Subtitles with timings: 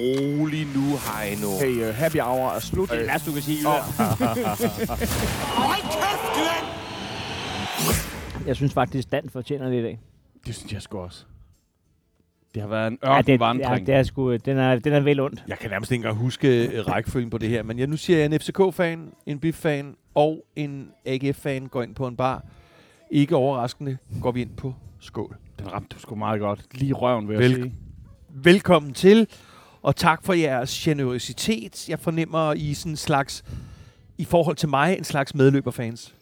[0.00, 1.48] rolig nu, Heino.
[1.60, 2.88] Hey, uh, happy hour er slut.
[2.88, 3.58] Det er det værste, du kan sige.
[8.46, 10.00] Jeg synes faktisk, Dan fortjener det i dag.
[10.46, 11.24] Det synes jeg sgu også.
[12.54, 13.86] Det har været en Ja, det, ja, ørkenvandring.
[13.86, 15.44] det er sgu, den er, den er vel ondt.
[15.48, 18.16] Jeg kan nærmest ikke engang huske øh, rækkefølgen på det her, men jeg, nu siger
[18.18, 22.44] jeg en FCK-fan, en BIF-fan og en AGF-fan går ind på en bar.
[23.10, 25.36] Ikke overraskende går vi ind på skål.
[25.58, 26.60] Den ramte du sgu meget godt.
[26.74, 27.74] Lige røven, vil jeg Vel- sige.
[28.34, 29.26] Velkommen til,
[29.82, 31.88] og tak for jeres generøsitet.
[31.88, 33.44] Jeg fornemmer i sådan en slags,
[34.18, 36.14] i forhold til mig, en slags medløberfans.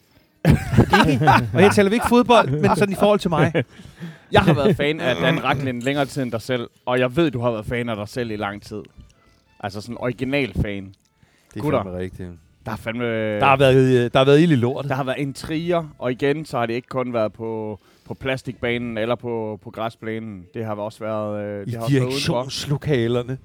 [1.53, 3.53] og jeg taler ikke fodbold, men sådan i forhold til mig.
[4.31, 7.31] Jeg har været fan af Dan Racklin længere tid end dig selv, og jeg ved,
[7.31, 8.81] du har været fan af dig selv i lang tid.
[9.59, 10.93] Altså sådan original fan.
[11.53, 11.83] Det er Gutter.
[11.83, 12.29] fandme rigtigt.
[12.65, 13.39] Der har fandme...
[13.39, 14.89] Der har været, øh, der har været ild i lortet.
[14.89, 18.97] der har været intriger, og igen, så har det ikke kun været på, på plastikbanen
[18.97, 20.45] eller på, på græsplænen.
[20.53, 21.43] Det har også været...
[21.43, 22.33] Øh, I det har også været udenfor.
[22.33, 23.37] direktionslokalerne.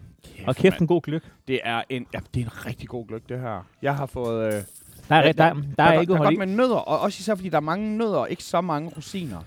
[0.47, 1.23] Og kæft en god gløk.
[1.49, 3.67] Det er en, ja, det er en rigtig god gløk, det her.
[3.83, 4.47] Jeg har fået...
[4.55, 4.63] Øh,
[5.09, 6.37] Der er, der, der, der er ikke der er hold i.
[6.37, 8.91] godt med nødder, og også især fordi der er mange nødder, og ikke så mange
[8.97, 9.39] rosiner.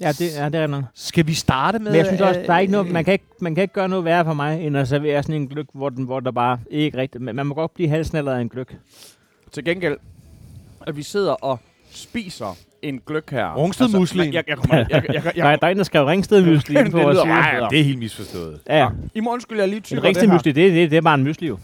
[0.00, 0.86] Ja, det, ja, det er noget.
[0.94, 1.90] Skal vi starte med...
[1.90, 3.74] Men jeg synes også, øh, der er ikke noget, man kan ikke, man kan ikke
[3.74, 6.30] gøre noget værre for mig, end at servere sådan en gløk, hvor, den, hvor der
[6.30, 7.24] bare ikke rigtigt...
[7.24, 8.76] Men man må godt blive halsnallet af en gløk.
[9.52, 9.96] Til gengæld,
[10.86, 11.58] at vi sidder og
[11.90, 13.54] spiser en gløk her.
[13.56, 14.32] Rungsted muslin.
[14.34, 16.42] jeg, jeg, kommer, jeg, jeg, jeg, jeg, Der, er- der er en, der skrev Ringsted
[16.46, 17.26] Mysli ind på Det meget
[17.62, 18.60] Ja, det er helt misforstået.
[18.68, 18.88] Ja, ja.
[19.14, 21.22] I morgen skulle jeg lige tyre En Ringsted Mysli, det, det, det er bare en
[21.24, 21.58] mysli jo.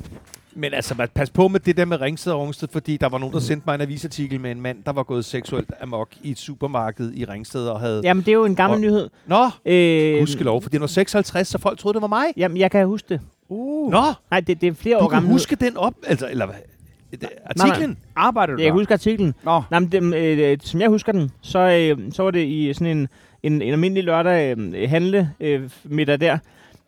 [0.55, 3.33] Men altså, pas på med det der med Ringsted og Rungsted, fordi der var nogen,
[3.35, 6.39] der sendte mig en avisartikel med en mand, der var gået seksuelt amok i et
[6.39, 8.01] supermarked i Ringsted og havde...
[8.05, 9.09] Jamen, det er jo en gammel Og- nyhed.
[9.27, 12.25] Nå, Øh, gudskelov, fordi den var 56, så folk troede, det var mig.
[12.37, 13.21] Jamen, jeg kan huske det.
[13.49, 13.91] Uh.
[13.91, 15.33] Nå, Nej, det, det er flere du år kan gammel.
[15.33, 16.57] huske den op, altså, eller hvad?
[17.47, 17.99] Artiklen?
[18.17, 18.81] Arbejder du Jeg kan der?
[18.81, 19.35] huske artiklen.
[19.45, 20.15] Nå, Nej, men det,
[20.53, 23.09] øh, som jeg husker den, så, øh, så var det i sådan en,
[23.43, 26.39] en, en almindelig lørdag øh, handle øh, middag der.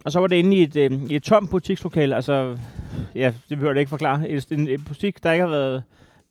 [0.04, 2.16] Og så var det inde i et, øh, i et tomt butikslokale.
[2.16, 2.56] Altså,
[3.14, 4.28] ja, det behøver jeg ikke forklare.
[4.28, 5.82] Et, en, en butik, der ikke har været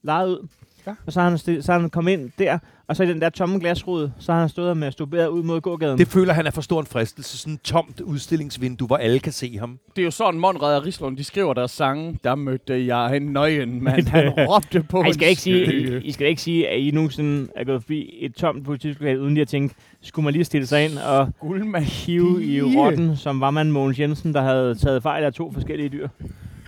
[0.03, 0.47] lejet ud.
[0.87, 0.93] Ja.
[1.05, 2.57] Og så har, han stil, så har han kommet ind der,
[2.87, 5.61] og så i den der tomme glasrude, så har han stået og masturberet ud mod
[5.61, 5.97] gågaden.
[5.97, 7.37] Det føler han er for stor en fristelse.
[7.37, 9.79] Sådan et tomt udstillingsvindue, hvor alle kan se ham.
[9.95, 12.19] det er jo sådan, Monrad og Rislund, de skriver deres sange.
[12.23, 14.07] Der mødte jeg en nøgen mand.
[14.17, 15.97] Han råbte på Ej, I skal, ikke sige.
[15.97, 19.33] I, I skal ikke sige, at I nogensinde er gået forbi et tomt butikslokale, uden
[19.33, 21.83] lige at tænke, skulle man lige stille sig ind og Guldmand.
[21.83, 25.89] hive i rotten, som var man Mogens Jensen, der havde taget fejl af to forskellige
[25.89, 26.07] dyr.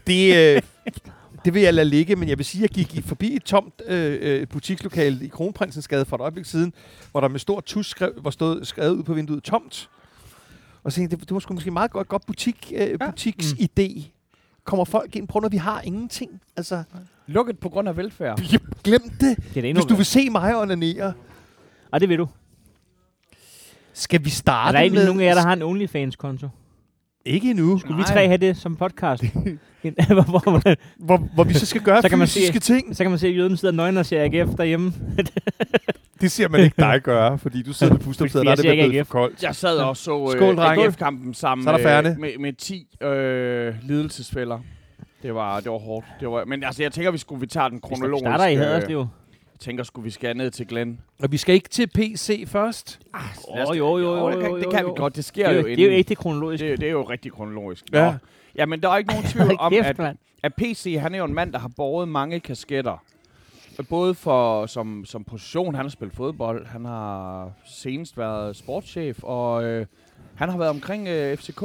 [0.07, 0.61] Det, øh,
[1.45, 3.81] det vil jeg lade ligge, men jeg vil sige, at jeg gik forbi et tomt
[3.87, 6.73] øh, øh, butikslokale i Kronprinsens Gade for et øjeblik siden,
[7.11, 9.89] hvor der med stor tus skrev, var stået skrevet ud på vinduet tomt.
[10.83, 12.95] Og så tænkte jeg, det, det var sgu måske meget godt, godt butik, øh, Ja.
[13.09, 14.03] butiksidé.
[14.63, 16.41] Kommer folk ind, prøv når vi har ingenting.
[16.57, 16.83] Altså,
[17.27, 18.41] Lukket på grund af velfærd.
[18.83, 19.19] glem det.
[19.19, 21.13] Det er det Hvis du vil se mig onanere,
[21.91, 22.27] Og det vil du.
[23.93, 25.05] skal vi Er starte der ikke med...
[25.05, 26.47] nogen af jer, der har en OnlyFans-konto?
[27.25, 27.79] Ikke endnu.
[27.79, 29.23] Skulle vi tre have det som podcast?
[30.07, 30.75] hvor, hvor,
[31.05, 32.95] Hvor, hvor vi så skal gøre Så kan man fysiske ting.
[32.95, 34.93] så kan man se, at jøden sidder nøgen og ser AGF derhjemme.
[36.21, 38.89] Det ser man ikke dig gøre, fordi du sidder med pustopsædet, Fordi der er det
[38.89, 39.43] blevet for koldt.
[39.43, 40.57] Jeg sad og så øh.
[40.57, 44.59] AGF-kampen sammen Så er der med, med, med 10 øh, lidelsesfælder.
[45.23, 46.05] Det var, det var hårdt.
[46.19, 48.21] Det var, men altså, jeg tænker, vi skulle vi tager den Vi kronologisk.
[48.21, 49.07] starter i øh, Haderslev.
[49.65, 50.99] Jeg tænker, skulle vi skal ned til Glenn.
[51.23, 52.99] Og vi skal ikke til PC først.
[53.13, 54.87] Os- Åh, jo, jo, jo, det kan, jo, det jo, kan jo.
[54.87, 55.13] vi godt.
[55.13, 55.97] Det Det sker er, jo, jo det er jo inden.
[55.97, 56.63] ikke det kronologisk.
[56.63, 57.83] Det, det er jo rigtig kronologisk.
[57.93, 58.11] Ja.
[58.11, 58.17] Nå.
[58.55, 61.25] Ja, men der er ikke nogen tvivl om, Kæft, at, at PC, han er jo
[61.25, 63.03] en mand, der har båret mange kasketter.
[63.89, 69.63] Både for, som, som position, han har spillet fodbold, han har senest været sportschef, og
[69.63, 69.85] øh,
[70.35, 71.61] han har været omkring øh, FCK,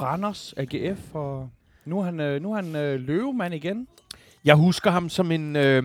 [0.00, 1.50] Randers, AGF, og
[1.84, 3.88] nu er han, øh, nu er han øh, løvemand igen.
[4.44, 5.82] Jeg husker ham som en, øh,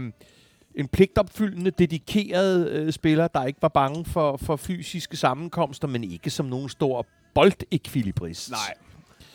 [0.78, 6.30] en pligtopfyldende, dedikeret øh, spiller, der ikke var bange for, for fysiske sammenkomster, men ikke
[6.30, 7.06] som nogen stor
[7.36, 8.52] boldekvilibrist.
[8.52, 8.74] Nej,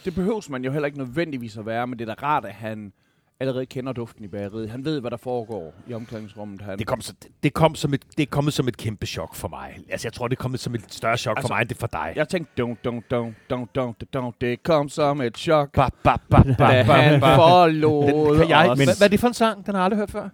[0.04, 2.52] det behøves man jo heller ikke nødvendigvis at være, men det er da rart, at
[2.54, 2.92] han
[3.40, 4.70] allerede kender duften i bageriet.
[4.70, 6.60] Han ved, hvad der foregår i omklædningsrummet.
[6.60, 9.34] Han, Det kom, så, det, kom som et, det er kommet som et kæmpe chok
[9.34, 9.78] for mig.
[9.90, 11.76] Altså, jeg tror, det er kommet som et større chok altså, for mig, end det
[11.76, 12.12] for dig.
[12.16, 16.16] Jeg tænkte, don't, don't, don't, don't, don't, don't, det kom som et chok, Ba, ba,
[16.30, 17.36] ba, ba, da ba, han ba.
[17.36, 18.78] forlod Den, kan jeg, os.
[18.78, 19.66] men, hvad, hvad er det for en sang?
[19.66, 20.28] Den har jeg aldrig hørt før.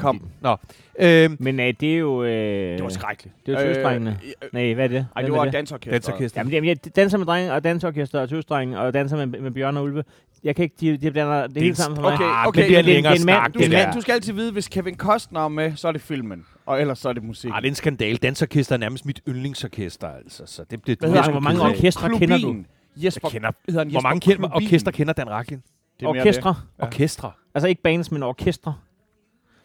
[0.00, 0.56] Kom, Nå.
[1.00, 2.24] Øhm, Men øh, det er jo...
[2.24, 2.30] Øh,
[2.76, 3.36] det var skrækkeligt.
[3.46, 4.18] det er jo tøsdrengene.
[4.42, 5.06] Øh, Nej, hvad er det?
[5.16, 5.90] Ej, Hvem det var dansorkester.
[5.92, 6.40] Dansorkester.
[6.40, 9.84] Jamen, jamen, danser med drenge og dansorkester og tøsdrenge og danser med, med Bjørn og
[9.84, 10.04] Ulve.
[10.44, 12.12] Jeg kan ikke, de, de blander det, er hele en sammen for mig.
[12.14, 12.60] Okay, Ah, okay.
[12.60, 13.92] det bliver Det er en- længere det er en mand- snak, Du det der.
[13.92, 16.44] du skal altid vide, hvis Kevin Costner er med, så er det filmen.
[16.66, 17.50] Og ellers så er det musik.
[17.54, 18.16] Ah, det er en skandal.
[18.16, 20.42] Dansorkester er nærmest mit yndlingsorkester, altså.
[20.46, 22.56] Så det bliver Hvad hedder er Hvor mange orkestre kender du?
[22.96, 24.66] Jesper, Jeg kender, hedder han hvor Jesper mange kender, Klubin?
[24.66, 25.62] orkester kender Dan Racklin?
[26.00, 26.54] Det er Orkestre.
[26.80, 26.86] det.
[26.86, 27.30] Orkestre.
[27.54, 28.74] Altså ikke bands, men orkestre.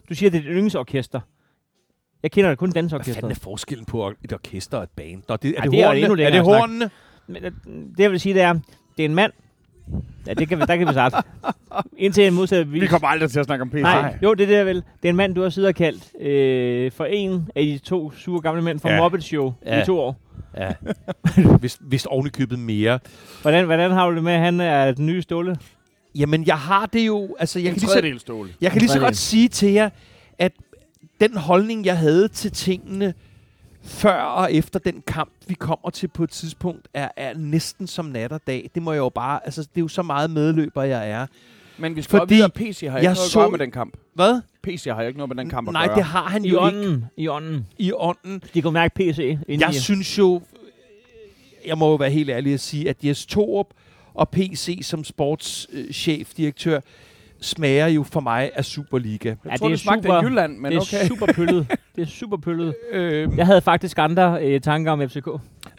[0.08, 1.20] Du siger, det er et yndlingsorkester.
[2.22, 5.22] Jeg kender kun Hvad fanden er forskellen på et orkester og et band?
[5.28, 6.90] Nå, det, er, Ej, det, det er endnu er det hornene?
[7.26, 8.52] Men, øh, det jeg vil sige, det er,
[8.96, 9.32] det er en mand,
[10.26, 11.16] Ja, det kan vi, der kan vi starte.
[11.96, 13.80] Indtil en modsat Vi kommer aldrig til at snakke om PC.
[13.82, 14.76] Nej, jo, det er det, jeg vil.
[14.76, 18.12] Det er en mand, du har siddet og kaldt øh, for en af de to
[18.12, 19.02] sure gamle mænd fra Ja.
[19.02, 19.82] Muppet Show Ja.
[19.82, 20.16] i to år.
[20.56, 20.72] Ja.
[21.62, 22.98] vist, vist ovenikøbet mere.
[23.42, 25.56] Hvordan, hvordan har du det med, at han er den nye Ståle?
[26.18, 27.36] Jamen, jeg har det jo...
[27.38, 29.90] Altså, jeg En kan lige så, jeg kan lige så godt sige til jer,
[30.38, 30.52] at
[31.20, 33.14] den holdning, jeg havde til tingene
[33.82, 38.04] før og efter den kamp, vi kommer til på et tidspunkt, er, er næsten som
[38.04, 38.70] nat og dag.
[38.74, 39.40] Det må jeg jo bare...
[39.44, 41.26] Altså, det er jo så meget medløber, jeg er.
[41.78, 43.50] Men vi skal Fordi Fordi vide, at PC har ikke jeg noget så- at gøre
[43.50, 43.96] med den kamp.
[44.14, 44.40] Hvad?
[44.62, 45.96] PC har ikke noget med den kamp at Nej, gøre.
[45.96, 47.04] det har han I jo ikke ånden.
[47.16, 47.66] I ånden.
[47.78, 48.42] i ånden.
[48.54, 49.74] De kunne mærke PC Jeg i.
[49.78, 50.42] synes jo,
[51.66, 53.66] jeg må jo være helt ærlig at sige, at Jes Torup
[54.16, 56.80] og PC som sportschefdirektør
[57.40, 59.28] smager jo for mig af Superliga.
[59.28, 61.06] Jeg Ja, tror, det det er smagte super- af Jylland, men det er okay.
[61.08, 61.66] super pøllet.
[61.96, 62.74] Det er super pøllet.
[62.92, 65.28] Øh, Jeg havde faktisk andre øh, tanker om FCK.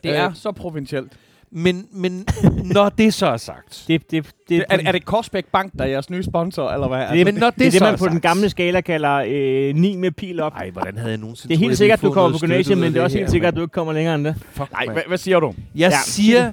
[0.04, 1.12] Det er Øh, så provincielt.
[1.52, 2.26] men, men
[2.74, 5.84] når det så er sagt, Det, det, det, Det, er, er det Korsbæk Bank, der
[5.84, 7.08] er jeres nye sponsor, eller hvad?
[7.18, 9.14] det, men når det, det er det, man er på den sagt- gamle skala kalder
[9.28, 10.54] øh, 9 med pil op.
[10.56, 12.78] Ej, hvordan havde jeg nogensinde Det er troet, helt jeg sikkert, du kommer på gymnasiet,
[12.78, 14.36] men det er også helt sikkert, at du ikke kommer længere end det.
[14.52, 15.54] Fuck, Nej, hvad, hvad siger du?
[15.76, 15.98] Jeg Ja.
[16.06, 16.52] siger,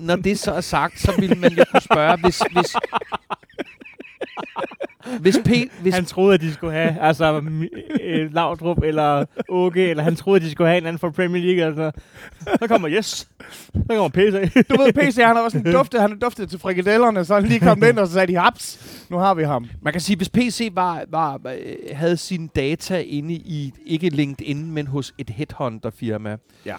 [0.00, 2.42] når det så er sagt, så ville man jo kunne spørge, hvis...
[2.52, 2.76] hvis
[5.20, 5.48] hvis, P,
[5.82, 7.42] hvis Han troede, at de skulle have altså,
[8.02, 11.42] øh, Laudrup eller Åke, eller han troede, at de skulle have en anden fra Premier
[11.44, 11.64] League.
[11.64, 11.90] Altså.
[12.60, 13.06] Så kommer Yes.
[13.74, 14.52] Så kommer PC.
[14.70, 17.44] Du ved, PC, han har også sådan duftet, han har duftet til frikadellerne, så han
[17.44, 19.66] lige kom ind, og så sagde de, haps, nu har vi ham.
[19.82, 24.70] Man kan sige, hvis PC var, var, øh, havde sine data inde i, ikke LinkedIn,
[24.70, 26.36] men hos et headhunter-firma,
[26.66, 26.74] Ja.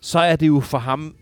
[0.00, 1.14] så er det jo for ham,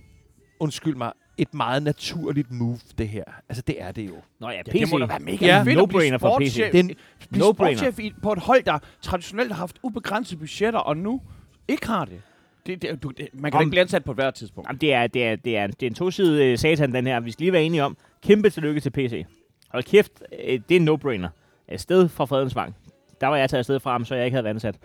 [0.60, 3.24] undskyld mig, et meget naturligt move, det her.
[3.48, 4.14] Altså, det er det jo.
[4.40, 4.72] Nå ja, Ja, PC.
[4.72, 6.54] det må da være mega Ja, no-brainer for PC.
[6.56, 6.90] Det er en
[7.34, 7.52] no-brainer.
[7.54, 11.20] sportschef i, på et hold, der traditionelt har haft ubegrænsede budgetter, og nu
[11.68, 12.20] ikke har det.
[12.66, 14.68] det, det, du, det man kan Om- ikke blive ansat på et hvert tidspunkt.
[14.68, 17.20] Jamen, det, er, det, er, det, er, det er en tosidig øh, satan, den her.
[17.20, 17.96] Vi skal lige være enige om.
[18.22, 19.24] Kæmpe tillykke til PC.
[19.68, 20.12] Hold kæft,
[20.44, 21.28] øh, det er en no-brainer.
[21.68, 22.74] Afsted fra Fredensvang.
[23.20, 24.76] Der var jeg taget afsted fra ham, så jeg ikke havde været ansat.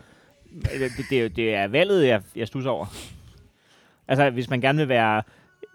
[0.55, 2.85] Øh, Det, det, det, det er valget, jeg, jeg stusser over.
[4.07, 5.23] Altså, hvis man gerne vil være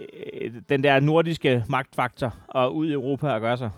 [0.00, 3.70] øh, den der nordiske magtfaktor og ud i Europa og gøre sig.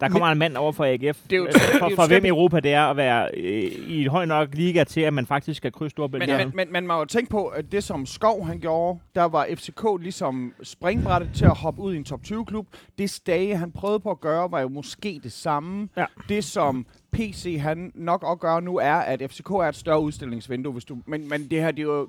[0.00, 1.96] Der kommer en mand over for AGF, Det er jo- øh, det er for, jo
[1.96, 5.00] for slet hvem Europa det er at være øh, i et højt nok liga til,
[5.00, 6.28] at man faktisk skal krydse Storbælt.
[6.28, 9.24] Men, men, men man må jo tænke på, at det som Skov han gjorde, der
[9.24, 12.66] var FCK ligesom springbrættet til at hoppe ud i en top 20-klub.
[12.98, 15.88] Det Stage han prøvede på at gøre, var jo måske det samme.
[15.96, 16.04] Ja.
[16.28, 20.72] Det som PC han nok også gør nu, er, at FCK er et større udstillingsvindue.
[20.72, 22.08] Hvis du, men, men det her, det er jo...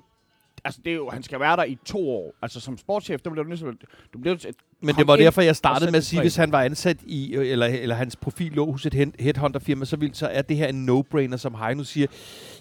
[0.65, 2.35] Altså, det er jo, han skal være der i to år.
[2.41, 3.75] Altså, som sportschef, der bliver du at-
[4.13, 6.61] Du bliver at Men det var derfor, jeg startede med at sige, hvis han var
[6.61, 10.41] ansat i, øh, eller, eller hans profil lå hos et headhunter-firma, så, vil, så er
[10.41, 12.07] det her en no-brainer, som Heino siger.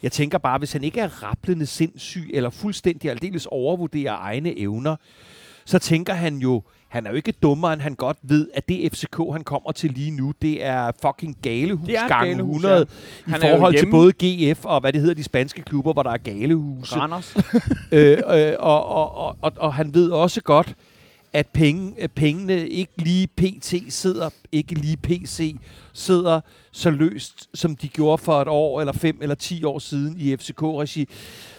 [0.02, 4.96] Jeg tænker bare, hvis han ikke er rapplende sindssyg, eller fuldstændig aldeles overvurderer egne evner,
[5.64, 6.62] så tænker han jo,
[6.93, 9.91] han er jo ikke dummere, end han godt ved, at det FCK, han kommer til
[9.91, 12.83] lige nu, det er fucking galehus Det er gange galehus, 100 ja.
[13.27, 16.11] i Han forhold til både GF og hvad det hedder, de spanske klubber, hvor der
[16.11, 16.97] er galehuse.
[16.97, 17.37] Randers.
[17.93, 20.75] øh, øh, og, og, og, og, og han ved også godt,
[21.33, 25.56] at penge, pengene ikke lige PT sidder, ikke lige PC
[25.93, 26.41] sidder
[26.75, 30.37] så løst, som de gjorde for et år, eller fem eller ti år siden i
[30.37, 31.07] FCK-regi.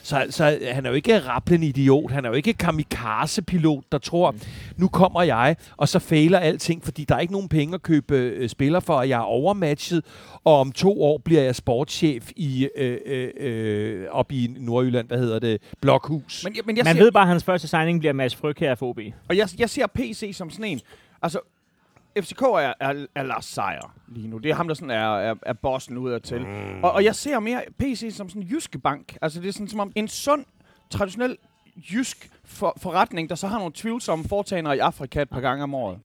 [0.03, 2.11] Så, så han er jo ikke rappelende idiot.
[2.11, 4.39] Han er jo ikke kamikaze-pilot, der tror, mm.
[4.77, 8.15] nu kommer jeg, og så fejler alting, fordi der er ikke nogen penge at købe
[8.17, 10.05] øh, spillere for, og jeg er overmatchet,
[10.43, 15.17] og om to år bliver jeg sportschef i øh, øh, øh, op i Nordjylland, hvad
[15.17, 16.41] hedder det, Blokhus.
[16.43, 18.55] Men, jeg- men jeg Man ser, ved bare, at hans første signing bliver Mads Fryg
[18.59, 18.99] her for OB.
[19.29, 20.81] Og jeg, jeg ser PC som sådan en...
[21.21, 21.39] Altså,
[22.21, 24.37] FCK er, er, er Lars Seier lige nu.
[24.37, 26.41] Det er ham, der sådan er, er, er bossen ud til.
[26.45, 26.83] Mm.
[26.83, 29.17] Og, og jeg ser mere PC som sådan en jyske bank.
[29.21, 30.45] Altså, det er sådan som om en sund,
[30.89, 31.37] traditionel
[31.93, 35.73] jysk for, forretning, der så har nogle tvivlsomme foretagender i Afrika et par gange om
[35.73, 35.99] året.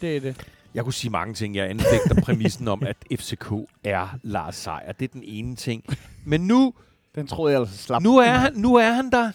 [0.00, 0.48] Det er det.
[0.74, 1.56] Jeg kunne sige mange ting.
[1.56, 3.52] Jeg anfægter præmissen om, at FCK
[3.84, 4.92] er Lars Seier.
[4.92, 5.84] Det er den ene ting.
[6.24, 6.74] Men nu,
[7.14, 8.02] Den troede jeg altså slap.
[8.02, 9.30] nu, er, han, nu er han der.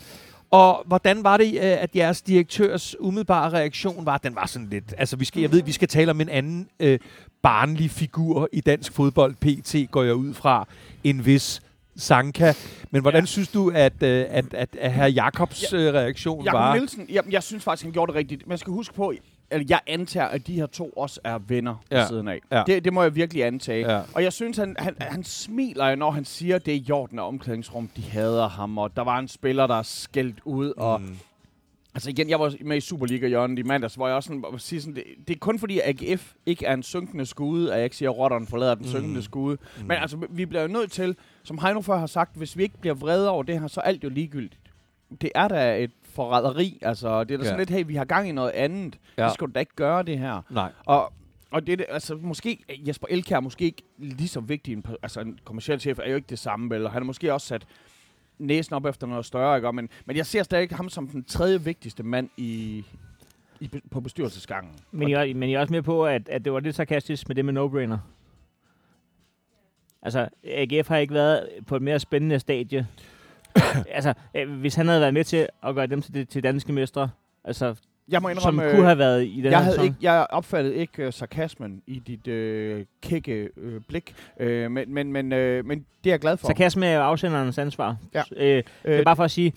[0.51, 4.17] Og hvordan var det, øh, at jeres direktørs umiddelbare reaktion var?
[4.17, 4.93] Den var sådan lidt...
[4.97, 6.99] Altså, vi skal, jeg ved, vi skal tale om en anden øh,
[7.41, 9.35] barnlig figur i dansk fodbold.
[9.35, 10.67] PT går jeg ud fra
[11.03, 11.61] en vis
[11.99, 12.53] Sanka.
[12.91, 13.21] Men hvordan ja.
[13.21, 13.25] Ja.
[13.25, 16.75] synes du, at, øh, at, at, at herr Jakobs øh, reaktion Jakob var?
[16.75, 18.47] Nielsen, jeg, jeg synes faktisk, han gjorde det rigtigt.
[18.47, 19.13] Man skal huske på,
[19.51, 21.99] eller jeg antager, at de her to også er venner ja.
[21.99, 22.39] Ved siden af.
[22.51, 22.63] Ja.
[22.67, 23.95] Det, det må jeg virkelig antage.
[23.95, 24.01] Ja.
[24.15, 27.19] Og jeg synes, han, han, han smiler, når han siger, at det er i orden
[27.19, 27.89] af omklædningsrum.
[27.95, 30.67] De hader ham, og der var en spiller, der er skældt ud.
[30.77, 30.81] Mm.
[30.83, 31.01] Og,
[31.93, 34.81] altså igen, jeg var med i Superliga hjørnet i mandags, hvor jeg også sådan, siger
[34.81, 37.95] sådan, det, det er kun fordi, AGF ikke er en synkende skude, at jeg ikke
[37.95, 38.89] siger, at rotteren forlader den Mm.
[38.91, 39.57] synkende skude.
[39.79, 39.85] Mm.
[39.87, 42.77] Men altså, vi bliver jo nødt til, som Heino før har sagt, hvis vi ikke
[42.81, 44.59] bliver vrede over det her, så er alt jo ligegyldigt.
[45.21, 46.79] Det er da et forræderi.
[46.81, 47.61] Altså, det er da sådan Ja.
[47.61, 48.99] lidt, hey, vi har gang i noget andet.
[49.17, 49.27] Ja.
[49.29, 50.41] Så skal du da ikke gøre det her.
[50.49, 50.71] Nej.
[50.85, 51.13] Og,
[51.51, 54.73] og det, er det, altså, måske, Jesper Elkær er måske ikke lige så vigtig.
[54.73, 56.85] En, altså, en kommersiel chef er jo ikke det samme, vel?
[56.85, 57.65] Og han er måske også sat
[58.39, 59.71] næsen op efter noget større, ikke?
[59.73, 62.83] Men, men jeg ser stadig ham som den tredje vigtigste mand i,
[63.59, 64.73] i, på bestyrelsesgangen.
[64.91, 67.35] Men jeg, men jeg er også med på, at, at det var lidt sarkastisk med
[67.35, 67.97] det med no-brainer.
[70.01, 72.87] Altså, AGF har ikke været på et mere spændende stadie.
[73.97, 77.09] altså, øh, hvis han havde været med til at gøre dem til, til danske mestre,
[77.43, 77.75] altså,
[78.09, 80.75] Jeg må som indrømme, kunne have været i den jeg, her havde ikke, jeg opfattede
[80.75, 85.85] ikke uh, sarkasmen i dit uh, kække uh, blik, uh, men, men, men, uh, men
[86.03, 86.47] det er jeg glad for.
[86.47, 87.95] Sarkasme er jo afsenderens ansvar.
[88.13, 88.23] Ja.
[88.35, 89.53] Øh, det Øh, er bare for at sige,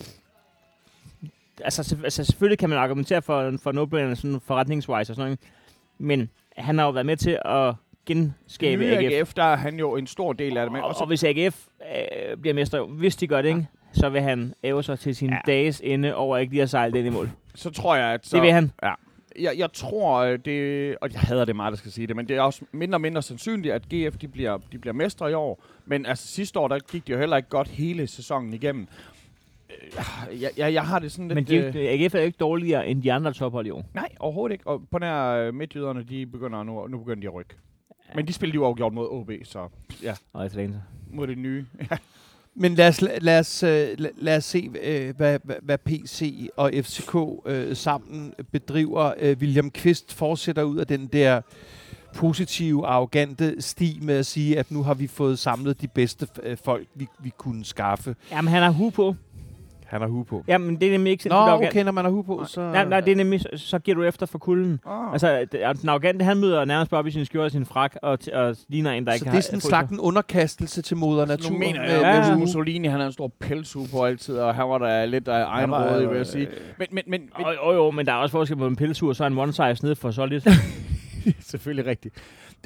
[1.63, 5.39] altså, altså selvfølgelig kan man argumentere for, for no-brainer sådan forretningswise og sådan noget,
[5.97, 7.73] men han har jo været med til at
[8.05, 9.13] genskabe nye AGF.
[9.13, 10.71] AGF, der er han jo en stor del af det.
[10.71, 11.65] Men Og, også, og hvis AGF
[12.31, 15.29] øh, bliver mester, hvis de gør det, ikke, så vil han æve sig til sin
[15.29, 15.35] Ja.
[15.35, 15.41] ja.
[15.51, 17.29] dages ende over ikke lige at sejle den i mål.
[17.55, 18.25] så tror jeg, at...
[18.25, 18.35] Så.
[18.35, 18.71] Det vil han.
[19.39, 22.27] Jeg, jeg tror, øh, det, og jeg hader det meget, der skal sige det, men
[22.27, 25.33] det er også mindre og mindre sandsynligt, at GF de bliver, de bliver mestre i
[25.33, 25.63] år.
[25.85, 28.87] Men altså sidste år, der gik det jo heller ikke godt hele sæsonen igennem.
[29.69, 31.73] Øh, Jeg, jeg, jeg har det sådan Men lidt...
[31.73, 33.85] de, øh, AGF er jo ikke dårligere end de andre tophold i år.
[33.93, 34.67] nej, overhovedet ikke.
[34.67, 37.55] Og på nær øh, midtjyderne, de begynder nu, nu begynder de at rykke.
[38.15, 39.67] Men de spillede jo afgjort mod OB, så
[40.03, 40.77] ja, Og Atalanta.
[41.11, 41.65] mod det nye.
[42.55, 47.15] Men lad os, lad os, øh, lad, os se, øh, hvad, hvad, PC og FCK
[47.45, 49.13] øh, sammen bedriver.
[49.19, 51.41] Øh, William Kvist fortsætter ud af den der
[52.15, 56.27] positive, arrogante sti med at sige, at nu har vi fået samlet de bedste
[56.63, 58.15] folk, vi, vi kunne skaffe.
[58.31, 59.15] Jamen, han har hu på.
[59.87, 60.43] Han har hu på.
[60.47, 61.71] Jamen, det er nemlig ikke Nå, sindssygt arrogant.
[61.71, 62.61] okay, når man har hu på, så...
[62.61, 64.79] Nej, nej, det er nemlig, så, så giver du efter for kulden.
[64.85, 65.11] Oh.
[65.11, 67.95] Altså, det, den arrogante, han møder nærmest bare op i sin skjorte og sin frak,
[68.01, 69.37] og, t- og ligner en, der så ikke det har...
[69.37, 71.51] er sådan en slags en underkastelse til moder natur.
[71.51, 72.29] Nu mener med- jeg, Ja, at ja.
[72.31, 75.45] ja, Mussolini han har en stor pelshue på altid, og han var der lidt af
[75.47, 76.47] egen var, råd, øh, vil jeg sige.
[76.77, 79.15] Men, men, men, men Jo, jo, men der er også forskel på en pelsur, og
[79.15, 80.41] så en one size nede for solid.
[81.51, 82.15] selvfølgelig rigtigt.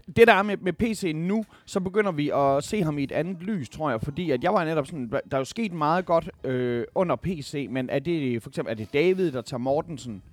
[0.06, 3.12] Det der er med, med PC nu, så begynder vi at se ham i et
[3.12, 6.06] andet lys, tror jeg, fordi at jeg var netop sådan, der er jo sket meget
[6.06, 10.24] godt øh, under PC, men er det for eksempel, er det David, der tager Mortensen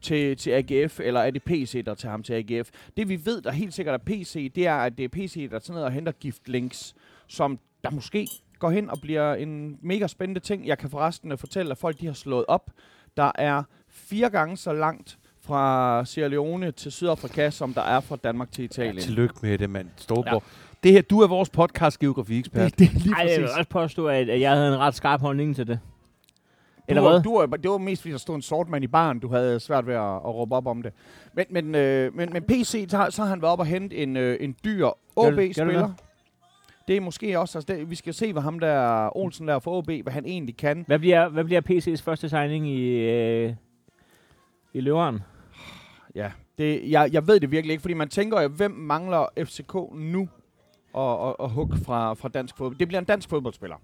[0.00, 2.70] til, til AGF, eller er det PC, der tager ham til AGF?
[2.96, 5.58] Det vi ved, der helt sikkert er PC, det er, at det er PC, der
[5.58, 6.94] tager ned og henter giftlinks,
[7.26, 8.28] som der måske
[8.58, 10.66] går hen og bliver en mega spændende ting.
[10.66, 12.70] Jeg kan forresten fortælle, at folk de har slået op.
[13.16, 18.16] Der er fire gange så langt fra Sierra Leone til Sydafrika, som der er fra
[18.16, 18.94] Danmark til Italien.
[18.94, 19.88] Ja, tillykke med det, mand.
[19.96, 20.32] Storbror.
[20.32, 20.38] Ja.
[20.82, 22.70] Det her, du er vores podcast-geografi-ekspert.
[22.70, 24.94] det, det er lige Ej, jeg vil også påstå, at, at jeg havde en ret
[24.94, 25.78] skarp holdning til det.
[25.84, 27.22] Du Eller var, hvad?
[27.22, 29.18] du var, det var mest fordi, der stod en sort mand i baren.
[29.18, 30.92] Du havde svært ved at, at råbe op om det.
[31.34, 33.96] Men, men, øh, men, men PC, så har, så har han været op og hente
[33.96, 35.90] en, øh, en dyr OB-spiller.
[36.88, 39.78] Det er måske også, altså det, vi skal se, hvad ham der Olsen der for
[39.78, 40.84] OB, hvad han egentlig kan.
[40.86, 43.52] Hvad bliver, hvad bliver PC's første signing i, øh,
[44.74, 45.20] i løveren?
[46.14, 49.74] Ja, det, jeg, jeg ved det virkelig ikke, fordi man tænker jo, hvem mangler FCK
[49.94, 50.28] nu
[50.96, 52.78] at, at, at hugge fra, fra dansk fodbold?
[52.78, 53.76] Det bliver en dansk fodboldspiller.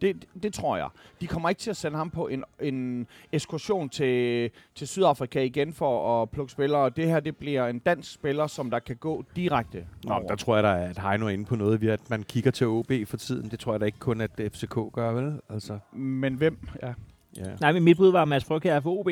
[0.00, 0.88] Det, det, det tror jeg.
[1.20, 5.72] De kommer ikke til at sende ham på en, en ekskursion til, til Sydafrika igen
[5.72, 6.90] for at plukke spillere.
[6.90, 9.86] Det her, det bliver en dansk spiller, som der kan gå direkte.
[10.04, 10.26] Nå, over.
[10.26, 12.66] der tror jeg, der er et Heino inde på noget, ved at man kigger til
[12.66, 13.50] OB for tiden.
[13.50, 15.40] Det tror jeg da ikke kun, at FCK gør, vel?
[15.48, 16.58] Altså, Men hvem?
[16.82, 16.92] Ja.
[17.36, 17.56] ja.
[17.60, 19.08] Nej, men mit bud var Mads Frygher for OB.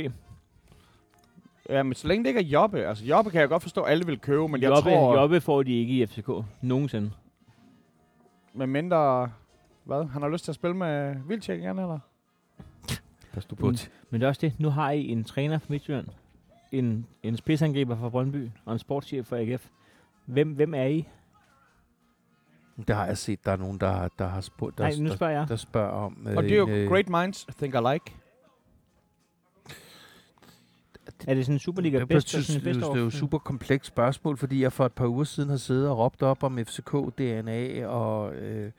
[1.69, 2.87] Ja, men så længe det ikke er Jobbe.
[2.87, 5.15] Altså, Jobbe kan jeg godt forstå, at alle vil købe, men jeg Jobbe, tror...
[5.21, 6.29] Jobbe får de ikke i FCK.
[6.63, 7.11] Nogensinde.
[8.55, 9.31] Med mindre...
[9.85, 10.05] Hvad?
[10.09, 11.99] Han har lyst til at spille med Vildtjek igen, eller?
[13.33, 13.67] Pas du på.
[13.71, 13.77] Mm.
[14.11, 14.53] Men det er også det.
[14.59, 16.07] Nu har I en træner for Midtjylland,
[16.73, 19.67] en, en spidsangriber fra Brøndby og en sportschef for AGF.
[20.27, 21.09] Hvem, hvem er I?
[22.89, 25.09] Der har jeg set, der er nogen, der, har- der har spurgt, der, Nej, nu
[25.09, 25.49] der, spørger jeg.
[25.49, 26.27] der spørger om...
[26.37, 28.05] Og det er jo øh, great minds think alike.
[31.27, 32.35] Er det sådan en Superliga Jeg bedst?
[32.35, 35.07] en det, bedst det er jo et super komplekst spørgsmål, fordi jeg for et par
[35.07, 38.71] uger siden har siddet og råbt op om FCK-DNA, og øh,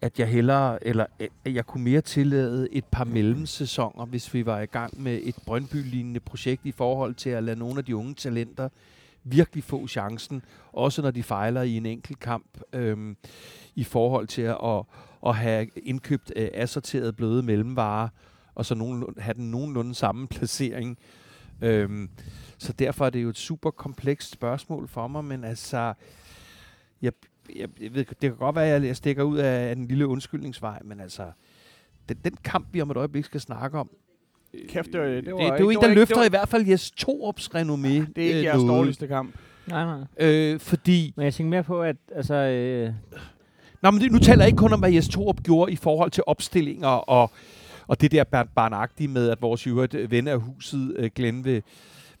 [0.00, 4.46] at jeg hellere, eller øh, at jeg kunne mere tillade et par mellemsæsoner, hvis vi
[4.46, 7.96] var i gang med et Brøndby-lignende projekt i forhold til at lade nogle af de
[7.96, 8.68] unge talenter
[9.24, 10.42] virkelig få chancen,
[10.72, 13.14] også når de fejler i en enkelt kamp, øh,
[13.74, 14.82] i forhold til at, at,
[15.26, 18.08] at have indkøbt øh, assorterede bløde mellemvarer,
[18.56, 20.98] og så nogenlunde, have den nogenlunde samme placering.
[21.62, 22.08] Øhm,
[22.58, 25.92] så derfor er det jo et super komplekst spørgsmål for mig, men altså,
[27.02, 27.12] jeg,
[27.56, 30.78] jeg, jeg ved, det kan godt være, at jeg stikker ud af en lille undskyldningsvej,
[30.84, 31.22] men altså,
[32.08, 33.90] den, den kamp, vi om et øjeblik skal snakke om,
[34.68, 36.16] Kæft, det var- det det, var det, det er ikke- jo en, der ikke- løfter
[36.16, 37.88] var- i hvert fald Jes Torups renommé.
[37.88, 39.34] Det er ikke øh, jeres dårligste kamp.
[39.66, 40.06] Nej, nej.
[40.28, 42.92] Øh, fordi, Men jeg tænker mere på, at altså, øh,
[43.82, 46.10] Nå, men det, nu taler jeg ikke kun om, hvad Jes Torup gjorde i forhold
[46.10, 47.30] til opstillinger og,
[47.88, 51.62] Og det der bar- barnagtige med, at vores jo ven af huset, øh, Glenn, vil,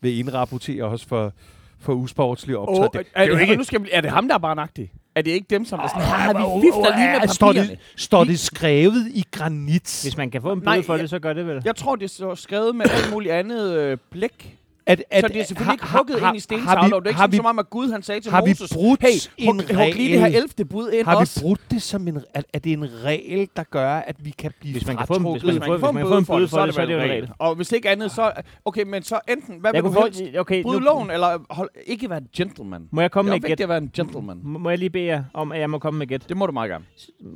[0.00, 1.32] vil indrapportere os for,
[1.80, 2.78] for usportslige optræd.
[2.78, 3.56] Oh, det, er, det er ikke...
[3.56, 4.92] nu skal, vi- er det ham, der er barnagtig?
[5.14, 7.52] Er det ikke dem, som er sådan, Ah, har vi fifter oh, lige med står
[7.52, 10.00] det, står det skrevet i granit?
[10.04, 11.62] Hvis man kan få en bøde for jeg- det, så gør det vel.
[11.64, 14.58] Jeg tror, det er skrevet med alt muligt andet øh, blæk.
[14.88, 16.82] At, at, så det er selvfølgelig ikke hugget har- ind i stentavler.
[16.82, 18.42] vi- Det er ikke har sådan, vi- som om, at Gud han sagde til har
[18.44, 20.36] vi Moses, brudt hey, en hug, hug lige det her regel?
[20.36, 20.64] 11.
[20.64, 21.40] bud ind Har også.
[21.40, 22.16] vi brudt det som en...
[22.34, 25.14] Er, er det en regel, der gør, at vi kan blive Hvis man kan få
[25.18, 26.92] hvis man kan få- hvis man kan få en bøde for det, så er det
[26.94, 27.30] jo en regel.
[27.38, 28.32] Og hvis ikke andet, så...
[28.64, 29.60] Okay, men så enten...
[29.60, 30.22] Hvad Jeg vil du helst?
[30.38, 32.88] okay, Bryde loven, eller hold, ikke være en gentleman?
[32.92, 33.64] må jeg komme Det er med et vigtigt gæt?
[33.64, 34.40] at være en gentleman.
[34.42, 36.28] Må jeg lige bede jer om, at jeg må komme med gæt?
[36.28, 36.84] Det må du meget gerne.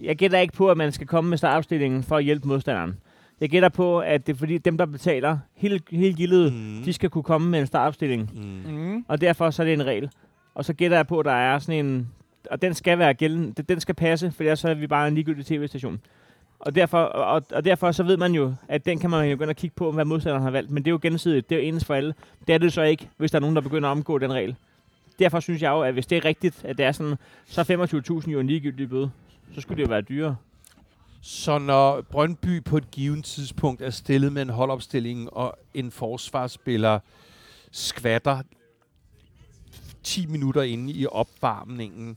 [0.02, 2.94] Jeg gætter ikke på, at man skal komme med startopstillingen for at hjælpe modstanderen.
[3.40, 6.82] Jeg gætter på, at det er fordi dem, der betaler hele, hele gildet, Mm.
[6.84, 8.30] de skal kunne komme med en startopstilling.
[8.34, 8.72] Mm.
[8.74, 9.04] Mm.
[9.08, 10.10] Og derfor så er det en regel.
[10.54, 12.08] Og så gætter jeg på, at der er sådan en...
[12.50, 13.62] Og den skal være gældende.
[13.62, 16.00] Den skal passe, for ellers så er vi bare en ligegyldig tv-station.
[16.58, 19.42] Og derfor, og, og derfor så ved man jo, at den kan man jo gå
[19.42, 20.70] ind og kigge på, hvad modstanderen har valgt.
[20.70, 21.50] Men det er jo gensidigt.
[21.50, 22.14] Det er jo ens for alle.
[22.46, 24.56] Det er det så ikke, hvis der er nogen, der begynder at omgå den regel.
[25.18, 27.14] Derfor synes jeg jo, at hvis det er rigtigt, at det er sådan,
[27.46, 29.10] så er 25.000 jo en ligegyldig bøde.
[29.54, 30.36] Så skulle det jo være dyrere.
[31.22, 36.98] Så når Brøndby på et givet tidspunkt er stillet med en holdopstilling, og en forsvarsspiller
[37.72, 38.42] skvatter
[40.02, 42.16] 10 minutter inde i opvarmningen,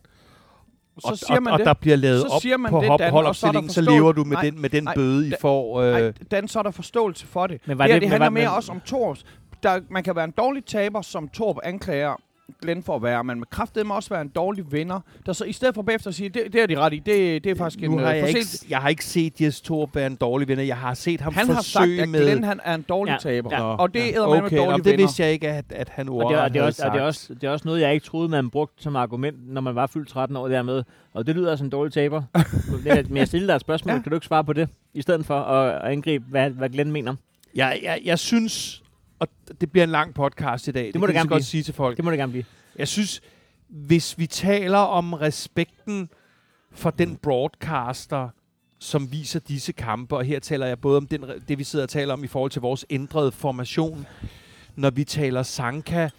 [1.00, 1.66] Så og, siger og, man og det.
[1.68, 3.82] der bliver lavet Så op siger man på det, hop, Dan, og så holdopstillingen, så,
[3.82, 5.82] forståelse- lever du med Nej, den, med den nej, bøde, I da- får.
[5.82, 7.62] Øh, Ej, Dan, så er der forståelse for det.
[7.68, 9.26] Men Var det, det men handler var- mere men- også om Torbs.
[9.64, 12.16] Der, man kan være en dårlig taber, som Torb anklager
[12.62, 15.44] Glenn for at være, men med kraft må også være en dårlig vinder, der så
[15.46, 17.56] i stedet for bagefter at sige, det, det er de ret i, det, det er
[17.56, 20.16] faktisk nu en har øh, jeg, ikke, jeg har ikke set Jes Torp være en
[20.16, 20.64] dårlig vinder.
[20.64, 22.22] Jeg har set ham Han har forsøge sagt, at med...
[22.22, 23.62] Glenn han er en dårlig Ja, taber, ja.
[23.64, 25.06] og det er ja, eddermame okay, nå, dårlig det vinder.
[25.06, 27.04] vidste jeg ikke, at, at han Og det, og, det er også, og det, er
[27.04, 27.08] sagt.
[27.08, 29.88] også, det er også noget, jeg ikke troede, man brugte som argument, når man var
[29.88, 30.84] fyldt 13 år dermed.
[31.14, 32.24] Og det lyder som en dårlig taber.
[33.10, 33.94] Men- jeg stiller dig et spørgsmål.
[33.96, 34.02] Ja.
[34.02, 34.70] Kan du ikke svare på det?
[34.94, 37.16] I stedet for at, at angribe, hvad, hvad Glenn mener.
[37.56, 38.83] Jeg, jeg, jeg synes,
[39.24, 41.38] og det bliver en lang podcast i dag, det, må det jeg så gerne godt
[41.40, 41.46] blive.
[41.46, 41.98] sige til folk.
[41.98, 42.46] Det må det gerne blive.
[42.80, 43.22] Jeg synes,
[43.68, 46.10] hvis vi taler om respekten
[46.72, 48.30] for den broadcaster,
[48.80, 51.90] som viser disse kampe, og her taler jeg både om den, det, vi sidder og
[51.90, 54.06] taler om i forhold til vores ændrede formation,
[54.76, 56.10] når vi taler Sanka,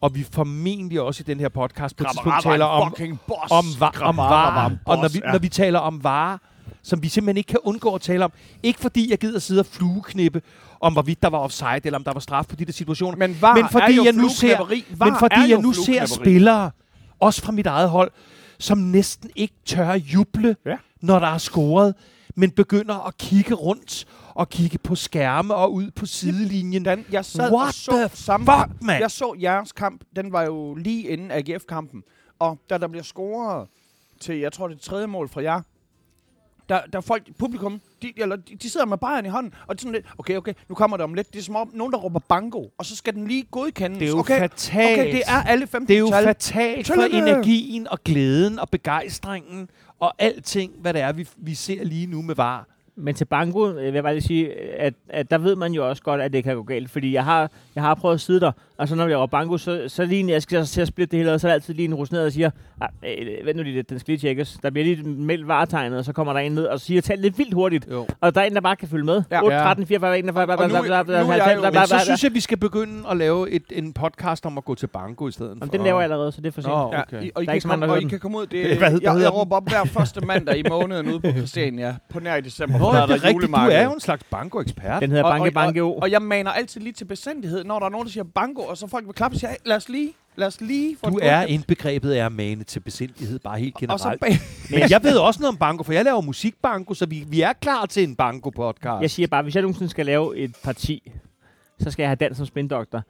[0.00, 2.92] og vi formentlig også i den her podcast på et tidspunkt taler om,
[3.26, 3.50] boss.
[3.50, 5.32] om, va- om Grammar var varer, en og når boss, vi, ja.
[5.32, 6.38] når vi taler om varer,
[6.88, 8.32] som vi simpelthen ikke kan undgå at tale om.
[8.62, 10.42] Ikke fordi jeg gider sidde og flueknippe
[10.80, 13.16] om, hvorvidt der var offside, eller om der var straf på de der situationer.
[13.18, 16.70] Men, var Men fordi jeg nu ser- Men fordi jeg nu ser spillere,
[17.20, 18.10] også fra mit eget hold,
[18.58, 20.76] som næsten ikke tør juble, Ja.
[21.00, 21.94] når der er scoret,
[22.34, 26.82] men begynder at kigge rundt og kigge på skærme og ud på sidelinjen.
[26.82, 29.00] Dan, jeg sad What og så the samme fuck, mand?
[29.00, 32.02] Jeg så jeres kamp, den var jo lige inden AGF-kampen.
[32.38, 33.68] Og da der bliver scoret
[34.20, 35.60] til, jeg tror det er tredje mål fra jer,
[36.68, 39.74] der, der er folk, publikum, de, eller, de, de sidder med bajeren i hånden, og
[39.74, 41.32] det er sådan lidt, okay, okay, nu kommer det om lidt.
[41.32, 43.98] Det er som om nogen, der råber bango, og så skal den lige godkendes.
[43.98, 45.00] Det er jo okay, fatalt.
[45.00, 46.24] Okay, det er alle 15 Det er jo tal.
[46.24, 49.68] fatalt for energien og glæden og begejstringen
[50.00, 52.66] og alting, hvad det er, vi, vi ser lige nu med VAR.
[52.96, 55.88] Men til Bango øh, vil jeg bare lige sige, at, at der ved man jo
[55.88, 56.90] også godt, at det kan gå galt.
[56.90, 59.56] Fordi jeg har, jeg har prøvet at sidde der, og så når jeg var Bango,
[59.58, 61.84] så, så lige jeg skal til at splitte det hele, så er der altid lige
[61.88, 64.58] en rusned og siger, "Ah, øh, vent nu lige lidt, den skal lige tjekkes.
[64.62, 67.38] Der bliver lige meldt varetegnet, og så kommer der en ned og siger tal lidt
[67.38, 67.86] vildt hurtigt.
[67.90, 68.06] Jo.
[68.20, 69.22] Og der er en, der bare kan følge med.
[69.30, 69.42] Ja.
[69.44, 69.62] 8, Ja.
[69.62, 71.60] 13, 44, 41, bla, bla, Og nu- bla, bla, nu er bla, jeg bla, jo-
[71.60, 74.58] bla, Men bla, så synes jeg, vi skal begynde at lave et, en podcast om
[74.58, 75.66] at gå til banko i stedet Jamen, for.
[75.72, 76.72] den laver jeg allerede, så det er for sent.
[76.72, 77.22] Nå, okay.
[77.22, 78.46] I, og I, kan komme, og I kan komme ud.
[78.46, 81.96] Det, Hvad hedder- jeg, jeg råber op hver første mandag i måneden ude på Christiania
[82.10, 82.78] på nær i december.
[82.78, 83.52] Nå, det er rigtigt.
[83.52, 85.02] Du er jo en slags banko-ekspert.
[85.02, 85.92] Den hedder Banke og- Banke O.
[85.98, 88.76] Og jeg maner altid lige til besindighed, når der er nogen, der siger bango, og
[88.78, 91.16] så folk vil klappe og siger, hey, lad os lige, lad os lige få Du
[91.22, 94.20] er godkendt." indbegrebet af at mane til besindighed, bare helt Og så generelt.
[94.20, 94.32] bag,
[94.80, 97.52] Men jeg ved også noget om banko, for jeg laver musikbanko, så vi, vi er
[97.52, 99.00] klar til en banko-podcast.
[99.02, 101.12] Jeg siger bare, hvis jeg nogensinde skal lave et parti,
[101.80, 103.02] så skal jeg have Dan som spindoktor.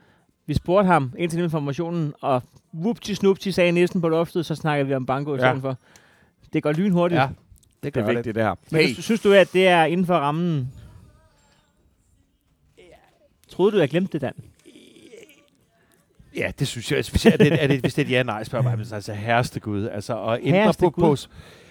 [0.46, 2.42] Vi spurgte ham ind til informationen, og
[2.74, 5.48] whoopty snupti sagde næsten på loftet, så snakkede vi om banko i Ja.
[5.48, 5.76] stedet for.
[6.52, 7.20] Det går lynhurtigt.
[7.20, 7.28] Ja,
[7.82, 8.54] det det er vigtigt, det her.
[8.70, 8.94] Men hey.
[8.94, 10.72] synes du, at det er inden for rammen?
[13.48, 14.32] Troede du, jeg glemte det, Dan?
[16.36, 17.04] Ja, det synes jeg.
[17.04, 19.88] Specielt er det, er det, hvis det er et ja-nej, men Altså, herreste Gud.
[19.88, 21.26] Altså, at ændre Herreste på, på, Gud.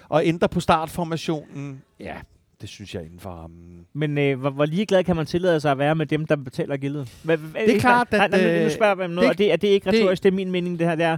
[0.09, 2.13] og ændre på startformationen, ja,
[2.61, 3.85] det synes jeg inden for rammen.
[3.93, 6.77] Men øh, hvor, hvor ligeglad kan man tillade sig at være med dem, der betaler
[6.77, 7.09] gildet?
[7.23, 9.29] Hvad, hvad, Det er klart, at, nej, nej, nu øh, spørger jeg om noget, det-
[9.31, 10.95] og det, er det ikke retorisk, det, det er min mening, det her.
[10.95, 11.17] Det er,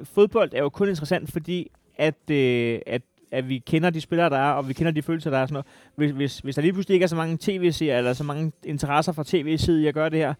[0.00, 3.02] øh, fodbold er jo kun interessant, fordi at, øh, at
[3.32, 5.46] at vi kender de spillere, der er, og vi kender de følelser, der er.
[5.46, 5.66] Sådan noget.
[5.96, 9.12] Hvis, hvis, hvis der lige pludselig ikke er så mange tv-serier, eller så mange interesser
[9.12, 10.34] fra tv-side i at gøre det her,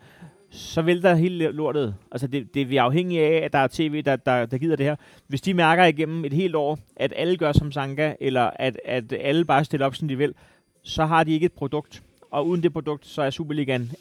[0.51, 1.95] så vælter hele lortet.
[2.13, 4.77] Altså, det, det, vi er afhængige af, at der er tv, der, der, der gider
[4.77, 4.97] det her.
[5.27, 9.13] Hvis de mærker igennem et helt år, at alle gør som Sanka, eller at, at
[9.21, 10.35] alle bare stiller op, som de vil,
[10.83, 12.03] så har de ikke et produkt.
[12.31, 13.93] Og uden det produkt, så er Superligaen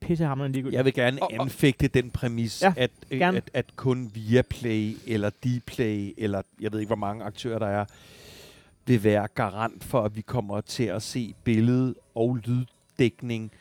[0.00, 0.76] pissehammerende ligegyldigt.
[0.76, 3.36] Jeg vil gerne Og- og- anfægte den præmis, Ja, at, øh, gerne.
[3.36, 7.84] at, at kun Viaplay eller Dplay, eller jeg ved ikke, hvor mange aktører der er,
[8.86, 13.52] vil være garant for, at vi kommer til at se billede- og lyddækning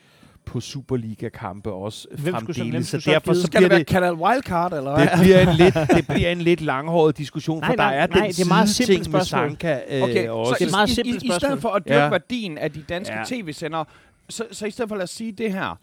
[0.46, 2.88] på Superliga-kampe også Hvem fremdeles.
[2.88, 5.20] Så så derfor så bliver det det, Canal Wildcard, eller det, hvad?
[5.20, 8.20] bliver en lidt, det bliver en lidt langhåret diskussion, Nej, for der nej, er nej,
[8.20, 9.50] den det er meget simpelt med spørgsmål.
[9.50, 10.50] Sanka øh, Okay, også.
[10.50, 12.10] så Det er et meget i, i, i, stedet for at dyrke Ja.
[12.10, 13.20] værdien af de danske Ja.
[13.20, 13.26] ja.
[13.26, 13.84] tv-sender,
[14.30, 15.80] så, så i stedet for lad os sige det her.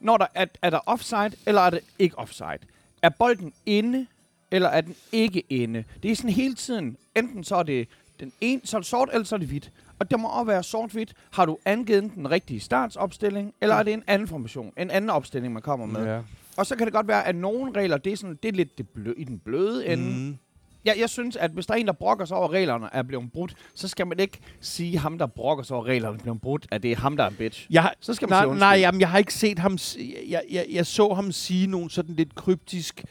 [0.00, 2.58] Når der, er, er der offside, eller er det ikke offside?
[3.02, 4.06] Er bolden inde,
[4.50, 5.84] eller er den ikke inde?
[6.02, 7.88] Det er sådan hele tiden, enten så er det
[8.20, 9.70] den ene, så er det sort, eller så er det hvidt.
[9.98, 11.12] Og det må også være sort-hvidt.
[11.32, 15.52] Har du angivet den rigtige startsopstilling, eller er det en anden formation, en anden opstilling,
[15.52, 16.06] man kommer med?
[16.06, 16.20] Ja.
[16.56, 18.78] Og så kan det godt være, at nogle regler, det er, sådan, det er lidt
[18.78, 20.04] det blø, i den bløde ende.
[20.04, 20.10] Mm.
[20.26, 20.36] Mm.
[20.84, 23.54] Jeg, synes, at hvis der er en, der brokker sig over, reglerne er blevet brudt,
[23.74, 26.66] så skal man ikke sige, at ham, der brokker sig over, reglerne er blevet brudt,
[26.70, 27.66] at det er ham, der er en bitch.
[27.70, 28.60] Jeg, har- Så skal man nej, sige undskyld.
[28.60, 29.78] nej, jamen, jeg har ikke set ham...
[30.28, 33.04] Jeg, jeg, jeg så ham sige nogle sådan lidt kryptisk,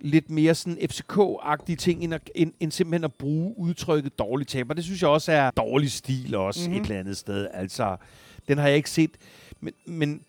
[0.00, 4.74] lidt mere sådan FCK-agtige ting, end, at, end, end simpelthen at bruge udtrykket dårlig taber.
[4.74, 6.72] Det synes jeg også er dårlig stil også mm-hmm.
[6.74, 6.82] Mhm.
[6.82, 7.48] et eller andet sted.
[7.52, 7.96] Altså,
[8.48, 9.10] den har jeg ikke set.
[9.60, 10.20] Men, men,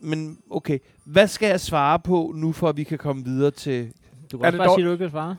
[0.00, 3.92] men okay, hvad skal jeg svare på nu, for at vi kan komme videre til...
[4.32, 5.36] Du Er kan også det bare dår- sige, at du ikke vil svare.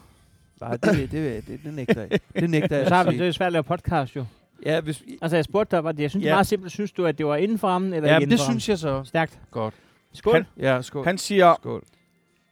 [0.62, 2.20] Nej, det, det, det, det, det nægter jeg.
[2.36, 2.88] Det nægter jeg.
[2.90, 4.26] Så har vi, det er svært at lave podcast jo.
[4.66, 6.32] Ja, hvis, Altså, jeg spurgte dig, var det, jeg synes, det Ja.
[6.32, 6.72] er meget simpelt.
[6.72, 8.52] Synes du, at det var inden for rammen, eller ja, ikke men det inden for
[8.52, 9.04] synes jeg så.
[9.04, 9.40] Stærkt.
[9.52, 9.74] Godt.
[10.14, 10.34] Skål.
[10.34, 11.06] Han- Ja, skål.
[11.06, 11.84] Han siger, skål.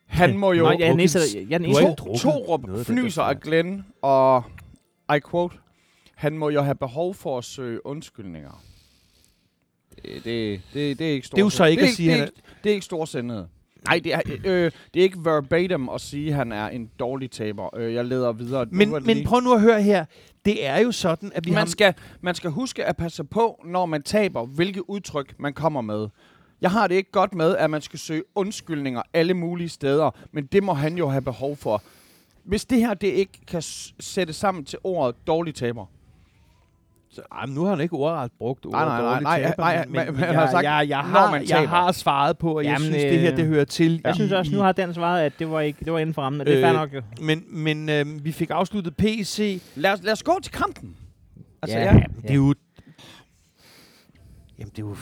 [0.06, 0.64] Han må jo...
[0.64, 1.82] Nå, jeg er den eneste, jeg er den eneste.
[1.84, 3.40] har af den der fnyser af.
[3.40, 4.44] Glenn, og
[5.16, 5.56] I quote,
[6.16, 8.62] han må jo have behov for at søge undskyldninger.
[9.96, 12.22] Det, det, det, det er ikke Det er jo så ikke det at sige, det,
[12.22, 13.48] ikke- det er ikke storsindet.
[13.88, 17.32] Nej, det er, øh, det er ikke verbatim at sige, at han er en dårlig
[17.32, 17.76] taber.
[17.78, 18.66] Øh, jeg leder videre.
[18.72, 20.06] Men, det men lige- prøv nu at høre her.
[20.46, 21.60] Det er jo sådan, at vi har...
[21.60, 25.82] man, skal, man skal huske at passe på, når man taber, hvilke udtryk man kommer
[25.82, 26.08] med.
[26.62, 30.46] Jeg har det ikke godt med, at man skal søge undskyldninger alle mulige steder, men
[30.46, 31.82] det må han jo have behov for.
[32.44, 35.86] Hvis det her det ikke kan s- sætte sammen til ordet dårlig taber,
[37.10, 39.64] Så, ej, nu har han ikke ordret brugt ordet Nej, nej, nej, dårlig nej, taber,
[39.64, 42.56] nej, men, men- men jeg, har sagt, jeg, jeg, har, man jeg har svaret på,
[42.56, 44.02] at jeg Jamen, synes, det her øh, det hører til.
[44.04, 46.14] Jeg i- synes også, nu har Dan svaret, at det var, ikke, det var inden
[46.14, 47.02] for rammen, og det er fair Øh, nok jo.
[47.22, 49.62] Men, men øh, vi fik afsluttet PC.
[49.76, 50.96] lad os, lad os gå til kampen.
[51.62, 51.84] Altså, Ja.
[51.96, 52.04] ja.
[52.22, 52.54] Det er jo...
[54.60, 54.96] Jamen, det er jo...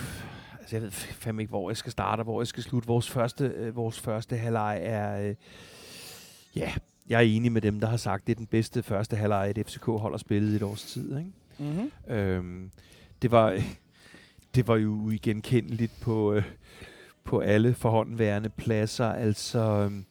[0.74, 2.88] Altså, jeg ved fandme ikke, hvor jeg skal starte, og hvor jeg skal slutte.
[2.88, 5.30] Vores første, øh, vores første halvleg er...
[5.30, 5.36] Øh,
[6.56, 6.74] ja,
[7.10, 9.68] jeg er enig med dem, der har sagt, det er den bedste første halvleg, et
[9.68, 11.32] FCK holder spillet i et års tid, ikke?
[11.58, 12.16] Mm-hmm.
[12.16, 12.72] Øhm,
[13.22, 13.62] det var
[14.56, 16.44] det var jo uigenkendeligt på øh,
[17.24, 19.10] på alle forhåndværende pladser.
[19.10, 20.06] Altså øhm,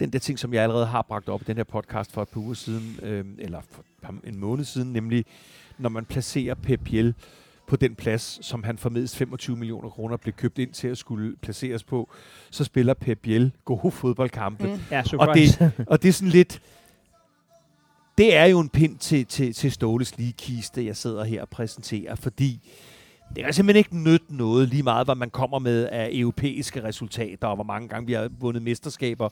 [0.00, 2.28] den der ting, som jeg allerede har bragt op i den her podcast for et
[2.28, 3.84] par uger siden, øhm, eller for
[4.24, 5.24] en måned siden, nemlig
[5.78, 7.14] når man placerer Pep Biel
[7.66, 10.98] på den plads, som han for mindst 25 millioner kroner blev købt ind til at
[10.98, 12.10] skulle placeres på,
[12.50, 14.66] så spiller Pep Biel gode fodboldkampe.
[14.66, 14.78] Mm.
[14.90, 15.72] Ja, Og surprise.
[15.86, 16.60] Og det er sådan lidt...
[18.18, 22.14] Det er jo en pind til, til, til Ståles ligekiste, jeg sidder her og præsenterer,
[22.14, 22.60] fordi
[23.36, 27.46] det kan simpelthen ikke nytte noget lige meget, hvad man kommer med af europæiske resultater,
[27.46, 29.28] og hvor mange gange vi har vundet mesterskaber,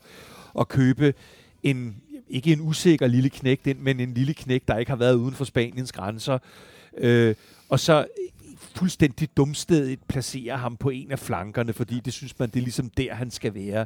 [0.53, 1.13] og købe
[1.63, 1.95] en,
[2.29, 5.35] ikke en usikker lille knægt ind, men en lille knægt, der ikke har været uden
[5.35, 6.37] for Spaniens grænser.
[6.97, 7.35] Øh,
[7.69, 8.05] og så
[8.75, 12.89] fuldstændig dumstedigt placere ham på en af flankerne, fordi det synes man, det er ligesom
[12.89, 13.85] der, han skal være.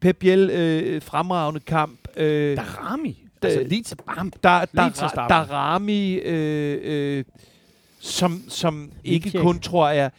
[0.00, 2.00] Pep Biel, øh, fremragende kamp.
[2.16, 3.22] Øh, Darami.
[3.42, 4.32] Da- Altså, lige til bam.
[4.42, 5.28] der, der, starten.
[5.28, 7.24] Darami, øh, øh,
[7.98, 10.10] som, som ikke kun, tror jeg,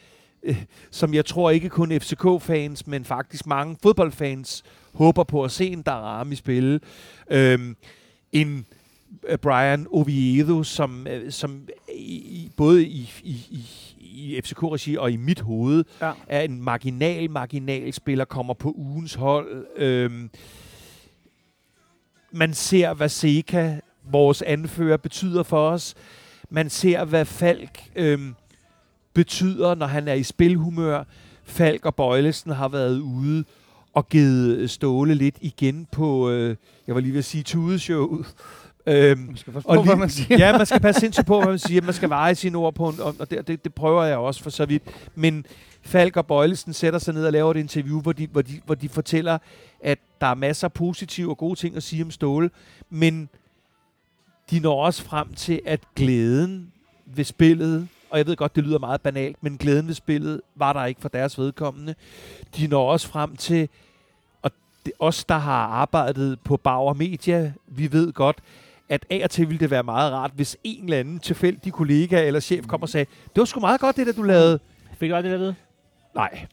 [0.43, 5.67] øh, som jeg tror ikke kun FCK-fans, men faktisk mange fodboldfans håber på at se
[5.67, 6.79] en Darami spille.
[7.31, 7.75] Øhm,
[8.31, 8.63] en øh,
[9.41, 13.65] Brian Oviedo, som, øh, som i, i, både i, i, i,
[13.99, 16.11] i FCK-regi og i mit hoved Ja.
[16.27, 19.65] er en marginal, marginal spiller, kommer på ugens hold.
[19.77, 20.29] Øhm,
[22.31, 23.79] man ser, hvad Seca,
[24.11, 25.95] vores anfører, betyder for os.
[26.49, 28.35] Man ser, hvad Falk øhm,
[29.13, 31.03] betyder, når han er i spilhumør.
[31.43, 33.43] Falk og Bøjlesen har været ude
[33.93, 36.55] og givet Ståle lidt igen på, øh,
[36.87, 38.25] jeg var lige ved at sige, tudeshowet.
[38.87, 40.37] Øhm, Man skal passe Og på, hvad lige- man siger.
[40.37, 41.81] ja, man skal passe sindssygt på, hvad man siger.
[41.81, 44.49] Man skal veje sine ord på, og og det, det, det prøver jeg også for
[44.49, 44.83] så vidt.
[45.15, 45.45] Men
[45.81, 48.75] Falk og Bøjlesen sætter sig ned og laver et interview, hvor de, hvor, de, hvor
[48.75, 49.37] de fortæller,
[49.83, 52.49] at der er masser af positive og gode ting at sige om Ståle,
[52.89, 53.29] men
[54.51, 56.71] de når også frem til, at glæden
[57.05, 60.73] ved spillet, og jeg ved godt, det lyder meget banalt, men glæden ved spillet var
[60.73, 61.95] der ikke for deres vedkommende.
[62.57, 63.69] De når også frem til,
[64.41, 64.51] og
[64.85, 68.37] det, os, der har arbejdet på Bauer Media, vi ved godt,
[68.89, 72.27] at af og til ville det være meget rart, hvis en eller anden tilfældig kollega
[72.27, 74.59] eller chef kom og sagde, det var sgu meget godt, det der du lavede.
[74.99, 75.55] Fik du aldrig det at vide?
[76.15, 76.45] Nej,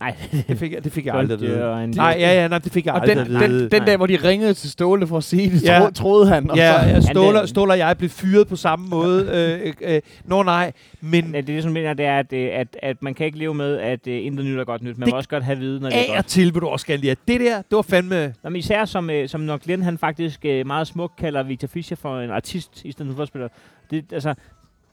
[0.00, 0.14] Nej.
[0.48, 1.84] det fik jeg, det fik jeg Godt, aldrig at vide.
[1.84, 3.60] en- Nej, ja, ja, nej, det fik jeg Og aldrig den, at vide.
[3.62, 5.80] den, den dag, hvor de ringede til Ståle for at sige det, Ja.
[5.80, 6.50] tro, troede han.
[6.50, 9.28] Og Ja, så, ja Ståler, det- Ståler og jeg blev fyret på samme måde.
[9.64, 12.76] øh, øh, Nå nej, men Ja, det, det, som mener, det er, at, øh, at,
[12.82, 14.98] at man kan ikke leve med, at uh, intet nyt er godt nyt.
[14.98, 16.26] Man Det- må også godt have viden, når det er af og godt.
[16.26, 18.34] til vil du også gerne lide, det der, det var fandme...
[18.44, 21.68] Nå, men især som, øh, som når Glenn, han faktisk øh, meget smukt kalder Victor
[21.68, 23.48] Fischer for en artist, i stedet for fodboldspiller.
[23.90, 24.34] Det, altså,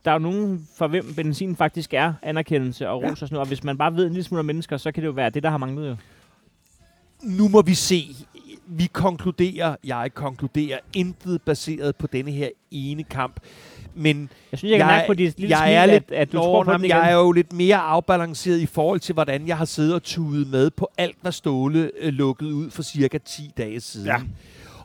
[0.06, 3.12] der er jo nogen, for hvem benzin faktisk er anerkendelse og ros Ja.
[3.12, 3.42] og sådan noget.
[3.42, 5.30] Og hvis man bare ved en lille smule om mennesker, så kan det jo være
[5.30, 5.96] det, der har manglet jo.
[7.24, 8.16] Nu må vi se.
[8.68, 13.40] Vi konkluderer, jeg konkluderer, intet baseret på denne her ene kamp.
[13.96, 16.18] Men Jeg synes, jeg kan Jeg- mærke på dit lille jeg smil, er lidt, at,
[16.18, 16.86] at du Nå, tror på igen.
[16.90, 20.48] jeg er jo lidt mere afbalanceret i forhold til, hvordan jeg har siddet og tudet
[20.48, 24.08] med på alt, hvad Ståle øh, lukkede ud for cirka 10 dage siden.
[24.08, 24.16] Ja.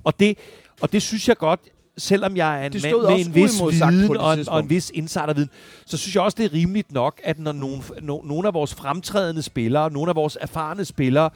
[0.04, 0.38] Og, det,
[0.80, 1.60] og det synes jeg godt,
[1.98, 4.90] selvom jeg er en Det mand med en vis viden og en, og en vis
[4.94, 5.50] insiderviden,
[5.86, 8.74] så synes jeg også, det er rimeligt nok, at når nogle, no, nogle af vores
[8.74, 11.30] fremtrædende spillere, nogle af vores erfarne spillere,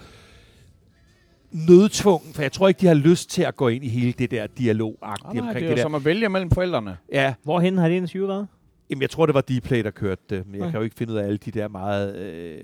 [1.53, 4.31] nødtvungen, for jeg tror ikke, de har lyst til at gå ind i hele det
[4.31, 5.83] der dialog Ah, nej, omkring det er det der.
[5.83, 6.97] som at vælge mellem forældrene.
[7.13, 8.47] Ja, Hvorhen har det en 20 været?
[8.91, 10.71] Jamen, jeg tror, det var Dplay, der kørte det, men jeg Ja.
[10.71, 12.17] kan jo ikke finde ud af alle de der meget...
[12.17, 12.59] Øh,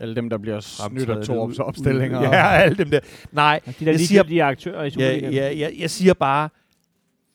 [0.00, 2.22] Eller dem, der bliver snydt af ud- opstillinger.
[2.36, 3.00] Ja, alle dem der.
[3.32, 5.32] Nej, De der Jeg siger- ligegyldige aktører i ja, Superligaen.
[5.34, 6.48] ja, ja, jeg siger bare...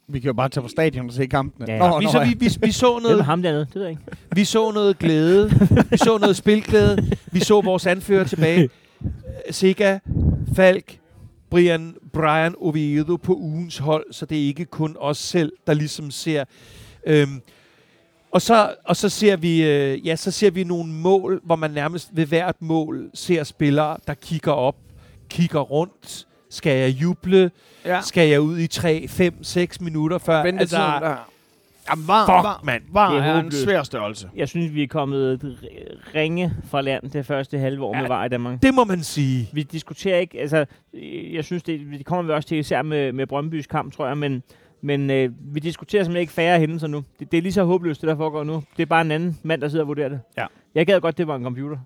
[0.09, 1.65] Vi kan jo bare tage på stadion og se kampene.
[1.71, 1.77] Ja.
[1.77, 2.27] Nå, Vi nå, så, ja.
[2.27, 3.65] vi, vi, vi, så Hvem er noget, ham dernede?
[3.65, 4.01] Det ved jeg ikke.
[4.35, 5.49] vi så noget glæde.
[5.89, 7.17] Vi så noget spilglæde.
[7.31, 8.69] Vi så vores anfører tilbage.
[9.51, 9.99] Siga,
[10.55, 10.99] Falk,
[11.49, 16.11] Brian, Brian Oviedo på ugens hold, så det er ikke kun os selv, der ligesom
[16.11, 16.43] ser...
[17.05, 17.41] Øhm,
[18.31, 21.71] og så, og så ser vi øh, ja, så ser vi nogle mål, hvor man
[21.71, 24.75] nærmest ved hvert mål ser spillere, der kigger op,
[25.29, 26.26] kigger rundt.
[26.49, 27.51] Skal jeg juble?
[27.86, 28.01] Ja.
[28.01, 30.43] Skal jeg ud i 3, 5, 6 minutter før?
[30.43, 31.15] Ventetiden Altså, der.
[31.89, 32.83] Jamen, var, fuck, var, mand.
[32.91, 34.29] var Det er er en svær størrelse.
[34.36, 35.39] Jeg synes, vi er kommet
[36.15, 38.01] ringe fra land det første halve år Ja.
[38.01, 38.62] med var i Danmark.
[38.62, 39.49] Det må man sige.
[39.53, 43.12] Vi diskuterer ikke, altså, øh, jeg synes, det, det kommer vi også til især med,
[43.13, 44.43] med Brøndbys kamp, tror jeg, men,
[44.81, 47.03] men øh, vi diskuterer simpelthen ikke færre hændelser nu.
[47.19, 48.63] Det, det er lige så håbløst, det der foregår nu.
[48.77, 50.19] Det er bare en anden mand, der sidder og vurderer det.
[50.38, 50.45] Ja.
[50.75, 51.77] Jeg gad godt, det var en computer.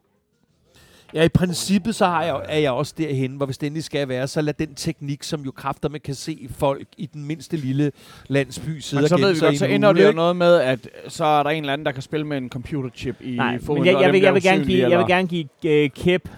[1.13, 4.07] Ja, i princippet så har jeg, er jeg også derhen, hvor hvis det endelig skal
[4.07, 7.57] være, så lad den teknik, som jo kræfter med kan se folk i den mindste
[7.57, 7.91] lille
[8.27, 10.15] landsby sidde Men så og ved vi godt, så en ender det jo ikke?
[10.15, 13.21] noget med, at så er der en eller anden, der kan spille med en computerchip
[13.21, 13.81] i Nej, foden.
[13.81, 16.29] men jeg, jeg, dem vil, jeg, vil gerne give, jeg vil gerne give øh, kæp.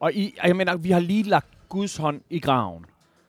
[0.00, 2.84] Og I, jeg mener, vi har lige lagt Guds hånd i graven.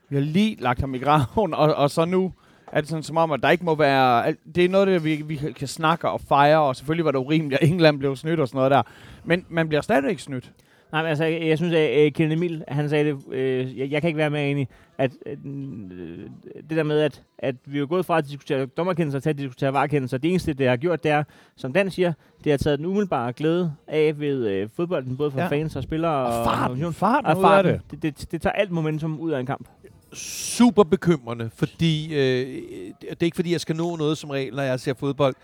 [0.09, 2.33] Vi har lige lagt ham i graven, og, og så nu
[2.71, 4.35] er det sådan som om, at der ikke må være...
[4.55, 7.61] Det er noget, det, vi, vi kan snakke og fejre, og selvfølgelig var det urimeligt,
[7.61, 8.81] at England blev snydt og sådan noget der.
[9.23, 10.51] Men man bliver stadig ikke snydt.
[10.93, 13.91] Nej, men altså, jeg, jeg synes, at øh, Kenneth Emil, han sagde det, øh, jeg,
[13.91, 15.37] jeg kan ikke være mere enig, at øh,
[16.69, 19.73] det der med, at, at vi er gået fra at diskutere dommerkendelser til at diskutere
[19.73, 20.17] varekendelser.
[20.17, 21.23] Det eneste, det har gjort, det er,
[21.55, 25.39] som Dan siger, det har taget den umiddelbare glæde af ved øh, fodbolden, både for
[25.39, 25.47] Ja.
[25.47, 26.93] fans og spillere og, Og farten, organisation.
[26.93, 27.73] farten og farten.
[27.73, 27.81] det.
[28.03, 29.67] Det, det, det tager alt momentum ud af en kamp.
[30.13, 32.47] super bekymrende, fordi øh,
[33.01, 35.35] det er ikke fordi, jeg skal nå noget som regel, når jeg ser fodbold,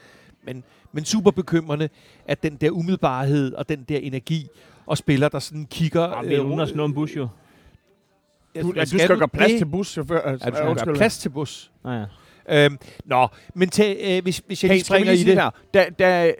[0.44, 1.90] men, men super bekymrende,
[2.26, 4.48] at den der umiddelbarhed og den der energi
[4.90, 6.02] og spiller, der sådan kigger...
[6.02, 7.28] Og vi er uden at slå en bus jo.
[8.56, 9.58] Ja, Du, ja, du skal gøre plads det?
[9.58, 10.22] til buschauffør.
[10.22, 10.86] Altså, Ja, du skal undskyld.
[10.88, 11.72] gøre plads til bus.
[11.84, 12.66] Nej, ja.
[12.66, 15.36] Øhm, nå, men til, øh, hvis, hvis jeg Hey, lige skal vi springer lige i
[15.36, 15.42] det...
[15.42, 15.50] her.
[15.74, 16.34] Da, da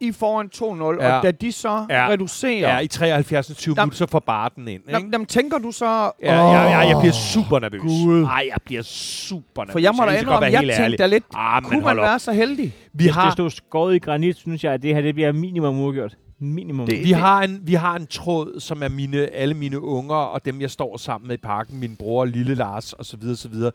[0.00, 1.16] I foran 2-0, Ja.
[1.16, 2.08] og da de så Ja.
[2.08, 3.46] reducerer, Ja, i 73.
[3.56, 4.82] 20 Jamen- minutter, så får Barten ind.
[4.82, 4.92] Ikke?
[4.92, 5.86] Jamen, jamen, tænker du så...
[5.86, 7.80] Ja, ja, ja, jeg bliver super nervøs.
[7.80, 8.20] Gud.
[8.20, 9.72] Nej, jeg bliver super nervøs.
[9.72, 12.18] For jeg må da indrømme, være jeg helt tænkte da lidt, Ah, kunne man være
[12.18, 12.64] så heldig?
[12.92, 15.32] Vi Hvis har, det stod skåret i granit, synes jeg, at det her det bliver
[15.32, 16.16] minimum udgjort.
[16.42, 16.86] Minimum.
[16.86, 20.44] Det- vi, har en, vi har en tråd, som er mine, alle mine unger, og
[20.44, 23.48] dem, jeg står sammen med i parken, min bror, lille Lars, og så videre, så
[23.48, 23.72] videre.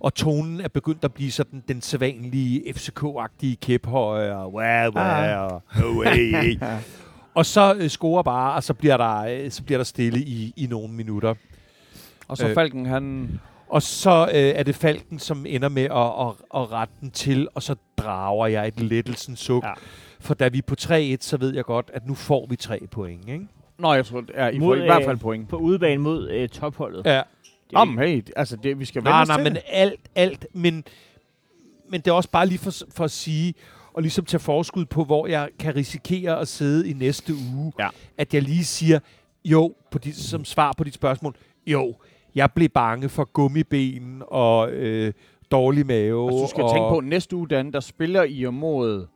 [0.00, 5.42] Og tonen er begyndt at blive sådan den sædvanlige FCK-agtige kæphøje, og wow, wow, Ah.
[5.52, 6.58] og no way.
[7.34, 10.52] og så øh, scorer bare, og så bliver der, øh, så bliver der stille i,
[10.56, 11.34] i nogle minutter.
[12.28, 12.54] Og så Øh.
[12.54, 13.30] Falken, han...
[13.68, 17.48] Og så øh, er det Falken, som ender med at, at, at rette den til,
[17.54, 19.64] og så drager jeg et lettelsens suk.
[19.64, 19.72] Ja.
[20.22, 22.80] For da vi er på 3-1, så ved jeg godt, at nu får vi tre
[22.90, 23.46] point, ikke?
[23.78, 25.48] Nå, jeg tror, ja, I får Mod, i hvert øh, fald point.
[25.48, 27.06] På udebane mod øh, topholdet.
[27.06, 27.10] Ja.
[27.10, 27.18] Det
[27.76, 29.62] er Jamen, hey, altså, det, vi skal vende Nej, os nej, til men det.
[29.68, 30.84] alt, alt, men,
[31.88, 33.54] men det er også bare lige for, for at sige,
[33.92, 37.88] og ligesom tage forskud på, hvor jeg kan risikere at sidde i næste uge, Ja.
[38.18, 38.98] at jeg lige siger,
[39.44, 41.34] jo, på dit, som svar på dit spørgsmål,
[41.66, 41.94] jo,
[42.34, 45.12] jeg blev bange for gummiben og øh,
[45.50, 46.26] dårlig mave.
[46.28, 49.06] Altså, du skal og, tænke på, næste uge, Dan, der spiller I imod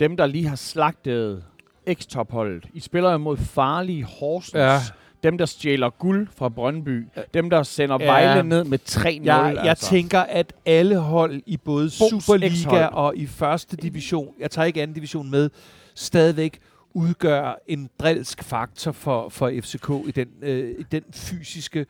[0.00, 1.44] dem, der lige har slagtet
[1.92, 2.64] X-topholdet.
[2.74, 4.78] I spiller imod farlige Horsens, Ja.
[5.22, 8.06] dem, der stjæler guld fra Brøndby, dem, der sender Ja.
[8.06, 9.24] Vejle ned med 3-0.
[9.24, 9.86] Jeg, jeg altså.
[9.90, 12.92] tænker, at alle hold i både Bogs Superliga X-hold.
[12.92, 15.50] og i første division, jeg tager ikke anden division med,
[15.94, 16.58] stadigvæk
[16.94, 21.86] udgør en drilsk faktor for, for FCK i den, øh, i den fysiske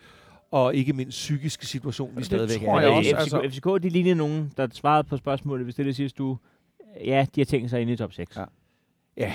[0.51, 2.97] og ikke mindst psykiske situation, vi Det stadigvæk tror er jeg i.
[2.97, 5.97] også, FCK, altså- FCK, de lignede nogen, der svarede på spørgsmålet, hvis det er det
[5.97, 6.37] sidste uge.
[7.05, 8.37] Ja, de har tænkt sig ind i top 6.
[8.37, 8.45] Ja.
[9.17, 9.33] Ja.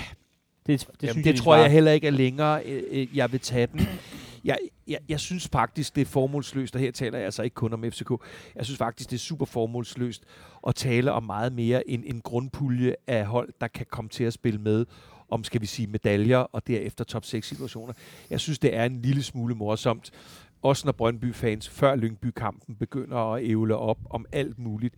[0.66, 3.32] Det, det, Jamen, synes det jeg, tror jeg heller ikke er længere, øh, øh, jeg
[3.32, 3.80] vil tage den.
[4.44, 7.72] Jeg, jeg, jeg synes faktisk, det er formålsløst, og her taler jeg altså ikke kun
[7.72, 8.10] om FCK.
[8.56, 10.24] Jeg synes faktisk, det er super formålsløst
[10.66, 14.32] at tale om meget mere end en grundpulje af hold, der kan komme til at
[14.32, 14.86] spille med
[15.28, 17.94] om, skal vi sige, medaljer og derefter top 6 situationer.
[18.30, 20.10] Jeg synes, det er en lille smule morsomt,
[20.62, 24.94] også når Brøndby-fans før Lyngby-kampen begynder at ævle op om alt muligt.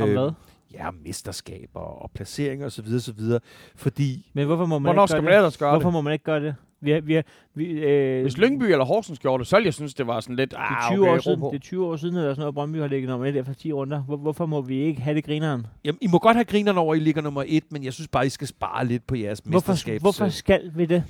[0.00, 0.30] Om hvad?
[0.78, 2.84] Ja, mesterskaber og placeringer osv.
[2.96, 3.20] osv.
[3.76, 5.36] Fordi Men hvorfor må man Hvornår ikke skal gøre man det?
[5.38, 5.92] ellers gøre Hvorfor det?
[5.92, 6.54] må man ikke gøre det?
[6.80, 7.22] Vi har, vi har,
[7.54, 10.36] vi, øh, Hvis Lyngby eller Horsens gjorde det, så ville jeg synes, det var sådan
[10.36, 10.50] lidt...
[10.50, 12.54] det er Ah, 20 okay, år siden, det er 20 år siden, eller sådan noget,
[12.54, 14.02] Brøndby har ligget nummer 1 efter 10 runder.
[14.02, 15.66] Hvor, hvorfor må vi ikke have det grineren?
[15.84, 18.08] Jamen, I må godt have grinerne over, at I ligger nummer et, men jeg synes
[18.08, 20.02] bare, I skal spare lidt på jeres Hvorfor, mesterskabs...
[20.02, 21.02] hvorfor skal vi det?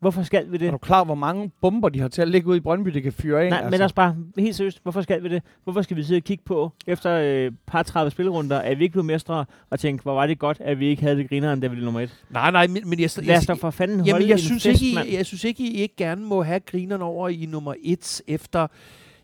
[0.00, 0.66] Hvorfor skal vi det?
[0.66, 3.02] Er du klar, hvor mange bomber de har til at ligge ude i Brøndby, det
[3.02, 3.50] kan fyre af?
[3.50, 5.42] Nej, men også bare helt seriøst, hvorfor skal vi det?
[5.64, 8.92] Hvorfor skal vi sidde og kigge på, efter øh, par 30 spillerunder, at vi ikke
[8.92, 11.66] blev mestre, og tænke, hvor var det godt, at vi ikke havde det grineren, da
[11.66, 12.14] vi blev nummer 1?
[12.30, 14.82] Nej, nej, men, men jeg, Lad os da for fanden jamen, holde jeg synes, fest,
[14.82, 15.06] ikke.
[15.06, 18.66] I, jeg synes ikke, I ikke gerne må have grinerne over i nummer et efter...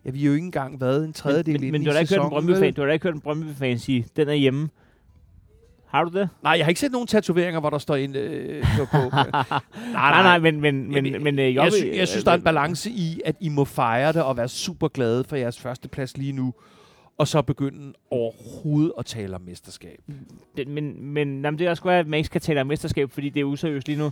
[0.04, 1.94] Ja, vi har jo ikke engang været en tredjedel men, men, men du har
[2.86, 4.68] da ikke hørt en Brøndby-fan sige, den er hjemme.
[5.94, 6.28] Har du det?
[6.42, 8.96] Nej, jeg har ikke set nogen tatoveringer, hvor der står en øh, på.
[9.12, 9.42] nej,
[9.92, 12.42] Nej, nej, men, men, men, Jamen, men øh, jeg, sy- jeg synes, der er en
[12.42, 16.32] balance i, at I må fejre det og være super glade for jeres førsteplads lige
[16.32, 16.54] nu,
[17.18, 19.98] og så begynde overhovedet at tale om mesterskab.
[20.56, 23.10] det, men, men jamen, det er også godt, at man ikke skal tale om mesterskab,
[23.10, 24.10] fordi det er useriøst lige nu.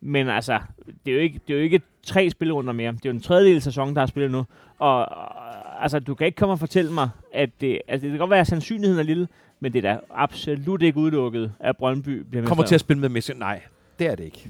[0.00, 0.58] Men altså,
[1.06, 2.92] det er jo ikke, det er jo ikke tre spillerunder mere.
[2.92, 4.44] Det er jo en tredjedel sæson, der er spillet nu.
[4.78, 8.18] Og, og altså, du kan ikke komme og fortælle mig, at det, altså, det kan
[8.18, 9.28] godt være, at sandsynligheden er lille,
[9.60, 13.08] men det er da absolut ikke udelukket, at Brøndby bliver Kommer til at spille med
[13.08, 13.32] Messi?
[13.32, 13.60] Nej,
[13.98, 14.48] det er det ikke.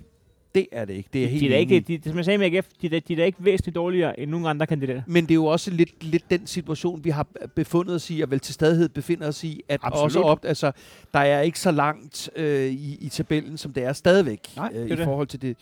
[0.54, 1.08] Det er det ikke.
[1.12, 2.88] Det er jeg helt de er ikke, de, de, som jeg sagde med AGF, de,
[2.88, 5.02] da- de er ikke væsentligt dårligere end nogle andre kandidater.
[5.06, 8.30] Men det er jo også lidt, lidt den situation, vi har befundet os i, og
[8.30, 10.04] vel til stadighed befinder os i, at Absolut.
[10.04, 10.72] også op, altså,
[11.14, 14.80] der er ikke så langt øh, i, i tabellen, som det er stadigvæk Nej, øh,
[14.82, 15.04] det i det.
[15.04, 15.56] forhold til det.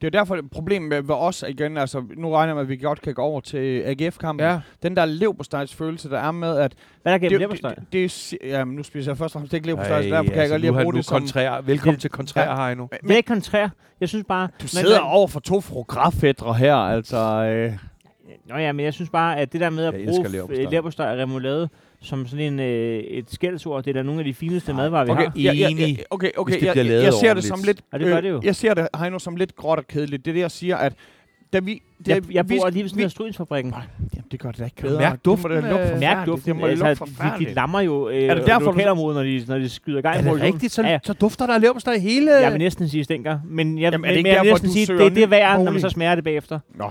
[0.00, 1.76] Det er derfor et problem med, med os igen.
[1.78, 4.46] Altså, nu regner jeg med, at vi godt kan gå over til AGF-kampen.
[4.46, 4.60] Ja.
[4.82, 6.72] Den der leverpostejs følelse, der er med, at...
[7.02, 7.74] Hvad er der gennem det, leverpostej?
[7.74, 10.40] det, det, er si- jamen, nu spiser jeg først og fremmest ikke leverpostejs, derfor kan
[10.40, 11.20] jeg godt altså, har bruge nu det som...
[11.20, 11.60] kontrær.
[11.60, 12.66] Velkommen Det- til kontrær, Ja.
[12.66, 12.86] Heino.
[13.02, 13.68] Det er ikke kontrær.
[14.00, 14.48] Jeg synes bare...
[14.62, 17.16] Du sidder over for to frografædre her, altså...
[17.16, 17.72] Øh,
[18.46, 20.28] Nå ja, men jeg synes bare, at det der med at bruge
[20.70, 21.68] leverpostej og remoulade
[22.04, 25.10] som sådan en, øh, et skældsord, det er da nogle af de fineste madvarer, vi
[25.10, 25.32] okay, har.
[25.36, 27.58] ja, ja, ja, okay, okay, hvis det jeg, bliver jeg, lavet jeg ser det som
[27.64, 27.80] lidt...
[27.92, 28.40] Og det gør det jo.
[28.44, 30.24] Jeg ser det, Heino, som lidt gråt og kedeligt.
[30.24, 30.92] Det er det, jeg siger, at
[31.52, 31.82] da vi...
[31.98, 33.74] Det, Jeg, jeg bor lige ved sådan vi, en Strynsfabrikken.
[34.14, 35.00] Jamen, det gør det da ikke bedre.
[35.00, 36.00] mærke duften Det må da lugte.
[36.00, 36.48] Mærk duften.
[36.52, 37.04] Det må da Altså,
[37.38, 40.00] de, de lammer jo øh, Er det derfor, du- lokalområdet, når de, når de skyder
[40.00, 40.72] gang Er det rigtigt?
[40.72, 40.98] Så, Ja, ja.
[41.04, 42.32] så dufter der leverpostej hele...
[42.32, 44.50] Jeg vil næsten sige stinker, men jeg, Jamen, er det men, ikke men jeg vil
[44.50, 46.58] derfor, næsten sige, det er det værd, når man så smager det bagefter.
[46.74, 46.90] Nå.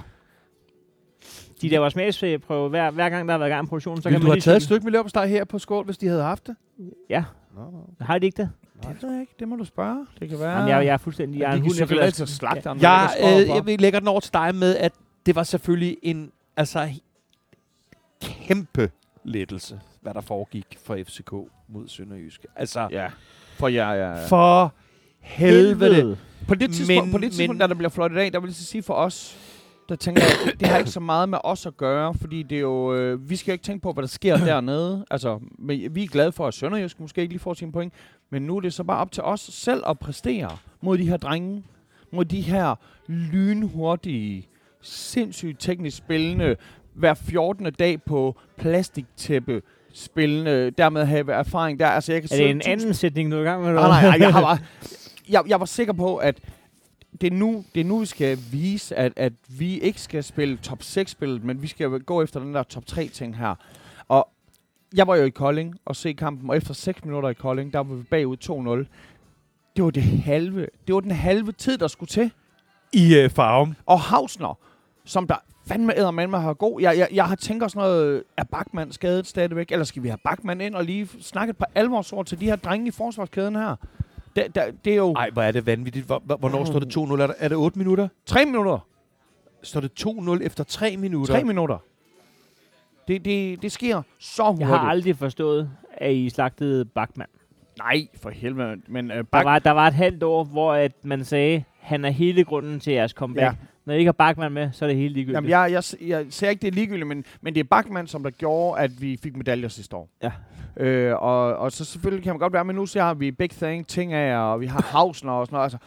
[1.64, 4.22] De laver smagsprøve hver, hver gang, der har været gang i produktionen, så Vil kan
[4.22, 6.48] du man have taget et stykke med leverpostej her på skål, hvis de havde haft
[6.48, 6.56] det?
[7.10, 7.24] Ja,
[7.56, 8.06] Nå, nå.
[8.06, 8.50] har de ikke det?
[8.84, 9.34] Det ved jeg ikke.
[9.40, 10.08] Det må du spørge.
[10.20, 10.52] Det kan være...
[10.58, 11.40] Jamen, jeg, jeg er fuldstændig...
[11.40, 12.82] Jeg er en hund efter jeg til slagteren.
[12.82, 14.94] Jeg, øh, jeg lægger den over til dig med, at
[15.26, 16.90] det var selvfølgelig en altså,
[18.22, 18.92] kæmpe
[19.24, 21.32] lettelse, hvad der foregik for FCK
[21.70, 22.48] mod Sønderjyske.
[22.56, 23.08] Altså, Ja.
[23.58, 24.26] For ja, ja, ja.
[24.28, 24.74] for
[25.20, 25.96] helvede.
[25.96, 26.18] Helvede.
[26.48, 28.48] På det tidspunkt, Men- på det tidspunkt men- da der bliver fløjtet af, der vil
[28.48, 29.38] jeg sige for os,
[29.90, 32.62] der tænker jeg, det- har ikke så meget med os at gøre, fordi det er
[32.62, 35.06] jo, øh, vi skal jo ikke tænke på, hvad der sker dernede.
[35.12, 37.94] Altså, men vi er glade for, at Sønderjysk måske ikke lige får sine point,
[38.32, 40.50] men nu er det så bare op til os selv at præstere
[40.82, 41.64] mod de her drenge,
[42.12, 42.76] mod de her
[43.08, 44.48] lynhurtige,
[44.82, 46.56] sindssygt teknisk spillende,
[46.94, 47.74] hver 14.
[47.74, 49.62] dag på plastiktæppe
[49.94, 51.88] spillende, dermed have erfaring der.
[51.88, 53.74] Altså, jeg kan Er det en anden sætning, du er i gang med?
[53.74, 54.58] Nej, nej, jeg, har bare,
[55.30, 56.40] jeg, jeg var sikker på, at
[57.22, 60.58] det er nu, det er nu vi skal vise, at, at vi ikke skal spille
[60.58, 63.56] top 6-spillet, men vi skal gå efter den der top 3-ting her.
[64.08, 64.30] Og
[64.96, 67.80] jeg var jo i Kolding og se kampen, og efter 6 minutter i Kolding, der
[67.80, 68.38] var vi bagud
[68.86, 68.90] 2-0.
[69.76, 70.68] Det var det halve.
[70.88, 72.32] Det var den halve tid, der skulle til.
[72.94, 73.76] I øh, farven.
[73.86, 74.60] Og Hausner,
[75.06, 75.36] som der
[75.68, 76.82] fandme æder med har god.
[76.82, 79.72] Jeg, jeg, jeg har tænkt sådan noget, er Bachmann skadet stadigvæk?
[79.72, 82.56] Eller skal vi have Bachmann ind og lige snakke et par alvorsord til de her
[82.56, 83.76] drenge i forsvarskæden her?
[84.36, 86.06] Det, det, det er jo Ej, hvor er det vanvittigt.
[86.06, 87.22] Hvor, hvor- hvornår står det 2-0?
[87.22, 88.08] Er det, er det 8 minutter?
[88.26, 88.88] tre minutter.
[89.64, 91.34] Står det 2-0 efter 3 minutter?
[91.34, 91.78] Tre minutter.
[93.08, 94.60] Det, det, det sker så hurtigt.
[94.60, 97.30] Jeg har aldrig forstået, at I slagtede Bachmann.
[97.78, 98.82] Nej, for helvede.
[98.88, 102.06] Men uh, Der Bach, var, der var et halvt år, hvor at man sagde, han
[102.06, 103.44] er hele grunden til jeres comeback.
[103.46, 103.52] Ja.
[103.86, 105.36] Når I ikke har Bachmann med, så er det helt ligegyldigt.
[105.36, 108.24] Jamen, jeg, jeg, jeg ser ikke, det er ligegyldigt, men, men det er Bachmann, som
[108.24, 110.10] der gjorde, at vi fik medaljer sidste år.
[110.24, 110.32] Ja.
[110.78, 113.50] Øh, og, og så selvfølgelig kan man godt være, men nu så har vi Big
[113.50, 115.64] Thing, ting af, og vi har Hausner og sådan noget.
[115.64, 115.78] Altså,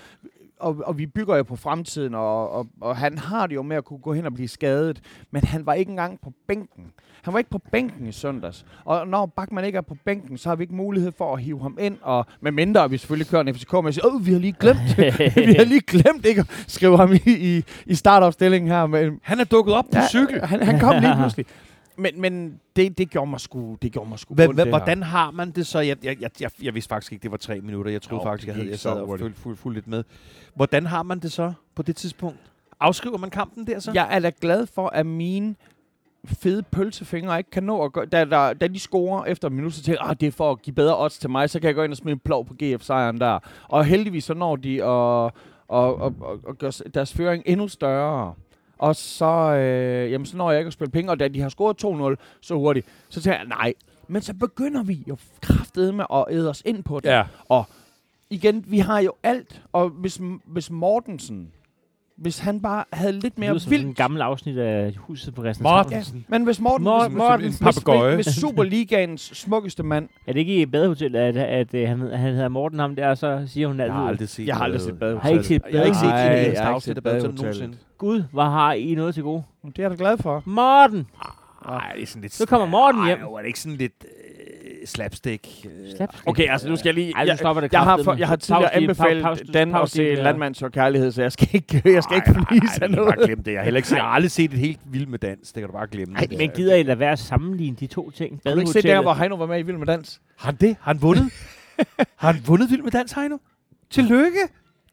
[0.61, 3.76] og, og vi bygger jo på fremtiden, og, og, og han har det jo med
[3.76, 6.84] at kunne gå hen og blive skadet, men han var ikke engang på bænken.
[7.22, 8.66] Han var ikke på bænken i søndags.
[8.84, 11.62] Og når Bachmann ikke er på bænken, så har vi ikke mulighed for at hive
[11.62, 14.39] ham ind, og med mindre vi selvfølgelig kører en FCK med sige, åh, vi har
[14.39, 14.99] lige glemt,
[15.49, 18.87] vi har lige glemt ikke at skrive ham i, i, i startopstillingen her.
[18.87, 20.41] Men, Han er dukket op på cykel.
[20.47, 21.47] han, han kom lige pludselig.
[21.99, 25.03] Men, men det, det gjorde mig sgu, det gjorde mig sgu Hva, ondt, hva, hvordan
[25.03, 25.80] har man det så?
[25.80, 27.90] Jeg, jeg, jeg, jeg, jeg vidste faktisk ikke, det var tre minutter.
[27.90, 30.05] Jeg troede Jo, faktisk, jeg havde jeg sad og fulgte fuld, fuld lidt med.
[30.55, 32.38] Hvordan har man det så på det tidspunkt?
[32.80, 33.90] Afskriver man kampen der så?
[33.94, 35.55] Jeg er da glad for, at mine
[36.24, 38.05] fede pølsefingre ikke kan nå at gå.
[38.05, 40.51] Da, da, da de scorer efter et minut, så tænker jeg, ah, det er for
[40.51, 42.47] at give bedre odds til mig, så kan jeg gå ind og smide en plov
[42.47, 43.38] på GF-sejren der.
[43.68, 45.32] Og heldigvis så når de at, og,
[45.68, 48.34] og, og, og gøre deres føring endnu større.
[48.79, 51.49] Og så, øh, jamen, så når jeg ikke at spille penge, og da de har
[51.49, 51.85] scoret
[52.20, 53.74] 2-0 så hurtigt, så tænker jeg, nej.
[54.09, 57.09] Men så begynder vi jo kraftedeme at æde os ind på det.
[57.09, 57.24] Ja.
[58.31, 61.53] Igen, vi har jo alt, og hvis, hvis Mortensen,
[62.17, 65.35] hvis han bare havde lidt Det mere som sådan en vildt gammel afsnit af huset
[65.35, 65.77] på Christianshavn.
[65.87, 66.25] Mortensen.
[66.29, 67.41] Men hvis Morten, Mor- hvis, Morten.
[67.47, 67.77] hvis, En hvis,
[68.17, 72.33] hvis, hvis Superligaens smukkeste mand, Er det ikke i badehotellet, at, at, at han, han
[72.35, 74.64] hedder Morten ham der, og så siger hun Jeg altid, har aldrig set Jeg har
[74.64, 75.23] aldrig set Badehotellet.
[75.23, 77.35] Har ikke set Jeg har ikke set Nej, det jeg eneste har ikke set Badehotellet
[77.37, 77.61] Badehotellet.
[77.61, 77.79] nogensinde.
[77.99, 79.43] Gud, hvor har I noget til gode?
[79.67, 80.43] det er jeg da glad for.
[80.47, 81.07] Morten!
[81.67, 82.35] Nej, det er sådan lidt...
[82.35, 83.19] Så kommer Morten hjem.
[83.19, 84.36] Ej, var det ikke sådan lidt øh,
[84.87, 85.47] slapstick?
[85.64, 86.28] Øh, Slapstick.
[86.28, 87.12] Okay, altså nu skal jeg lige...
[87.16, 89.72] Ej, jeg, stopper det jeg, har, for, jeg har tidligere Pause anbefalet pause- Dan at
[89.72, 90.22] pause lige se der.
[90.22, 93.14] Landmands og Kærlighed, så jeg skal ikke, jeg skal ikke flise af noget.
[93.16, 93.53] bare glem det.
[93.53, 95.53] Jeg har heller ikke set, jeg har aldrig set et helt vildt med dans.
[95.53, 96.16] Det kan du bare glemme.
[96.18, 98.41] Ej, men gider I lade være at sammenligne de to ting?
[98.47, 100.20] Har du ikke set der, hvor Heino var med i Vild med Dans?
[100.39, 100.76] Har han det?
[100.80, 101.32] Har han vundet?
[102.16, 103.37] har han vundet Vild med Dans, Heino?
[103.91, 104.39] Tillykke,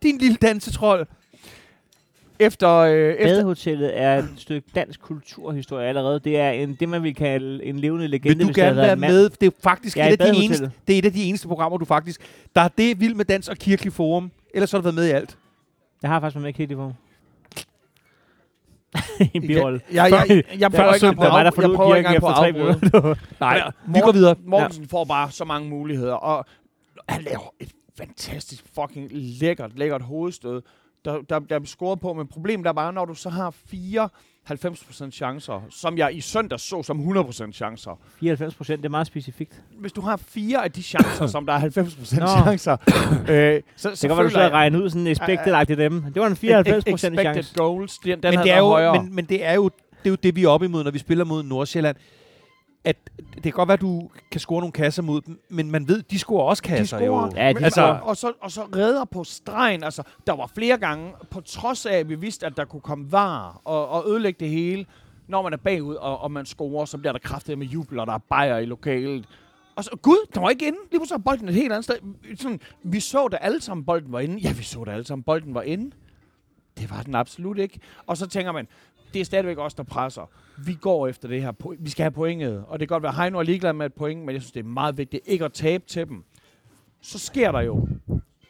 [0.03, 1.07] din lille dansetrol.
[2.45, 6.19] Efter, øh, Badehotellet er et stykke dansk kulturhistorie allerede.
[6.19, 8.37] Det er en, det, man vil kalde en levende legende.
[8.37, 9.29] Vil du gerne være med?
[9.29, 11.47] Det er faktisk er et i af, de eneste, det er et af de eneste
[11.47, 12.21] programmer, du faktisk...
[12.55, 14.31] Der er det Vild med Dans og Kirkelig Forum.
[14.53, 15.37] Ellers har du været med i alt.
[16.01, 16.95] Jeg har faktisk været med i Kitty for.
[19.33, 19.81] en birolle.
[19.93, 22.51] Jeg, jeg, jeg, jeg prøver ikke engang var der på, jeg prøver ikke på tre
[22.51, 23.15] minutter.
[23.39, 24.35] Nej, vi går videre.
[24.45, 26.45] Mortensen får bare så mange muligheder, og
[27.09, 30.61] han laver et fantastisk fucking lækkert, lækkert hovedstød,
[31.05, 34.09] der, der, der er scoret på, men problemet er bare, når du så har fire
[34.51, 37.99] 90% chancer, som jeg i søndag så som 100% chancer.
[38.19, 39.61] 94 procent, det er meget specifikt.
[39.79, 42.27] Hvis du har fire af de chancer, som der er 90% Nå.
[42.27, 42.77] chancer,
[43.29, 46.01] øh, så, Det så kan være, du regnet ud sådan expected dem.
[46.01, 47.55] Det var en 94 procent expected chance.
[47.55, 49.03] goals, den, den men, det er jo, højere.
[49.03, 49.69] men, men det er jo
[50.03, 51.95] det, er jo det, vi er oppe imod, når vi spiller mod Nordsjælland.
[52.86, 55.88] At det kan godt være, at du kan score nogle kasser mod dem, men man
[55.88, 57.31] ved, de scorer også de kasser scorer, jo.
[57.36, 59.84] Ja, de altså- altså, og, så, og så redder på stregen.
[59.84, 63.11] Altså, der var flere gange, på trods af, at vi vidste, at der kunne komme
[63.11, 64.86] var og, og ødelægge det hele.
[65.27, 68.07] Når man er bagud, og, og man scorer, så bliver der kraftet med jubel, og
[68.07, 69.25] der er bajer i lokalet.
[69.75, 70.77] Og så, gud, der var ikke inde.
[70.91, 71.95] Lige pludselig er bolden et helt andet sted.
[72.38, 74.39] Sådan, vi så da alle sammen, bolden var inde.
[74.39, 75.91] Ja, vi så da alle sammen, bolden var inde.
[76.77, 77.79] Det var den absolut ikke.
[78.07, 78.67] Og så tænker man,
[79.14, 80.30] det er stadigvæk os, der presser.
[80.57, 81.51] Vi går efter det her.
[81.80, 82.64] Vi skal have pointet.
[82.68, 84.51] Og det kan godt være, at Heino er ligeglad med et point, men jeg synes,
[84.51, 86.24] det er meget vigtigt ikke at tabe til dem.
[87.01, 87.88] Så sker der jo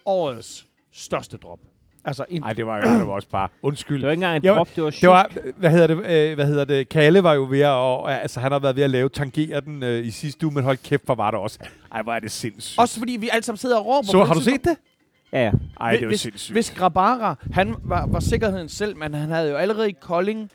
[0.05, 1.59] årets største drop.
[2.05, 3.97] Altså en Nej, det var jo det var også bare undskyld.
[3.97, 6.35] Det var ikke engang et Jo, drop, det var Det var, hvad hedder det, øh,
[6.35, 8.89] hvad hedder det, Kalle var jo ved at, og, altså han har været ved at
[8.89, 11.59] lave, tangere den øh, i sidste uge, men hold kæft, hvor var det også.
[11.91, 12.79] Ej, hvor er det sindssygt.
[12.79, 14.07] Også fordi vi alle sammen sidder og råber.
[14.07, 14.77] så har du set det?
[15.33, 15.51] Ja, ja.
[15.79, 16.53] Ej, det var hvis, sindssygt.
[16.55, 20.49] Hvis Grabara, han var, var sikkerheden selv, men han havde jo allerede i Kolding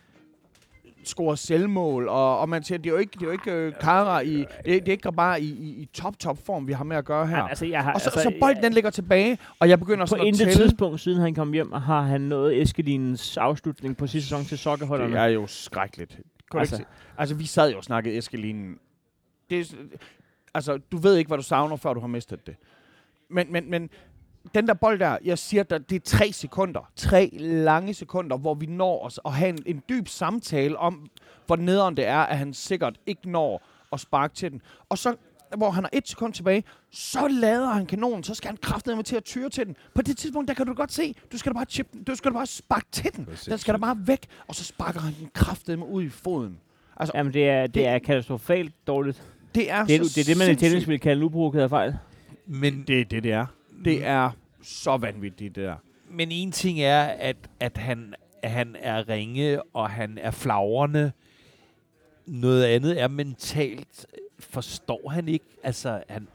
[1.04, 3.72] scoret selvmål, og, og man siger, det er jo ikke, det er jo ikke øh,
[3.80, 6.72] Kara i, det, er- det er ikke Grabara i, i, i top, top form, vi
[6.72, 7.42] har med at gøre her.
[7.42, 10.06] Altså, jeg har, og så, altså, så bolden den ligger tilbage, og jeg begynder på
[10.06, 10.62] sådan at intet tælle.
[10.62, 15.12] tidspunkt, siden han kom hjem, har han nået Eskelinens afslutning på sidste sæson til sokkerholderne.
[15.12, 16.20] Det er jo skrækkeligt.
[16.50, 16.82] Kunne Altså.
[17.18, 17.34] altså.
[17.34, 18.78] vi sad jo og snakkede Eskelinen.
[19.50, 19.64] Det, er
[20.54, 22.56] altså, du ved ikke, hvad du savner, før du har mistet det.
[23.30, 23.90] Men, men, men
[24.54, 26.90] den der bold der, jeg siger dig, det er tre sekunder.
[26.96, 31.10] Tre lange sekunder, hvor vi når os at have en, en dyb samtale om,
[31.46, 34.62] hvor nederen det er, at han sikkert ikke når at sparke til den.
[34.88, 35.14] Og så,
[35.56, 39.16] hvor han har et sekund tilbage, så lader han kanonen, så skal han kraftedeme til
[39.16, 39.76] at tyre til den.
[39.94, 42.14] På det tidspunkt, der kan du godt se, du skal da bare chip den, du
[42.14, 43.28] skal da bare sparke til den.
[43.46, 46.58] Den skal da bare væk, og så sparker han den kraftedeme ud i foden.
[46.96, 49.22] Altså, Jamen, det er, det, Det- er katastrofalt dårligt.
[49.54, 51.94] det er Det er, det, er det, man i tennis vil kalde uprovokeret fejl.
[52.46, 53.46] Men, Det er det, det er.
[53.84, 54.30] Det er
[54.62, 55.74] så vanvittigt, det der.
[56.10, 58.14] men en ting er, at, at han,
[58.44, 61.12] han er ringe, og han er flagrende.
[62.26, 64.06] Noget andet er mentalt.
[64.38, 65.44] Forstår han ikke?
[65.62, 66.28] Altså, han,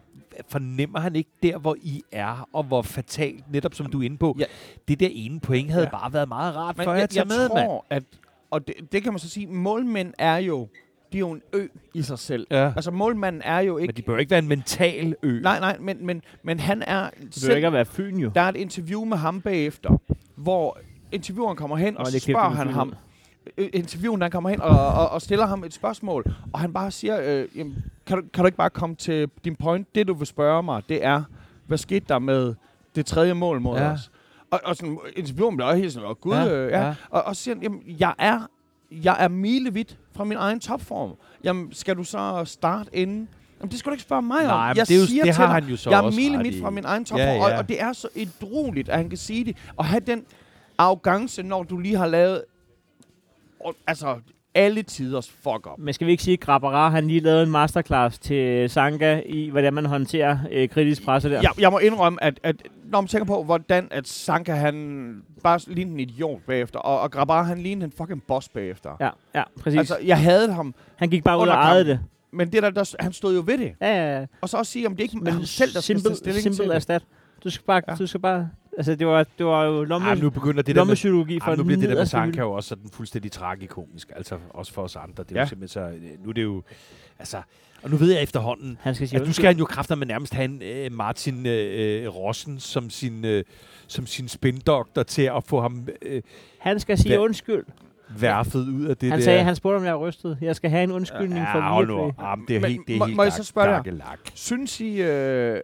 [0.48, 4.18] fornemmer han ikke der, hvor I er, og hvor fatalt, netop som du er inde
[4.18, 4.46] på, Ja.
[4.88, 5.90] det der ene point havde Ja.
[5.92, 7.68] bare været meget rart Men for jer jeg, jeg med, mand.
[7.68, 8.04] tror, at...
[8.52, 10.68] Og det, det kan man så sige, målmænd er jo...
[11.14, 12.48] De er jo en ø i sig selv.
[12.52, 12.66] Ja.
[12.76, 13.88] Altså, målmanden er jo ikke...
[13.92, 15.40] Men de bør ikke være en mental ø.
[15.42, 17.10] Nej, nej, men, men, men han er...
[17.10, 18.32] Det selv- behøver ikke at være Fyn jo.
[18.36, 19.98] Der er et interview med ham bagefter,
[20.36, 20.78] hvor
[21.12, 22.88] intervieweren kommer hen, og, Og så spørger han ham.
[22.88, 22.94] ud.
[23.74, 27.20] Interviewen, der kommer hen og, og, og stiller ham et spørgsmål, og han bare siger,
[27.42, 29.96] øh, jamen, kan, du, kan du ikke bare komme til din point?
[29.96, 31.24] Det, du vil spørge mig, det er,
[31.68, 32.56] hvad skete der med
[32.96, 33.92] det tredje mål mod Ja.
[33.92, 34.12] os?
[34.52, 36.86] Og, og sådan, intervieweren bliver også helt sådan, åh gud, Ja, ja, øh, ja.
[36.88, 36.96] ja.
[37.10, 38.40] Og, og så siger han, jamen, jeg er,
[39.04, 41.16] jeg er milevidt fra min egen topform.
[41.44, 43.30] Jamen, skal du så starte inden?
[43.60, 44.78] Jamen, det skal du ikke spørge mig Nej, om.
[44.78, 46.70] Jeg det, er jo, siger det har dig, han jo så jeg er milevidt fra
[46.70, 47.54] min egen topform, ja, ja.
[47.54, 49.58] Og, og det er så idroligt, at han kan sige det.
[49.76, 50.26] Og have den
[50.78, 52.44] arrogance, når du lige har lavet...
[53.60, 54.20] Og, altså,
[54.56, 55.80] alle tiders fuck up.
[55.80, 59.50] Men skal vi ikke sige, at Grabara han lige lavede en masterclass til Sanka i,
[59.50, 61.42] hvordan man håndterer øh, kritisk presse der?
[61.42, 65.60] Jeg, jeg må indrømme, at, at når man tænker på, hvordan at Sanka han bare
[65.68, 68.90] lignede en idiot bagefter, og, og Grabar han lignede en fucking boss bagefter.
[69.00, 69.80] Ja, ja præcis.
[69.80, 72.00] Altså, jeg havde ham, han gik bare ud og ejede det.
[72.34, 73.74] men det der, der, han stod jo ved det.
[73.82, 74.26] Ja, ja, ja.
[74.42, 76.44] Og så også sige, om det ikke er ham selv, der skal tage simple, stilling
[76.44, 76.76] simple til det.
[76.76, 77.04] erstat.
[77.44, 77.92] Du skal bare, Ja.
[77.92, 77.96] ja.
[77.98, 80.74] du skal bare, altså det var, det var jo lomme, Ej, nu begynder det der
[80.74, 84.12] med, lommepsykologi for nu bliver det der med Sanka jo også sådan fuldstændig tragikomisk.
[84.16, 85.24] Altså også for os andre.
[85.24, 85.42] Det er Ja.
[85.42, 85.88] jo simpelthen så...
[85.90, 86.64] øh, Nu er det jo...
[87.20, 87.38] Altså,
[87.84, 90.08] og nu ved jeg efterhånden, Han skal sige, Altså, nu skal han jo kræfter med
[90.08, 93.44] nærmest have en øh, Martin øh, øh, Rossen som sin, øh,
[93.88, 96.22] som sin spindoktor til at få ham øh,
[96.60, 97.64] han skal sige undskyld.
[98.20, 99.24] værfet ud af det han der.
[99.26, 100.38] sagde, han spurgte, om jeg er rystet.
[100.42, 102.14] Jeg skal have en undskyldning ja, for op.
[102.22, 103.94] Jamen, det er helt, det er må- helt må jeg dak- så spørge dig?
[104.34, 105.60] Synes I, øh,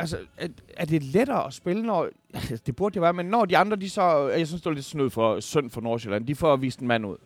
[0.00, 2.08] altså, er, er det lettere at spille, når...
[2.66, 4.28] det burde det være, men når de andre, de så...
[4.28, 6.26] Jeg synes, det er lidt snød for synd for Nordsjælland.
[6.26, 7.16] De får vist en mand ud.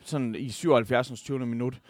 [0.00, 1.20] Sådan i 77.
[1.22, 1.38] 20.
[1.46, 1.80] minut.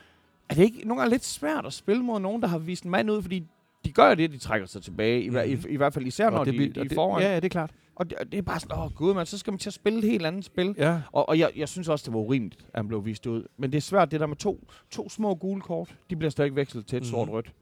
[0.48, 2.90] Er det ikke nogle gange lidt svært at spille mod nogen, der har vist en
[2.90, 3.22] mand ud?
[3.22, 3.44] Fordi
[3.84, 5.22] de gør det, de trækker sig tilbage.
[5.22, 5.64] I, hver- i, Mhm.
[5.68, 7.22] i hvert fald især, når Og de, de og er det- foran.
[7.22, 7.70] Ja, ja, det er klart.
[7.94, 9.98] Og det, det er bare sådan, åh gud, man, så skal man til at spille
[9.98, 10.74] et helt andet spil.
[10.78, 11.00] Ja.
[11.12, 13.44] Og, og jeg, jeg synes også, det var urimeligt, at han blev vist ud.
[13.56, 15.94] Men det er svært, det der med to, to små gule kort.
[16.11, 17.06] De bliver stadig vekslet til et Mhm.
[17.06, 17.11] mm.
[17.11, 17.52] sort-rødt.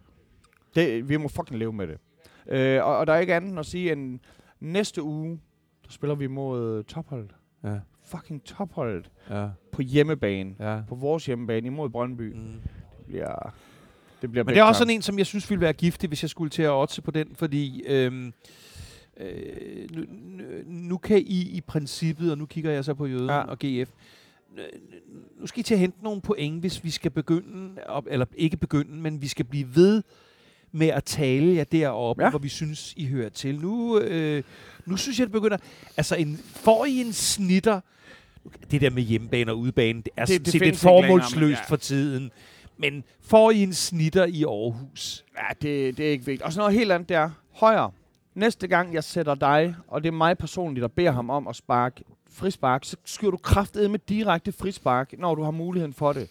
[0.74, 1.98] Det, vi må fucking leve med det.
[2.48, 4.20] Øh, og, og der er ikke andet end at sige, end
[4.60, 5.40] næste uge,
[5.86, 7.30] der spiller vi mod topholdet.
[7.64, 9.10] Ja, Fucking topholdet.
[9.30, 10.54] ja, På hjemmebane.
[10.60, 10.80] ja.
[10.88, 12.32] På vores hjemmebane imod Brøndby.
[12.34, 12.42] Mm.
[12.98, 13.54] Det bliver,
[14.22, 16.22] det bliver Men det er også sådan en, som jeg synes ville være giftig, hvis
[16.22, 18.32] jeg skulle til at oddse på den, fordi øhm,
[19.16, 20.02] øh, nu,
[20.66, 23.38] nu, kan I i princippet, og nu kigger jeg så på Jøden Ja.
[23.40, 23.90] og GF,
[24.56, 24.64] øh,
[25.40, 27.70] nu skal I til at hente nogle point, hvis vi skal begynde,
[28.06, 30.02] eller ikke begynde, men vi skal blive ved
[30.72, 32.30] med at tale jer deroppe, Ja.
[32.30, 33.60] hvor vi synes, I hører til.
[33.60, 34.42] Nu, øh,
[34.86, 35.56] nu synes jeg, det begynder...
[35.96, 37.80] Altså, en, får I en snitter...
[38.70, 41.64] Det der med hjemmebane og udebane, det er Det- det, lidt længere, formålsløst ja.
[41.68, 42.30] for tiden.
[42.78, 45.24] Men får I en snitter i Aarhus?
[45.36, 46.42] Ja, det, det er ikke vigtigt.
[46.42, 47.90] Og så noget helt andet, det er højre.
[48.34, 51.56] Næste gang, jeg sætter dig, og det er mig personligt, der beder ham om at
[51.56, 56.28] sparke frispark, så skyder du kraftedet med direkte frispark, når du har muligheden for det.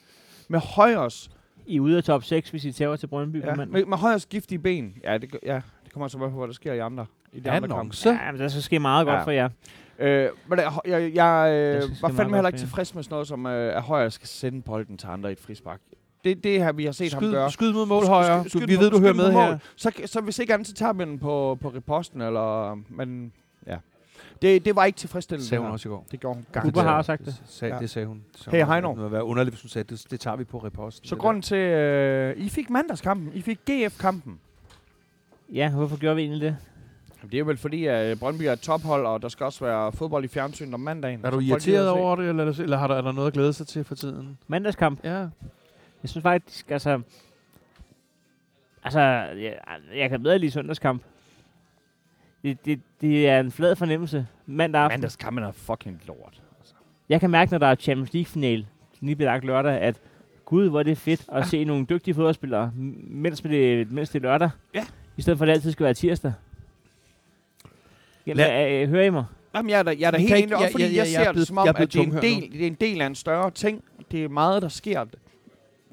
[0.48, 1.30] Med højres,
[1.68, 3.74] I er ude af top 6, hvis I tager til Brøndby på ja, mandag.
[3.74, 4.94] med, med højres giftige ben.
[5.04, 7.06] Ja, det, ja, det kommer så på, hvad der sker i andre.
[7.34, 7.96] I de andre kampe.
[8.06, 9.24] Ja, men der skal ske meget godt Ja.
[9.24, 9.50] for jer.
[10.00, 11.52] Øh, men jeg, jeg, jeg
[11.84, 14.62] øh, var fandme heller ikke tilfreds med sådan noget, som øh, at højre skal sende
[14.62, 15.80] bolden til andre i et frispark.
[16.24, 17.52] Det, det her, vi har set ham gøre.
[17.52, 18.04] Skyd, skyd mod mål.
[18.06, 19.58] Skyd- skyd den vi på- ved, du skyd hører på med her.
[19.76, 22.76] Så, så hvis ikke andet, så tager vi den på, på reposten, eller...
[22.90, 23.45] Men ja.
[24.42, 25.42] Det, det var ikke tilfredsstillende.
[25.42, 26.06] Det sagde hun også i går.
[26.12, 26.86] Det gjorde hun garanteret.
[26.86, 27.28] har sagt det.
[27.28, 27.80] Det sagde, Ja.
[27.80, 28.24] det sagde hun.
[28.36, 28.90] Så Hey, Heino.
[28.90, 31.08] Det må være underligt, hvis hun sagde, det, det tager vi på reposten.
[31.08, 31.58] Så grunden til...
[31.58, 33.32] Øh, I fik mandagskampen.
[33.34, 34.40] I fik GF-kampen.
[35.54, 36.58] Ja, hvorfor gjorde vi egentlig det?
[37.22, 39.92] Jamen, Det er vel fordi, at Brøndby er et tophold, og der skal også være
[39.92, 41.26] fodbold i fjernsynet om mandagen.
[41.26, 43.68] Er du irriteret over det, eller, eller har der, er der noget at glæde sig
[43.68, 44.38] til for tiden?
[44.48, 45.00] Mandagskamp.
[45.04, 45.10] Ja.
[45.14, 45.30] Jeg
[46.10, 47.02] synes faktisk, altså...
[48.84, 49.56] Altså, jeg,
[49.96, 51.02] jeg kan bedre lide søndagskamp.
[52.46, 54.28] Det, det, det er en flad fornemmelse.
[54.46, 54.94] Mandag aften.
[55.00, 56.42] Mandagskampen er fucking lort.
[57.10, 58.66] Jeg kan mærke, når der er Champions League-final,
[59.02, 59.96] lige bliver lagt lørdag, at
[60.46, 62.72] gud, hvor er det fedt at se nogle dygtige fodboldspillere,
[63.08, 64.50] mens det, mens det er lørdag.
[64.74, 64.86] Ja.
[65.18, 66.34] I stedet for, at det altid skal være tirsdag.
[68.28, 69.26] Jamen, Lad- øh, hører I mig?
[69.56, 71.14] Jamen, jeg er da, jeg er da helt kan enig, fordi jeg- jeg, jeg- jeg
[71.14, 72.74] jeg er ser blevet- det som om, at det er, en del, det er en
[72.74, 73.84] del af en større ting.
[74.12, 75.06] Det er meget, der sker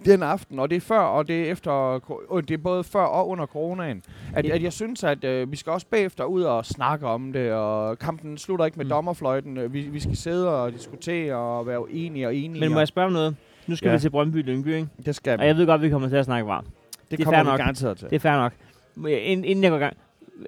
[0.04, 1.94] den aften, og det er før, og det er efter,
[2.36, 4.02] øh, det er både før og under coronaen.
[4.34, 7.52] At, at jeg synes, at øh, vi skal også bagefter ud og snakke om det,
[7.52, 8.88] og kampen slutter ikke med Mm.
[8.88, 8.90] mm.
[8.90, 9.72] dommerfløjten.
[9.72, 12.60] Vi, vi skal sidde og diskutere og være enige og enige.
[12.60, 13.36] Men må og jeg spørge om noget?
[13.66, 13.94] Nu skal Ja.
[13.94, 14.88] vi til Brøndby Lyngby, ikke?
[15.06, 16.66] det skal Og jeg ved godt, at vi kommer til at snakke varmt.
[16.66, 17.58] det, det er kommer vi nok.
[17.58, 18.10] garanteret til.
[18.10, 18.52] Det er fair nok.
[19.08, 19.96] Jeg- Inden, jeg går i gang.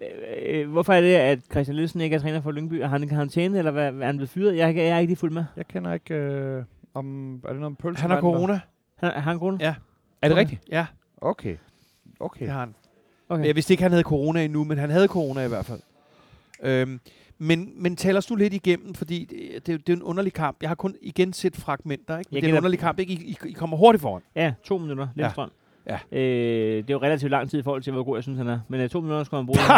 [0.02, 2.80] øh, øh, Hvorfor er det, at Christian Nielsen ikke er træner for Lyngby?
[2.82, 4.56] Har han ikke karantæne, eller hvad, er han blevet fyret?
[4.56, 5.44] Jeg, er ikke- jeg er ikke lige fuld med.
[5.56, 6.62] Jeg kender ikke øh,
[6.94, 7.34] om...
[7.44, 8.02] Er det noget pølse?
[8.02, 8.60] Han har corona.
[9.04, 9.60] Han, har han grund?
[9.60, 9.74] Ja.
[10.22, 10.60] Er det rigtigt?
[10.70, 10.86] Ja,
[11.20, 11.56] Okay.
[12.20, 12.44] Okay.
[12.44, 12.74] det har han.
[13.28, 13.46] Okay.
[13.46, 15.80] Jeg vidste ikke, han havde corona endnu, men han havde corona i hvert fald.
[16.62, 17.00] Øhm,
[17.38, 20.56] men, men tal os nu lidt igennem, fordi det, det, det er en underlig kamp.
[20.62, 22.28] Jeg har kun igen set fragmenter, ikke?
[22.30, 23.12] Men Jeg det er en gætter- underlig kamp, ikke?
[23.12, 24.22] I, I, I kommer hurtigt foran.
[24.34, 25.08] Ja, to minutter.
[25.14, 25.50] Lindstrøm.
[25.86, 25.98] Ja.
[26.12, 28.48] Øh, det er jo relativt lang tid i forhold til, hvor god jeg synes, han
[28.48, 28.60] er.
[28.68, 29.58] Men øh, to minutter skulle han bruge.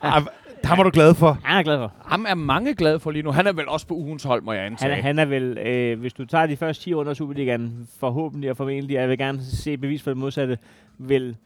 [0.00, 0.22] og Ah,
[0.68, 1.38] Der var du glad for.
[1.42, 1.92] han er glad for.
[2.06, 3.30] Ham er mange glade for lige nu.
[3.30, 4.92] Han er vel også på ugens hold, må jeg Han, antage.
[4.92, 8.50] er- han er vel, øh, hvis du tager de første 10 runder af Superligaen, forhåbentlig
[8.50, 10.58] og formentlig, jeg vil gerne se bevis for det modsatte,
[10.98, 11.36] vil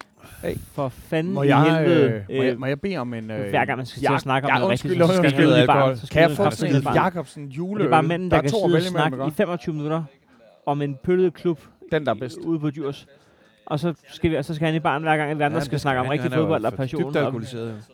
[0.43, 0.55] Hey.
[0.75, 3.31] for fanden må, i jeg, helvede, øh, må, jeg, må jeg bede om en...
[3.31, 5.97] Øh, hver gang man skal til at snakke om noget rigtigt, så skal han baren,
[5.97, 6.83] så skal Kan jeg han få sådan en.
[6.95, 7.81] Jacobsen jule?
[7.81, 10.03] det er bare manden, der, er kan sidde og snakke i 25 minutter
[10.67, 11.61] om en pøllet klub
[11.93, 12.39] Den, der er bedst.
[12.39, 13.07] ude på Djurs.
[13.69, 15.61] Og så skal, vi, og så skal han i baren hver gang, at vi andre
[15.61, 17.17] skal snakke om rigtig fodbold og passion.
[17.17, 17.43] Og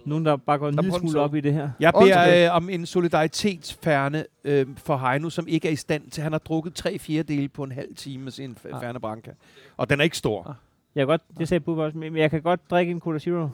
[0.05, 1.71] nogen, der bare går en lille smule op i det her.
[1.81, 6.23] Jeg beder øh, om en solidaritetsfærne øh, for Heino, som ikke er i stand til.
[6.23, 8.81] Han har drukket tre fjerdedele på en halv time med sin Ah.
[8.81, 9.31] Færne Branca.
[9.77, 10.49] Og den er ikke stor.
[10.49, 10.55] Ah.
[10.95, 13.49] Jeg kan godt, det sagde Bubber også, men jeg kan godt drikke en Cola Zero.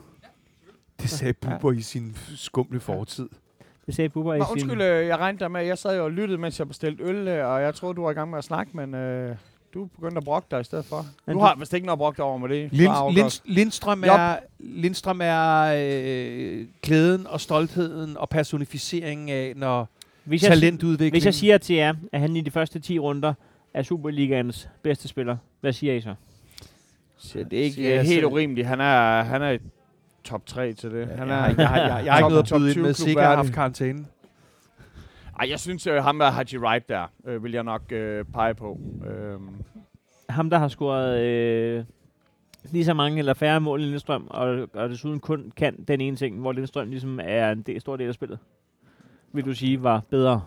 [1.01, 3.29] Det sagde Bubber i sin skumle fortid.
[3.85, 4.51] Det sagde Bubber i sin...
[4.51, 7.27] undskyld, øh, jeg regnede der med, jeg sad jo og lyttede, mens jeg bestilte øl,
[7.27, 9.35] øh, og jeg troede, du var i gang med at snakke, men øh,
[9.73, 11.05] du begyndte at brokke dig i stedet for.
[11.25, 12.69] Men Du du- har vist ikke noget at brokke dig over med det.
[12.73, 13.41] Lind, Lind.
[13.45, 14.19] Lindstrøm Jop.
[14.19, 19.89] er, Lindstrøm er øh, glæden og stoltheden og personificeringen af, når
[20.23, 21.13] hvis, jeg, talentudvikling...
[21.13, 23.33] hvis jeg siger til jer, at han i de første 10 runder
[23.73, 26.15] er Superligaens bedste spiller, hvad siger I så?
[27.17, 28.25] Så det er ikke Siger jeg helt selv.
[28.25, 28.67] urimeligt.
[28.67, 29.57] Han er, han er
[30.23, 31.07] top 3 til det.
[31.07, 32.83] Han jeg, er, jeg, jeg, jeg, jeg har ikke noget at top byde ind 20
[32.83, 32.93] med.
[32.93, 34.05] klub Sikkert har haft karantæne.
[35.39, 38.55] Ej, jeg synes, at ham der Haji Wright der, øh, vil jeg nok øh, pege
[38.55, 38.79] på.
[39.07, 39.49] Øhm,
[40.29, 41.83] Ham, der har scoret øh,
[42.71, 46.15] lige så mange eller færre mål end Lindstrøm, og, og desuden kun kan den ene
[46.15, 48.39] ting, hvor Lindstrøm ligesom er en del, stor del af spillet,
[49.33, 50.41] vil du sige var bedre.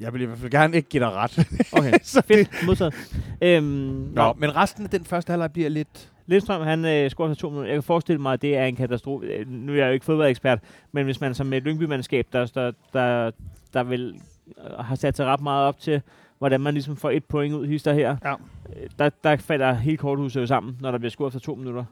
[0.00, 1.38] jeg vil i hvert fald gerne ikke give dig ret.
[1.72, 2.94] Okay, Så fedt, modtaget.
[3.42, 6.11] Øhm, Nå, nå, men resten af den første halvleg bliver lidt...
[6.26, 7.68] Lindstrøm, han øh, scorer så to minutter.
[7.70, 9.26] Jeg kan forestille mig, at det er en katastrofe.
[9.26, 10.58] Øh, Nu er jeg jo ikke fodboldekspert,
[10.92, 13.30] men hvis man som et Lyngby-mandskab, der, der, der,
[13.74, 14.14] der vil,
[14.58, 16.02] øh, har sat sig ret meget op til,
[16.38, 18.32] hvordan man ligesom får et point ud hister her, Ja.
[18.32, 21.84] øh, der, der falder hele korthuset jo sammen, når der bliver scoret efter to minutter.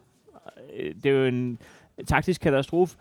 [0.79, 1.59] Øh, Det er jo en
[2.07, 2.97] taktisk katastrofe.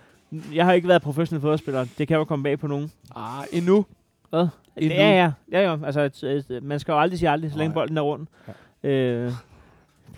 [0.55, 1.87] Jeg har ikke været professionel fodboldspiller.
[1.99, 2.91] Det kan jo komme bag på nogen.
[3.17, 3.87] Ah, endnu.
[4.31, 4.49] Hvad?
[4.77, 4.95] Endnu.
[4.95, 5.33] Ja, ja.
[5.53, 5.77] ja, ja.
[5.87, 7.75] Altså, man skal jo aldrig sige aldrig, så længe Nej.
[7.75, 8.29] bolden er rundt.
[8.83, 9.33] Øh,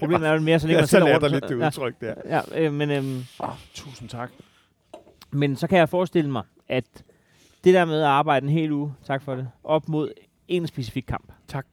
[0.03, 1.95] problemet er jo mere, så længe Ja, man så selv er der lidt det udtryk
[2.01, 2.15] der.
[2.27, 4.31] ja, øh, men, øhm, oh, tusind tak.
[5.31, 6.85] men så kan jeg forestille mig, at
[7.65, 10.13] det der med at arbejde en hel uge, tak for det, op mod
[10.49, 11.33] en specifik kamp.
[11.49, 11.67] Tak.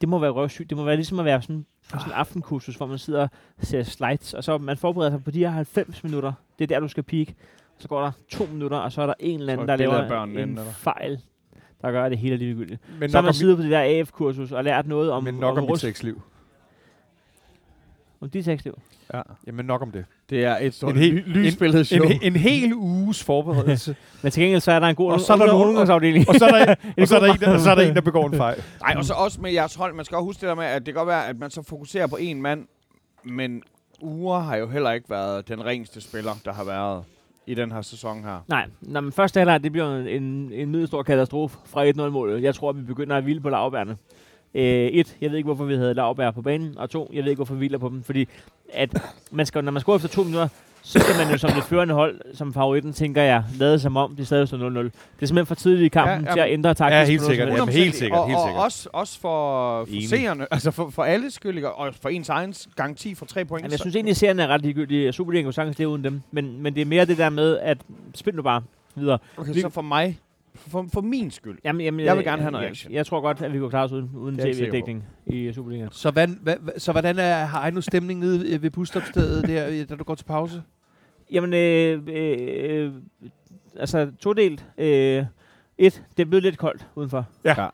[0.00, 0.70] Det må være røvsygt.
[0.70, 3.28] Det må være ligesom at være sådan, sådan en aftenkursus, hvor man sidder og
[3.66, 6.32] ser slides, og så man forbereder sig på de her 90 minutter.
[6.58, 7.26] Det er der, du skal peak.
[7.78, 10.08] Så går der to minutter, og så er der en eller anden, er der laver
[10.08, 10.64] børnene en eller?
[10.72, 11.20] fejl,
[11.82, 12.80] der gør det hele ligegyldigt.
[13.00, 15.34] Men Så har man om, siddet på det der AF-kursus og lært noget om, men
[15.34, 16.20] nok om mit rust- sexliv.
[18.22, 18.78] Om dit sexliv.
[19.14, 19.20] Ja.
[19.46, 20.04] Jamen nok om det.
[20.30, 22.06] Det er et stort En hel- ly- lysbilledshow.
[22.08, 23.96] En, en hel uges forberedelse.
[24.22, 26.28] Men til gengæld så er der en god Og så er der nogen- ungdomsafdeling.
[26.28, 27.94] og, så er der, og, så er der en, der, og så er der en,
[27.94, 28.62] der begår en fejl.
[28.80, 29.94] Nej, og så også med jeres hold.
[29.94, 31.62] Man skal også huske det der med, at det kan godt være, at man så
[31.62, 32.66] fokuserer på en mand,
[33.24, 33.62] men
[34.00, 37.04] Ure har jo heller ikke været den ringeste spiller, der har været
[37.46, 38.44] i den her sæson her.
[38.48, 42.42] Nej, Nå, men første halvleg, det bliver en, en middelstor katastrofe fra 1-0-målet.
[42.42, 43.96] Jeg tror, at vi begynder at hvile på lavbærne.
[44.54, 46.78] Øh, et, jeg ved ikke, hvorfor vi havde lavbær på banen.
[46.78, 48.02] Og to, jeg ved ikke, hvorfor vi hviler på dem.
[48.02, 48.28] Fordi
[48.72, 50.48] at man skal, når man scorer efter to minutter,
[50.84, 54.16] så skal man jo som det førende hold, som favoritten, tænker jeg, lade som om,
[54.16, 54.60] de stadig står 0-0.
[54.62, 54.92] Det
[55.22, 56.96] er simpelthen for tidligt i kampen Ja, ja, til at ændre taktisk.
[56.98, 57.48] Ja, helt sikkert.
[57.48, 58.64] Ja, men helt sikkert, Og, helt og sikkert.
[58.64, 63.14] også, også for, for seerne, altså for, for alle skyld, og for ens egen garanti
[63.14, 63.62] for tre point.
[63.62, 65.14] Jamen, jeg synes egentlig, at serien er ret ligegyldig.
[65.14, 66.22] Superligaen kunne sagtens leve uden dem.
[66.30, 67.78] Men, men det er mere det der med, at
[68.14, 68.62] spil nu bare
[68.94, 69.18] videre.
[69.36, 70.18] okay, så for mig,
[70.70, 71.58] for, for min skyld.
[71.64, 72.92] Jamen, jamen, Jeg vil gerne have noget jeg, action.
[72.92, 75.88] Jeg, jeg tror godt, at vi kunne klare os uden, uden jeg tv-dækning i Superligaen.
[75.92, 79.88] Så, hvad, hvad, så hvordan er, har Ejno stemning nede øh, ved busstopstedet, der, øh,
[79.88, 80.62] da du går til pause?
[81.32, 82.92] Jamen, øh, øh, øh,
[83.76, 84.64] altså todelt.
[84.78, 85.24] Øh,
[85.78, 87.26] et, det er blevet lidt koldt udenfor.
[87.44, 87.54] Ja.
[87.62, 87.68] Ja.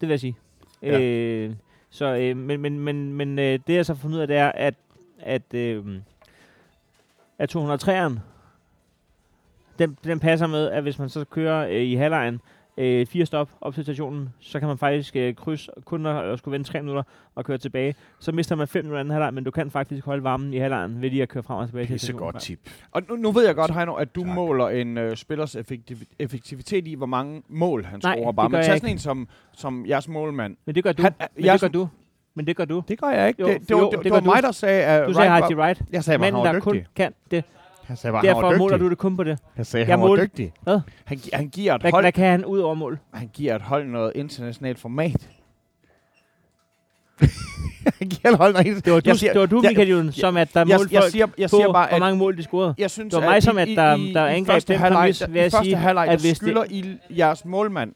[0.00, 0.36] Det vil jeg sige.
[0.82, 1.00] Ja.
[1.00, 1.52] Øh,
[1.90, 4.36] så, øh, men men, men, men øh, det jeg så har fundet ud af, det
[4.36, 4.74] er, at,
[5.20, 5.84] at, øh,
[7.38, 8.18] at 203'eren,
[9.86, 12.40] den, den passer med, at hvis man så kører øh, i halvlejen,
[12.76, 16.38] øh, fire stop op til stationen, så kan man faktisk øh, krydse kun at, at
[16.38, 17.02] skulle vente tre minutter
[17.34, 17.94] og køre tilbage.
[18.20, 21.02] Så mister man fem minutter anden halvleg, men du kan faktisk holde varmen i halvlejen
[21.02, 22.40] ved lige at køre frem og tilbage til stationen.
[22.40, 22.58] tip.
[22.92, 24.34] Og nu, nu ved jeg godt, Heino, at du Tak.
[24.34, 28.48] måler en øh, spillers effektiv- effektivitet i, hvor mange mål han Nej, scorer bare.
[28.48, 28.80] Men tag ikke.
[28.80, 30.56] sådan en som, som jeres målmand.
[30.64, 31.02] Men det gør du.
[31.02, 31.88] Han- men jeg det gør du.
[32.34, 32.82] Men det gør du.
[32.88, 33.42] Det gør jeg ikke.
[33.42, 34.46] Jo, det, det, jo, var, det, det det var mig, du.
[34.46, 35.82] der sagde, at Du sagde Wright Haji var, Wright.
[35.92, 37.44] Jeg sagde, at han Manden, var der kun kan det.
[37.88, 38.84] Jeg sagde, at han var Derfor måler dygtig.
[38.84, 39.38] du det kun på det.
[39.56, 40.52] Jeg sagde, at Jeg han var målte- dygtig.
[40.62, 40.80] Hvad?
[41.04, 42.98] Han, gi- han giver et Hvad, hold hvad kan han ud over mål?
[43.14, 45.28] han giver et hold noget internationalt format.
[47.98, 48.52] han giver Michael Holm.
[48.54, 50.64] Nej, Det var du, jeg siger, det var du jeg- Michael Julen, som at der
[50.68, 52.74] jeg, målte jeg, folk siger, jeg på, siger bare, hvor at mange mål de scorede.
[52.78, 55.22] jeg synes, Det var mig, som i- at der- i- der i angreb den præmis,
[55.28, 57.92] vil jeg sige, halvleg, at det- skylder I jeres målmand.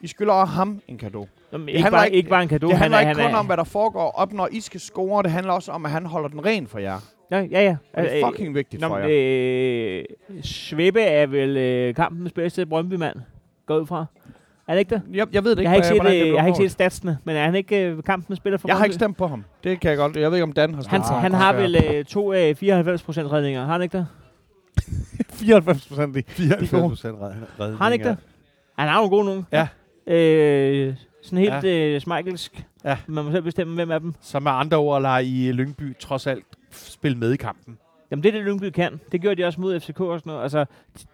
[0.00, 1.26] I skylder også ham en gave.
[1.52, 2.68] Jamen, det ikke, bare, ikke- ikke bare en kado.
[2.68, 4.60] Det handler han er, ikke han kun er, om, hvad der foregår op, når I
[4.60, 5.22] skal score.
[5.22, 6.98] Det handler også om, at han holder den ren for jer.
[7.32, 7.76] Ja, ja, ja.
[7.94, 9.06] Og det er Øh, fucking vigtigt Nå, for jer.
[9.10, 10.04] øh,
[10.42, 13.16] Svebbe er vel øh, kampens bedste Brøndby-mand,
[13.66, 14.06] går ud fra.
[14.68, 15.02] Er det ikke det?
[15.12, 16.70] Jeg, jeg ved det ikke, Jeg har ikke set, det øh, jeg har ikke set
[16.70, 19.02] statsene, men er han ikke øh, kampens spiller for Jeg har ikke Brøndby?
[19.04, 19.44] stemt på ham.
[19.64, 20.16] Det kan jeg godt.
[20.16, 21.22] Jeg ved ikke, om Dan har stemt Han, på ham.
[21.22, 24.06] han har vel øh, to øh, 94 procent redninger, har han ikke det?
[25.30, 26.22] 94 procent i.
[26.28, 27.78] 94 procent redning.
[27.78, 28.16] Har han ikke det?
[28.78, 29.46] Han har jo gode nogen.
[29.52, 29.68] Ja.
[30.06, 31.94] Øh, sådan helt ja.
[31.94, 32.64] øh, smeikelsk.
[32.84, 32.96] Ja.
[33.06, 34.14] Man må selv bestemme, hvem af dem.
[34.20, 37.78] Så med andre ord lader I Lyngby trods alt spille med i kampen.
[38.10, 39.00] Jamen det er det, Lyngby kan.
[39.12, 40.42] Det gjorde de også mod FCK og sådan noget.
[40.42, 40.64] Altså,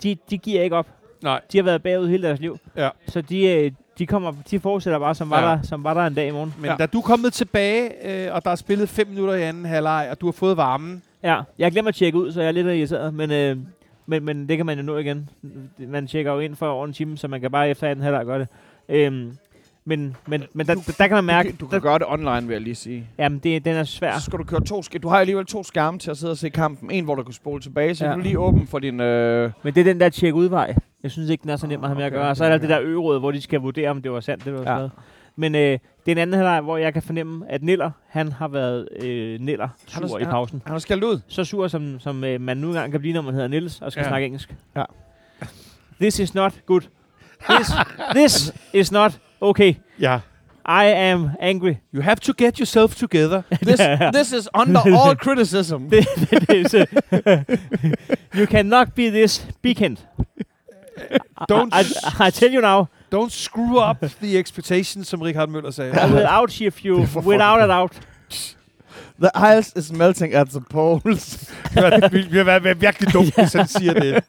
[0.03, 0.87] de, de giver ikke op.
[1.23, 1.41] Nej.
[1.53, 2.59] De har været bagud hele deres liv.
[2.77, 2.89] Ja.
[3.09, 5.47] Så de, øh, de, kommer, de fortsætter bare, som var, Ja.
[5.57, 6.55] der, som var der en dag i morgen.
[6.59, 6.77] Men Ja.
[6.79, 7.91] da du er kommet tilbage,
[8.27, 11.03] øh, og der er spillet 5 minutter i anden halvleg, og du har fået varmen,
[11.23, 13.15] Ja, jeg glemmer at tjekke ud, så jeg er lidt irriteret.
[13.15, 13.57] Men, øh,
[14.07, 15.31] men, men det kan man jo nå igen.
[15.79, 18.27] Man tjekker jo ind for over en time, så man kan bare efter den halvleg
[18.27, 18.49] gøre det.
[18.89, 19.37] Øhm,
[19.89, 22.47] men, men, men der, der, kan man mærke, Du, kan- du kan gøre det online,
[22.47, 23.07] vil jeg lige sige.
[23.19, 24.19] jamen det, den er svær.
[24.19, 26.37] Så skal du køre to sk- Du har alligevel to skærme til at sidde og
[26.39, 26.91] se kampen.
[26.91, 28.13] En, hvor du kan spole tilbage, så Ja.
[28.15, 29.01] du lige åbne for din...
[29.01, 29.51] Øh...
[29.63, 30.75] Men det er den der tjekke udvej.
[31.03, 32.29] Jeg synes ikke, den er så nem at have med at Okay, gøre.
[32.31, 34.45] Og så er der det der ø hvor de skal vurdere, om det var sandt,
[34.45, 34.77] det der var Ja.
[34.77, 34.91] skrevet.
[35.37, 38.49] Men øh, det er en anden halvleg, hvor jeg kan fornemme, at Niller, han har
[38.49, 40.63] været øh, Niller Han er- sur i han- pausen.
[40.67, 41.21] Han har skældt ud.
[41.29, 43.93] Så sur, som, som øh, man nu engang kan blive, når man hedder Nils og
[43.93, 44.09] skal Ja.
[44.09, 44.55] snakke engelsk.
[44.77, 44.85] Ja.
[46.01, 46.81] This is not good.
[47.51, 47.71] This,
[48.15, 49.75] this is not okay.
[50.01, 50.21] ja.
[50.71, 51.75] I am angry.
[51.95, 53.43] You have to get yourself together.
[53.67, 53.81] This,
[54.15, 55.77] this is under all criticism.
[55.91, 56.07] det,
[56.49, 56.87] det, så-
[58.35, 59.99] you cannot be this beacon.
[61.53, 65.71] Don't I, I, I tell you now, Don't screw up the expectations, som Richard Møller
[65.71, 65.93] sagde.
[65.93, 67.93] I will outshift you without a doubt.
[69.21, 71.51] The ice is melting at the poles.
[71.75, 74.25] det vil være virkelig dumt, hvis han siger det,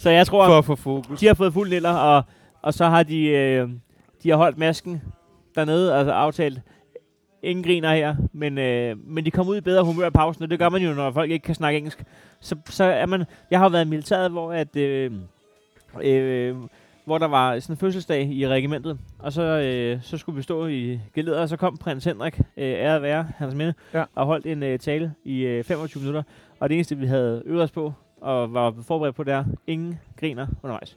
[0.00, 1.20] Så jeg tror, for at få fokus.
[1.20, 2.22] de har fået fuld niller, og,
[2.62, 3.68] og så har de, øh,
[4.22, 5.02] de har holdt masken
[5.54, 6.60] dernede, altså aftalt.
[7.42, 10.50] Ingen griner her, men, øh, men de kommer ud i bedre humør i pausen, og
[10.50, 12.04] det gør man jo, når folk ikke kan snakke engelsk.
[12.40, 15.12] Så, så er man, jeg har været i militæret, hvor at, øh,
[16.02, 16.56] øh,
[17.04, 20.66] hvor der var sådan en fødselsdag i regimentet, og så, øh, så skulle vi stå
[20.66, 24.04] i geleder, og så kom prins Henrik, øh, æret være hans minde, Ja.
[24.14, 26.22] og holdt en øh, tale i øh, 25 minutter,
[26.60, 29.98] og det eneste, vi havde øvet os på, og var forberedt på, det er, ingen
[30.20, 30.96] griner undervejs.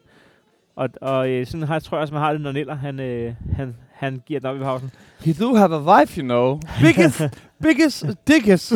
[0.76, 3.34] Og, og øh, sådan har, tror jeg også, man har det, når Niller, han, øh,
[3.56, 4.92] han, han giver den op i pausen.
[5.20, 6.60] He do have a wife, you know.
[6.82, 7.22] Biggest,
[7.64, 8.68] biggest, dickest.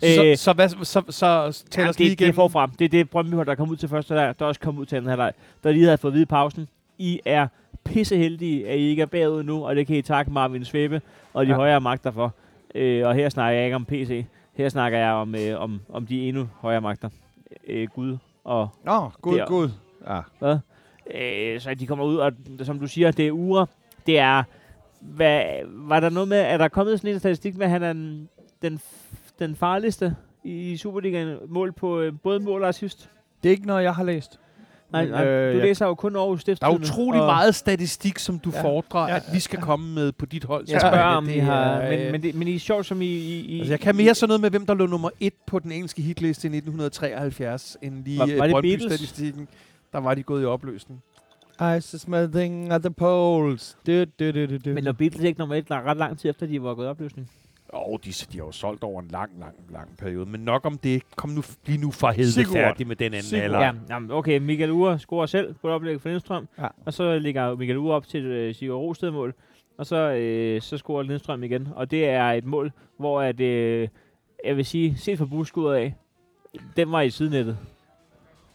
[0.00, 2.70] Så, Øh, så, hvad, så, så tæl Ja, os lige det, det er forfra.
[2.78, 4.96] Det er det Brøndby der kom ud til første halvleg, der også kom ud til
[4.96, 5.32] anden halvleg,
[5.64, 6.68] der lige havde fået vide pausen.
[6.98, 7.46] I er
[7.84, 11.00] pisseheldige, at I ikke er bagud nu, og det kan I takke Marvin Svebe
[11.34, 11.56] og de Ja.
[11.56, 12.34] højere magter for.
[12.74, 14.24] Øh, og her snakker jeg ikke om PC.
[14.54, 17.08] Her snakker jeg om, øh, om, om de endnu højere magter.
[17.68, 19.70] Øh, Gud og Nå, gud, gud.
[20.08, 20.20] Ja.
[20.38, 20.58] hvad?
[21.14, 22.32] Øh, så de kommer ud, og
[22.62, 23.66] som du siger, det er uger.
[24.06, 24.42] Det er...
[25.00, 27.82] Hvad, var der noget med, at der er kommet sådan en statistik med, at han
[27.82, 28.28] er den,
[28.62, 28.80] den,
[29.38, 33.10] den farligste i Superligaen mål på øh, både mål og assist?
[33.42, 34.38] Det er ikke noget, jeg har læst.
[34.92, 36.86] Nej, Men, nej øh, du jeg- læser jo kun Aarhus Der er Stiftstidende.
[36.88, 38.62] utrolig og meget statistik, som du Ja.
[38.62, 40.64] fordrer, Ja, at vi skal komme med på dit hold.
[40.70, 41.64] Jeg spørger, Ja, om det har...
[41.64, 43.06] er, øh, Men, men, det, men I er sjovt, som I...
[43.06, 45.58] I, I Altså, jeg kan mere sådan noget med, hvem der lå nummer et på
[45.58, 48.82] den engelske hitliste i 1973, end lige Var- var det var, Beatles?
[48.82, 49.48] Brøndby-statistikken.
[49.92, 51.02] Der var de gået i opløsning.
[51.76, 53.78] Ice is melting at the poles.
[53.86, 54.70] Du, du, du, du, du.
[54.70, 57.30] Men når Beatles ikke der er ret lang tid efter, de var gået i opløsning.
[57.74, 60.26] Åh, oh, de, de har jo solgt over en lang, lang, lang periode.
[60.26, 61.02] Men nok om det.
[61.16, 62.52] Kom nu, bliv nu for helvede Sigurd.
[62.52, 63.44] færdig med den anden Sigurd.
[63.44, 63.58] alder.
[63.60, 66.66] Ja, jamen, okay, Michael Ure scorer selv på et oplæg for Lindstrøm, Ja.
[66.86, 69.34] og så ligger Michael Ure op til øh, Sigurd Rosted mål,
[69.78, 73.88] og så, øh, så scorer Lindstrøm igen, og det er et mål, hvor at, øh,
[74.44, 75.94] jeg vil sige, set fra buskuddet af,
[76.76, 77.58] den var i sidenettet.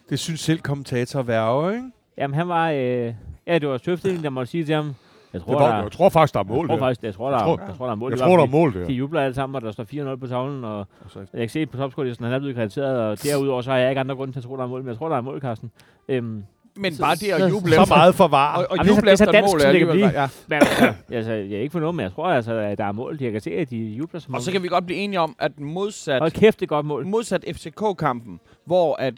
[0.09, 1.87] Det synes selv kommentator Værge, ikke?
[2.17, 3.13] Jamen han var, øh,
[3.47, 4.95] ja det var Tøfting, der måtte sige til ham,
[5.33, 6.79] jeg tror, Det var, der, jeg tror faktisk, der er mål jeg tror der.
[6.81, 8.11] faktisk, jeg tror, der, Jeg tror- jeg tror, der er mål.
[8.11, 8.85] Jeg Det tror, der er mål der.
[8.87, 11.49] De jubler alle sammen, og der står 4-0 på tavlen, og Og så- jeg kan
[11.49, 14.33] se på topskolisten, han er blevet krediteret, og derudover så har jeg ikke andre grunde
[14.33, 15.71] til at tro, der er mål, men jeg tror, der er mål, Carsten.
[16.09, 16.43] Øhm,
[16.79, 18.55] Men Så- bare det at så- juble Så efter- meget for var.
[18.57, 19.71] Og, og Jamen, det er så- juble det er så efter et dansk, mål er
[19.71, 20.11] det kan alligevel...
[20.11, 20.21] blive.
[20.21, 20.27] Ja.
[21.09, 23.17] Men, altså, jeg er ikke for noget, men jeg tror altså, at der er mål.
[23.21, 25.35] Jeg kan se, at de jubler som Og så kan vi godt blive enige om,
[25.39, 27.05] at modsat, Hold kæft, det er godt mål.
[27.05, 29.13] modsat FCK-kampen, hvor at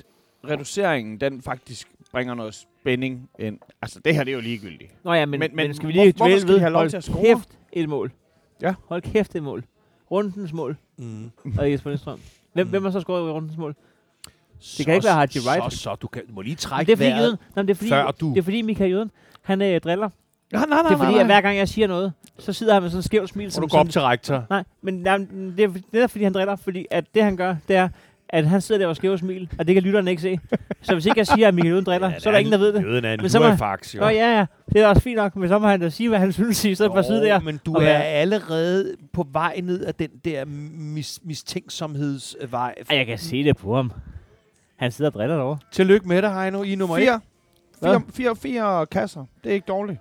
[0.50, 3.60] reduceringen, den faktisk bringer noget spænding ind.
[3.82, 4.92] Altså, det her, det er jo ligegyldigt.
[5.04, 7.22] Nå ja, men, men, Men- skal vi hvor- lige hvorfor dvæle ved, have lov hold
[7.24, 8.12] kæft et mål.
[8.62, 8.74] Ja.
[8.88, 9.64] Hold kæft et mål.
[10.12, 10.78] Rundens mål.
[10.98, 11.32] Mm.
[11.58, 12.20] Og Jesper Lindstrøm.
[12.54, 12.72] Hvem, Mm.
[12.72, 13.76] hvem har så scoret i rundens mål?
[14.78, 15.74] Det kan ikke være Haji Wright.
[15.74, 17.70] Så, så, du, kan, du må lige trække det er fordi, vejret, Jøden, nej, det
[17.72, 18.30] er fordi, før du...
[18.30, 19.12] det er fordi Michael Jøden,
[19.42, 20.10] han øh, driller.
[20.54, 22.90] Nej, nej, Det er fordi, at hver gang jeg siger noget, så sidder han med
[22.90, 23.46] sådan en skæv smil.
[23.46, 24.46] Og Som, du går op som, til rektor.
[24.50, 26.56] nej, men jamen, det, er, det er fordi, han driller.
[26.56, 27.90] Fordi at det, han gør, det er,
[28.30, 30.40] at han sidder der og skæver smil, og det kan lytterne ikke se.
[30.82, 32.74] Så hvis ikke jeg siger, at Michael Uden driller, så er der ingen, der ved
[32.74, 32.84] det.
[32.84, 34.00] Jøden er en Men så må- lurfax, jo.
[34.00, 36.20] Nå ja, ja, det er også fint nok, men så må han da sige, hvad
[36.20, 37.40] han synes i stedet for at sidde der.
[37.40, 40.46] men du og er være- allerede på vej ned ad den der
[40.96, 42.74] mis- mistænksomhedsvej.
[42.90, 43.92] Ej, jeg kan se det på ham.
[44.78, 45.58] Han sidder og driller derovre.
[45.72, 46.64] Tillykke med dig, Heino.
[46.64, 47.02] I er nummer et.
[47.02, 47.20] Fire,
[47.80, 47.94] Hvad?
[47.94, 49.26] fire, fire, fire kasser.
[49.44, 50.00] Det er ikke dårligt.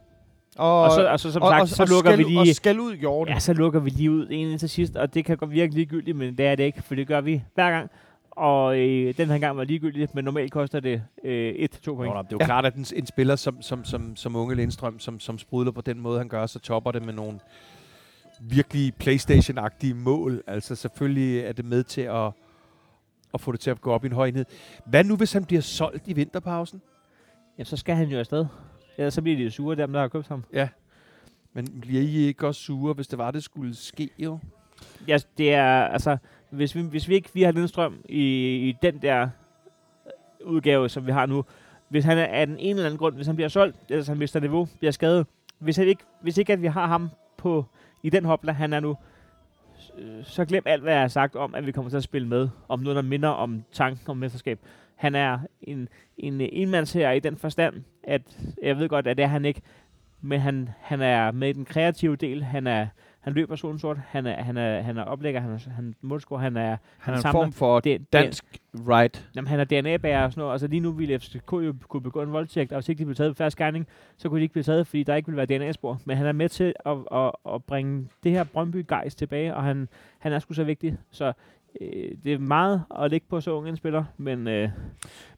[0.57, 2.55] Og, Og så, og så som sagt, så lukker skal, vi Og lige...
[2.55, 3.29] skal ud det.
[3.31, 6.17] Ja, så lukker vi lige ud en til sidst, og det kan godt virke ligegyldigt,
[6.17, 7.91] men det er det ikke, for det gør vi hver gang.
[8.39, 12.15] Og øh, den her gang var ligegyldigt, men normalt koster det øh, 1-2 point.
[12.15, 12.37] Nå, det er jo Ja.
[12.41, 12.45] ja.
[12.47, 15.81] klart, at en, en spiller som, som, som, som unge Lindstrøm, som, som sprudler på
[15.81, 17.39] den måde, han gør, så topper det med nogle
[18.41, 20.43] virkelig Playstation-agtige mål.
[20.47, 22.31] Altså selvfølgelig er det med til at,
[23.35, 24.45] at få det til at gå op i en høj enhed.
[24.87, 26.83] Hvad nu, hvis han bliver solgt i vinterpausen?
[27.59, 28.47] Ja, så skal han jo afsted.
[28.99, 30.45] Ellers så bliver de jo sure, dem der har købt ham.
[31.53, 34.39] Men bliver I ikke også sure, hvis det var, det skulle ske jo?
[35.09, 36.17] Ja, det er, altså,
[36.51, 38.23] hvis vi, hvis vi ikke vi har Lindstrøm i,
[38.69, 39.29] i den der
[40.45, 41.45] udgave, som vi har nu,
[41.89, 44.19] hvis han er af den ene eller anden grund, hvis han bliver solgt, eller han
[44.19, 45.27] mister niveau, bliver skadet,
[45.59, 47.65] hvis, han ikke, hvis ikke at vi har ham på,
[48.03, 48.97] i den hopla, han er nu,
[50.23, 52.49] så glem alt, hvad jeg har sagt om, at vi kommer til at spille med,
[52.69, 54.61] om noget, der minder om tanken om mesterskab.
[54.95, 55.89] Han er en,
[56.19, 58.23] en enmandsherre i den forstand, at
[58.63, 59.63] jeg ved godt, at det er han ikke,
[60.21, 62.87] men han, han er med i den kreative del, han er
[63.21, 65.93] han løber solen sort, han er, han er, han er oplægger, han er, han er
[66.01, 68.45] målscorer, han er, Han er en samler- form for det, dansk
[68.89, 69.29] right.
[69.37, 70.53] Jamen, han er DNA-bærer og sådan noget.
[70.53, 73.15] Altså lige nu ville FCK jo kunne begå en voldtægt, og hvis ikke de blev
[73.17, 75.59] taget ved færdig gerning, så kunne de ikke blive taget, fordi der ikke ville være
[75.59, 76.01] DNA-spor.
[76.05, 79.63] Men han er med til at, at, at bringe det her brøndby gejs tilbage, og
[79.63, 79.89] han,
[80.19, 80.97] han er sgu så vigtig.
[81.11, 81.33] Så
[81.81, 81.89] øh,
[82.25, 84.69] det er meget at lægge på så ung en spiller, men, øh,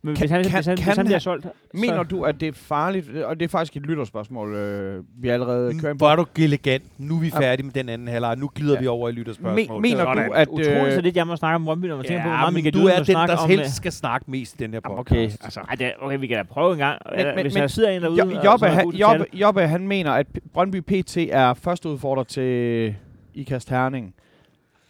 [0.03, 2.23] men Kan- hvis han, kan- hvis han, kan hvis han bliver solgt, Mener så, du,
[2.25, 3.17] at det er farligt?
[3.17, 5.95] Og det er faktisk et lytterspørgsmål, øh, vi allerede kører.
[5.95, 6.85] Hvor er du elegant.
[6.99, 8.37] Nu er vi færdige med den anden halvleg.
[8.37, 8.81] Nu glider Ja.
[8.81, 9.73] vi over i lytterspørgsmål.
[9.73, 10.27] Men- mener Sådan.
[10.29, 10.49] du, at...
[10.49, 12.75] utroligt så lidt, jeg må snakke om Brøndby, når man tænker på, hvor Ja, meget
[12.75, 15.11] du er den, der helst øh, skal snakke mest i den her podcast.
[15.11, 15.61] okay, altså.
[15.61, 16.99] Ej, det, okay, vi kan da prøve en gang.
[17.17, 19.25] Men- Men, hvis men- der sidder en derude, Jobbe, han, Jobbe.
[19.35, 22.95] Jobbe, han mener, at Brøndby PT er første udfordrer til
[23.35, 24.15] IKAST Herning.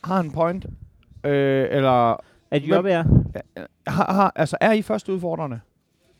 [0.04, 0.66] Har han en point?
[1.24, 2.16] Øh, eller
[2.50, 3.04] At Jobbe er...
[3.86, 5.60] har, har, altså, er I første udfordrerne?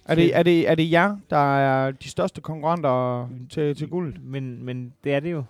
[0.08, 4.14] Er det, er, det, er det jer, der er de største konkurrenter til, til guld?
[4.22, 5.44] Men, men det er det jo.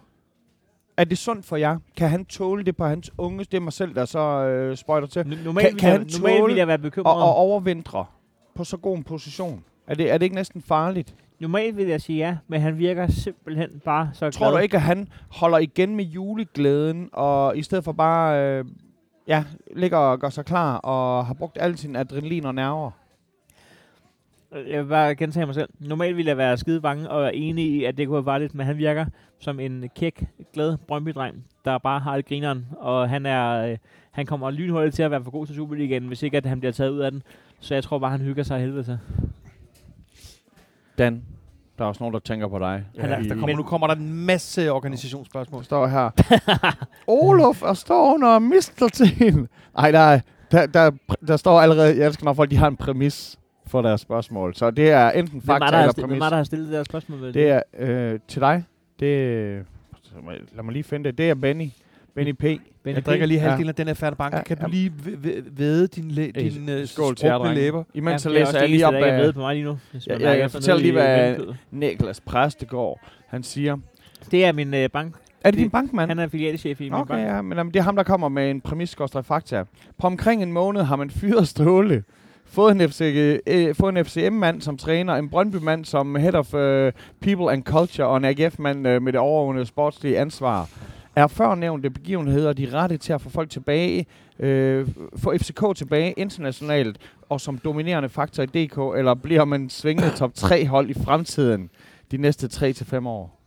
[0.97, 1.79] Er det sundt for jer?
[1.97, 3.39] Kan han tåle det på hans unge?
[3.45, 5.21] Det er mig selv, der så øh, sprøjter til.
[5.21, 7.15] N- Normalt, Kan- kan jeg, han normalt tåle vil jeg være Og, bekymret.
[7.15, 8.05] og overvintre
[8.55, 9.65] på så god en position.
[9.87, 11.15] Er det, er det ikke næsten farligt?
[11.39, 14.53] Normalt vil jeg sige ja, men han virker simpelthen bare så Tror glad.
[14.59, 18.65] du ikke, at han holder igen med juleglæden, og i stedet for bare øh,
[19.31, 19.45] ja,
[19.77, 22.91] ligger og gør sig klar, og har brugt al sin adrenalin og nerver?
[24.69, 25.69] Jeg vil bare gentage mig selv.
[25.79, 28.55] Normalt ville jeg være skide bange og er enig i, at det kunne være farligt,
[28.55, 29.07] men han virker
[29.39, 33.67] som en kæk, glad Brøndby-dreng, der bare har et grineren, og han er...
[33.67, 33.79] Øh,
[34.11, 36.73] han kommer lynhurtigt til at være for god til Superligaen, hvis ikke at han bliver
[36.73, 37.23] taget ud af den.
[37.61, 38.99] Så jeg tror bare, han hygger sig af helvede til.
[40.99, 41.25] Dan,
[41.81, 42.85] der er også nogen, der tænker på dig.
[42.97, 45.65] Ja, er- der kommer, men- nu kommer der en masse organisationsspørgsmål.
[45.65, 46.11] står her.
[47.07, 49.49] Olof er står under mistelten.
[49.77, 50.21] Nej, der, er-
[50.51, 50.91] der, der,
[51.29, 54.55] der står allerede, jeg elsker når folk, de har en præmis for deres spørgsmål.
[54.55, 56.11] Så det er enten fakta eller præmis.
[56.13, 57.19] hvem er der har stillet det der spørgsmål?
[57.19, 58.65] Med Det er øh, til dig.
[59.01, 59.67] Det
[60.55, 61.19] lad mig lige finde det.
[61.19, 61.69] Det er Benny.
[62.15, 62.45] Benny P.
[62.85, 63.49] Benny Jeg drikker lige Ja.
[63.49, 64.35] halvdelen af den her færdige bank.
[64.35, 64.69] Ja, Kan du ja.
[64.69, 67.85] lige v- v- væde din, læ- Hey, din uh, skål til læber?
[67.95, 69.55] Imens så er læser jeg det lige op der ikke er ved af på mig
[69.55, 69.79] lige nu.
[69.95, 71.55] Ja, ja, mærker jeg efter fortæller lige, hvad-.
[71.71, 73.01] Niklas Præstegård.
[73.29, 73.77] Han siger,
[74.31, 75.15] Det er min øh, bank.
[75.45, 76.11] er det din Det- bankmand?
[76.11, 77.27] Han er filialchef i min Okay, bank.
[77.27, 79.65] ja, men jamen, det er ham, der kommer med en præmis fakta.
[79.99, 82.05] På omkring en måned har man fyret Ståle,
[82.47, 83.01] fået en, FC,
[83.47, 86.61] øh, fået en FCM-mand som træner, en Brøndby-mand som head of uh,
[87.23, 90.69] people and culture, og en AGF-mand uh, med det overordnede sportslige ansvar.
[91.17, 94.07] Er førnævnte begivenheder de rette til at få folk tilbage,
[94.39, 96.99] øh, få FCK tilbage internationalt
[97.29, 101.71] og som dominerende faktor i DK, eller bliver man svingende top 3 hold i fremtiden
[102.11, 102.47] de næste
[102.97, 103.40] 3-5 år?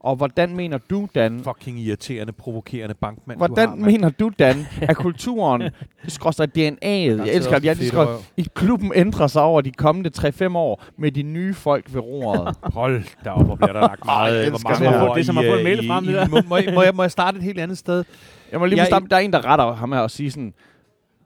[0.00, 4.66] Og hvordan mener du, Dan, Fucking irriterende, provokerende bankmand, du har, Hvordan mener du, Dan,
[4.88, 5.62] at kulturen,
[6.08, 10.56] skråstrej DNA'et, jeg elsker, at jeg skrev, i klubben ændrer sig over de kommende 3-5
[10.56, 12.56] år med de nye folk ved roret?
[12.74, 14.34] Hold da op, hvor bliver der lagt meget.
[14.42, 16.26] jeg hvor elsker mange det Det er som at få en øh, mail frem, det
[16.26, 16.30] i-.
[16.30, 18.04] Må, må, jeg, må, jeg, må jeg starte et helt andet sted?
[18.52, 20.54] Jeg må lige Jeg- bestemme, der er en, der retter ham her og sige sådan,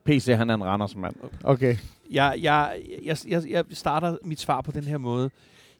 [0.04, 1.14] PC, han er en Randersmand.
[1.44, 1.76] Okay.
[2.10, 2.72] Jeg, jeg,
[3.04, 5.30] jeg, jeg, jeg starter mit svar på den her måde.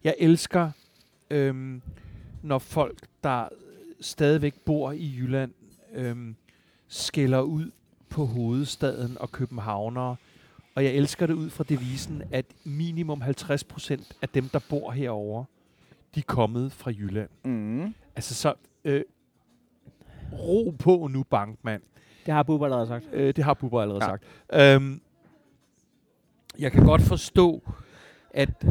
[0.04, 0.70] Jeg elsker,
[1.30, 1.82] øhm,
[2.44, 3.48] når folk, der
[4.00, 5.52] stadigvæk bor i Jylland,
[5.94, 6.36] øhm,
[6.88, 7.70] skælder ud
[8.08, 10.16] på hovedstaden og københavnere.
[10.74, 15.44] Og jeg elsker det ud fra devisen, at minimum 50% af dem, der bor herover,
[16.14, 17.28] de er kommet fra Jylland.
[17.44, 17.94] Mm.
[18.16, 19.02] Altså så, øh,
[20.32, 21.82] ro på nu, bankmand.
[22.26, 23.04] Det har Bubber allerede sagt.
[23.12, 24.10] Øh, det har Bubber allerede Ja.
[24.10, 24.16] ja.
[24.16, 24.82] sagt.
[24.82, 25.00] Øhm,
[26.58, 27.62] jeg kan godt forstå,
[28.30, 28.64] at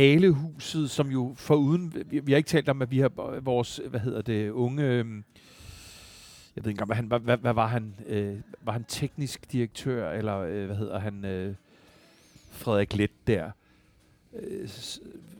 [0.00, 1.92] Galehuset, som jo foruden...
[2.06, 4.82] Vi, vi har ikke talt om, at vi har vores, hvad hedder det, unge...
[4.84, 5.24] øhm,
[6.56, 7.94] Jeg ved ikke engang, hvad, han, hvad, hvad, var han?
[8.06, 11.24] Øh, var han teknisk direktør, eller øh, hvad hedder han?
[11.24, 11.54] Øh,
[12.50, 13.50] Frederik Let der.
[14.42, 14.68] Øh,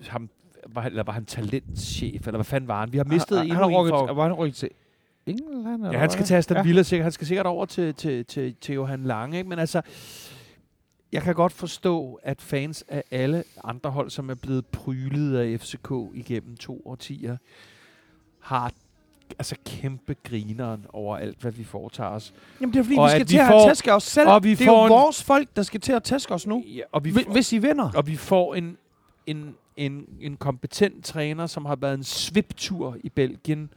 [0.09, 0.29] ham,
[0.67, 2.93] var, han- eller var han talentchef, eller hvad fanden var han?
[2.93, 4.15] Vi har mistet han, endnu han en rykket, for...
[4.15, 4.71] Var han rykket til
[5.27, 5.83] England?
[5.83, 6.63] Ja, eller han skal til Aston Ja.
[6.63, 7.05] Villa sikkert.
[7.05, 9.37] Han skal sikkert over til, til, til, til Johan Lange.
[9.39, 9.49] Ikke?
[9.49, 9.83] Men altså,
[11.17, 15.61] jeg kan godt forstå, at fans af alle andre hold, som er blevet prylet af
[15.61, 17.37] FCK igennem to årtier,
[18.41, 18.73] har
[19.39, 22.35] altså kæmpe grineren over alt, hvad vi foretager os.
[22.61, 24.29] Jamen det er fordi, Og vi skal at til vi at får- tæske os selv.
[24.29, 26.65] og vi det er jo en- vores folk, der skal til at tæske os nu.
[26.67, 27.91] Ja, og, vi får, Hvis I vinder.
[27.97, 28.77] og vi får en,
[29.27, 33.71] en, en, en kompetent træner, som har været en sviptur i Belgien,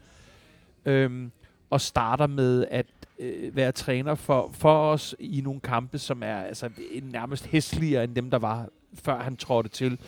[0.85, 1.31] øhm,
[1.70, 2.86] og starter med at
[3.20, 6.70] øh, være træner for, for os i nogle kampe, som er altså,
[7.03, 9.99] nærmest hæsligere end dem, der var, før han trådte til.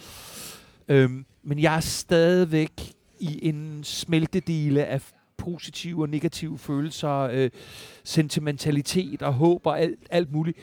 [0.87, 5.01] Øhm, men jeg er stadigvæk i en smeltedele af
[5.37, 7.49] positive og negative følelser, øh,
[8.03, 10.57] sentimentalitet og håb og alt, alt muligt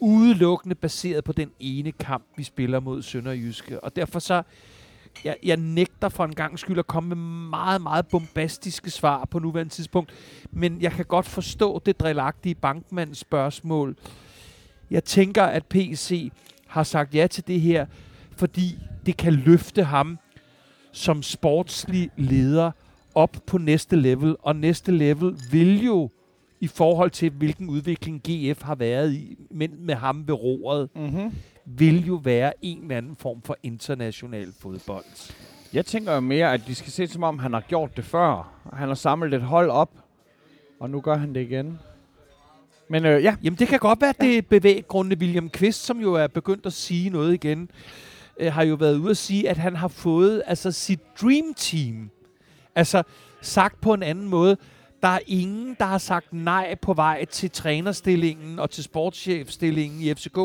[0.00, 3.80] udelukkende baseret på den ene kamp, vi spiller mod Sønderjyske.
[3.80, 4.42] Og derfor så,
[5.24, 7.16] jeg, jeg nægter for en gang skyld at komme med
[7.48, 10.12] meget, meget bombastiske svar på nuværende tidspunkt.
[10.50, 13.96] Men jeg kan godt forstå det drillagtige bankmands spørgsmål.
[14.90, 16.32] Jeg tænker, at PC
[16.66, 17.86] har sagt ja til det her,
[18.36, 20.18] fordi det kan løfte ham
[20.92, 22.70] som sportslig leder
[23.14, 24.36] op på næste level.
[24.38, 26.10] Og næste level vil jo
[26.60, 31.32] i forhold til, hvilken udvikling GF har været i, men med ham ved roret, Mm-hmm
[31.76, 35.04] vil jo være en eller anden form for international fodbold.
[35.72, 38.52] Jeg tænker jo mere, at de skal se som om, han har gjort det før.
[38.72, 39.90] Han har samlet et hold op,
[40.80, 41.78] og nu gør han det igen.
[42.90, 45.20] Men øh, ja, Jamen det kan godt være, at det er bevæggrundene.
[45.20, 47.70] William Kvist, som jo er begyndt at sige noget igen,
[48.38, 52.10] øh, har jo været ude at sige, at han har fået altså sit dream team.
[52.74, 53.02] Altså
[53.40, 54.56] sagt på en anden måde,
[55.02, 60.14] der er ingen, der har sagt nej på vej til trænerstillingen og til sportschefstillingen i
[60.14, 60.38] FCK.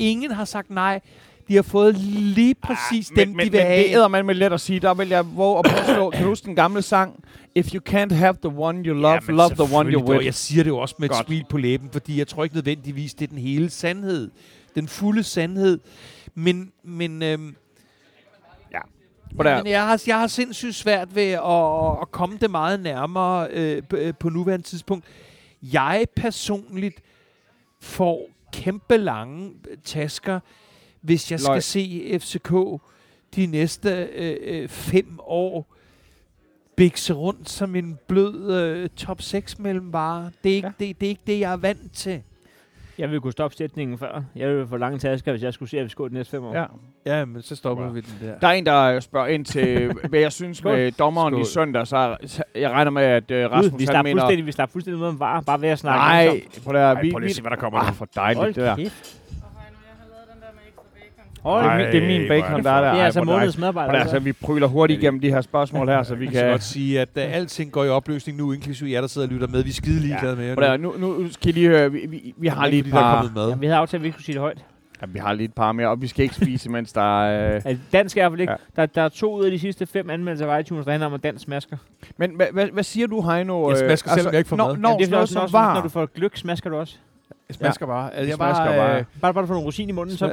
[0.00, 1.00] Ingen har sagt nej.
[1.48, 3.78] De har fået lige præcis dem, Ah, men, de vil men, have.
[3.84, 4.80] det æder man med let at sige.
[4.80, 7.24] Der vil jeg våge at påstå, kan du huske den gamle sang?
[7.54, 10.08] If you can't have the one you love, Jamen, love the one dog.
[10.08, 10.24] with.
[10.26, 11.20] Jeg siger det jo også med Godt.
[11.20, 14.30] et smil på læben, fordi jeg tror ikke nødvendigvis, det er den hele sandhed.
[14.74, 15.78] Den fulde sandhed.
[16.34, 17.54] Men, men, øhm,
[19.38, 19.56] der.
[19.62, 23.82] men jeg, har, jeg har sindssygt svært ved at, at komme det meget nærmere øh,
[23.88, 25.04] på, øh, på nuværende tidspunkt.
[25.62, 27.00] Jeg personligt
[27.80, 30.40] får kæmpe lange øh, tasker,
[31.00, 31.62] hvis jeg skal Løg.
[31.62, 32.52] se FCK
[33.36, 35.74] de næste øh, øh, fem år
[36.76, 40.30] bikse rundt som en blød øh, top 6 mellem varer.
[40.44, 40.84] Det er, ikke, Ja.
[40.86, 42.22] det, det er ikke det, jeg er vant til.
[43.00, 44.22] Jeg ville kunne stoppe sætningen før.
[44.36, 46.54] Jeg ville få lange tasker, hvis jeg skulle se FCK de næste fem år.
[46.54, 46.64] Ja.
[47.06, 47.90] Ja, men så stopper Ja.
[47.90, 48.38] vi den der.
[48.38, 50.76] Der er en, der spørger ind til, hvad jeg synes Skål.
[50.76, 51.42] med dommeren Skål.
[51.42, 52.16] i søndag, så
[52.54, 54.20] jeg regner med, at uh, Rasmus vi han mener...
[54.20, 55.98] fuldstændig, vi slap fuldstændig ud om var, bare ved at snakke.
[55.98, 58.04] Nej, prøv der, Ej, vi, prøv lige vi, at se, hvad der kommer ah, for
[58.14, 58.76] dejligt, det der.
[58.76, 59.19] kæft.
[61.42, 62.92] Hold, det, er min- det er min bacon, der er der.
[62.92, 63.92] Det er altså månedens medarbejder.
[63.92, 66.50] Prøv der, så vi pryler hurtigt igennem de her spørgsmål her, så vi kan kan...
[66.50, 69.46] godt sige, at uh, alting går i opløsning nu, inklusive jer, der sidder og lytter
[69.48, 69.62] med.
[69.62, 72.34] Vi er skide ligeglade med jer der, nu, nu skal I lige høre, vi, vi,
[72.36, 73.16] vi har lige et par...
[73.16, 73.48] kommet mad.
[73.48, 74.64] Ja, vi havde aftalt, at vi ikke skulle sige det højt.
[75.02, 77.48] Ja, vi har lige et par mere, og vi skal ikke spise, mens der er...
[77.48, 77.54] Øh...
[77.54, 78.52] Altså, dansk er i hvert fald ikke.
[78.76, 78.82] Ja.
[78.82, 81.14] Der, der er to ud af de sidste fem anmeldelser af iTunes, der handler om,
[81.14, 81.76] at dansk smasker.
[82.16, 83.68] Men hvad, hvad, hvad siger du, Heino?
[83.70, 84.76] Jeg smasker selvom jeg ikke får når, mad.
[84.76, 85.74] Når, Jamen, det er også, også, var...
[85.74, 86.96] når du får gløk, smasker du også.
[87.50, 88.06] Jeg smasker bare.
[88.14, 88.98] Altså, Det jeg smasker bare, bare.
[88.98, 90.26] øh, Bare, bare får nogle rosin i munden, så...
[90.26, 90.32] Ja,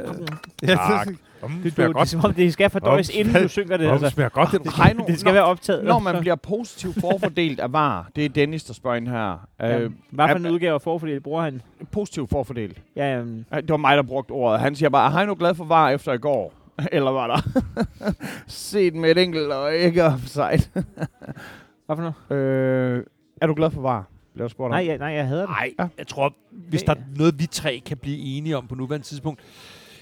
[0.74, 1.06] Tak.
[1.06, 2.08] det, det, Det, det du, smager det, er godt.
[2.08, 3.86] som om, det skal fordøjes, inden du synger det.
[3.86, 4.14] Om, det Altså.
[4.14, 4.50] smager godt.
[4.64, 5.84] Den Heino, Det skal når, være optaget.
[5.84, 9.46] når man bliver positivt forfordelt af var, det er Dennis, der spørger ind her.
[9.60, 11.62] Ja, Øh, hvad for en udgave af forfordel bruger han?
[11.92, 12.78] positivt forfordelt.
[12.96, 14.60] Ja, um, Ja, Det var mig, der brugte ordet.
[14.60, 16.52] Han siger bare, er Heino glad for var efter i går?
[16.92, 17.62] Eller var der?
[18.46, 20.70] Set med et enkelt og ikke offside.
[21.86, 22.42] hvad for noget?
[22.42, 23.04] øh,
[23.42, 24.04] er du glad for var?
[24.38, 24.70] Bliver jeg spurgt om.
[24.70, 25.76] Nej, ja, nej, jeg hader det.
[25.78, 26.32] Nej, jeg tror,
[26.68, 29.40] hvis der er noget, vi tre kan blive enige om på nuværende tidspunkt,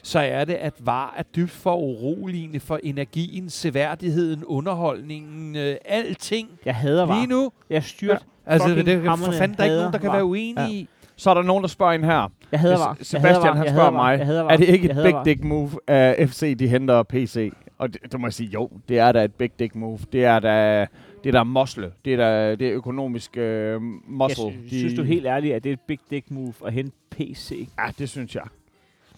[0.03, 6.49] så er det, at VAR er dybt for uroligende for energien, seværdigheden, underholdningen, øh, alting.
[6.65, 7.15] Jeg hader var.
[7.15, 7.53] Lige nu.
[7.71, 8.27] Jeg styrt.
[8.47, 10.15] Altså, Fucking det, det, for fanden, der er ikke hader nogen, der kan VAR.
[10.17, 10.69] være uenige Ja.
[10.73, 10.89] i.
[11.17, 12.33] Så er der nogen, der spørger ind her.
[12.53, 12.97] Jeg hader var.
[13.03, 14.51] Sebastian, han spørger mig, Jeg hader var.
[14.51, 17.53] Er det ikke Jeg et hader big dick move af FC, de henter PC?
[17.79, 19.99] Og det, du må jeg sige, jo, det er da et big dick move.
[20.13, 20.87] Det er da,
[21.25, 21.93] det er da mosle.
[22.05, 24.45] Det er da det er økonomisk øh, muscle.
[24.45, 26.97] Jeg sy- synes du helt ærligt, at det er et big dick move at hente
[27.11, 27.69] PC?
[27.79, 28.45] Ja, det synes jeg.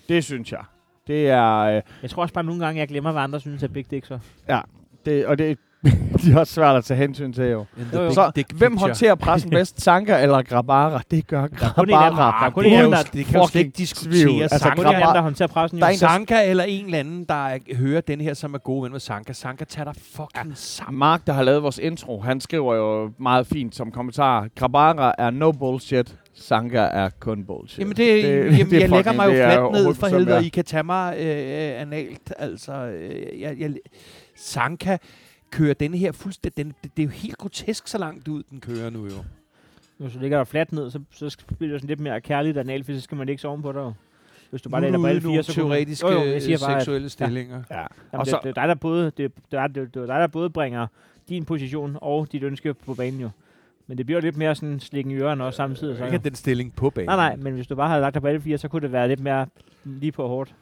[0.09, 0.65] Det synes jeg.
[1.07, 3.69] Det er, øh, Jeg tror også bare nogle gange, jeg glemmer, hvad andre synes er
[3.69, 4.19] big dick så.
[4.49, 4.63] det
[5.05, 5.59] Det, og det,
[6.25, 7.65] de er også svært at tage hensyn til, jo.
[7.95, 8.13] Jo.
[8.13, 9.81] Så big hvem håndterer pressen bedst?
[9.85, 11.03] Sanka eller Grabara?
[11.11, 11.71] Det gør dem, der er
[12.11, 12.51] Grabara.
[12.51, 14.43] kun en der- det kan jo slet ikke diskutere.
[14.43, 15.79] Altså, Altså, kun en der håndterer pressen.
[15.79, 18.83] Der er en, Sanka eller en eller anden, der hører den her, som er god
[18.83, 19.33] ven med Sanka.
[19.33, 20.99] Sanka tager dig fucking sammen.
[20.99, 24.47] Mark, der har lavet vores intro, han skriver jo meget fint som kommentar.
[24.57, 26.15] Grabara er no bullshit.
[26.35, 27.79] Sanka er kun bullshit.
[27.79, 30.43] Jamen, det, det, jamen det jeg lægger mig jo fladt ned for 100% helvede, ja.
[30.43, 32.33] I kan tage mig øh, analt.
[32.39, 33.71] Altså, øh, jeg, jeg,
[34.37, 34.97] Sanka
[35.51, 36.65] kører den her fuldstændig...
[36.65, 39.25] Den, det, det er jo helt grotesk, så langt ud den kører nu jo.
[39.97, 42.85] Hvis du ligger der fladt ned, så, så bliver det sådan lidt mere kærligt anal,
[42.85, 43.93] for så skal man ikke sove på dig.
[44.51, 46.43] Hvis du bare er lægger på alle fire, så kunne man- teoretiske Jo, jo, jeg
[46.43, 47.63] siger bare, at- seksuelle stillinger.
[47.71, 47.77] Ja.
[47.77, 50.07] Jamen, Og det, så- det, er dig, der både, det, det, er, det, det er
[50.07, 50.87] dig, der både bringer
[51.29, 53.31] din position og dit ønske på banen jo.
[53.87, 55.99] Men det bliver lidt mere sådan slikken i ørerne også samtidig.
[55.99, 57.07] Så, Ikke den stilling på banen.
[57.07, 58.93] Nej, nej, men hvis du bare havde lagt dig på alle fire, så kunne det
[58.93, 59.47] være lidt mere
[59.85, 60.55] lige på hårdt.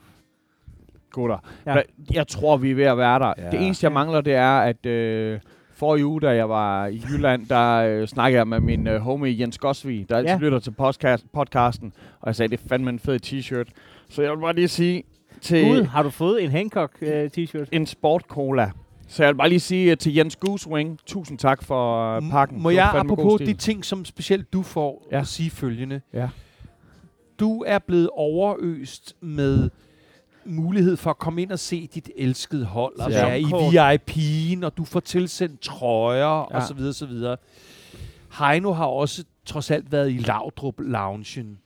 [1.13, 1.39] Gutter.
[1.67, 1.77] Ja.
[2.13, 3.33] Jeg tror, vi er ved at være der.
[3.39, 3.51] Ja.
[3.51, 5.41] Det eneste, jeg mangler, det er, at øh,
[5.75, 9.01] for i uge, da jeg var i Jylland, der øh, snakkede jeg med min øh,
[9.01, 10.39] homie Jens Gosvig, der altid Ja.
[10.39, 13.71] lytter til podcast, podcasten, og jeg sagde, det er fandme en fed t-shirt.
[14.09, 15.03] Så jeg vil bare lige sige
[15.41, 17.69] til Gud, har du fået en Hancock øh, t-shirt?
[17.73, 18.71] en sport cola.
[19.09, 22.63] Så jeg vil bare lige sige uh, til Jens Goosewing, tusind tak for uh, pakken.
[22.63, 25.17] Må jeg, apropos de ting, som specielt du får, ja.
[25.17, 25.25] Ja.
[25.25, 26.01] sige følgende.
[26.15, 26.29] Ja.
[27.41, 29.71] Du er blevet overøst med
[30.47, 33.25] mulighed for at komme ind og se dit elskede hold, og Ja.
[33.27, 36.67] være i VIP'en, og du får tilsendt trøjer, ja.
[36.67, 37.37] Så videre, så videre.
[38.39, 41.59] Heino har også trods alt været i Laudrup Loungen.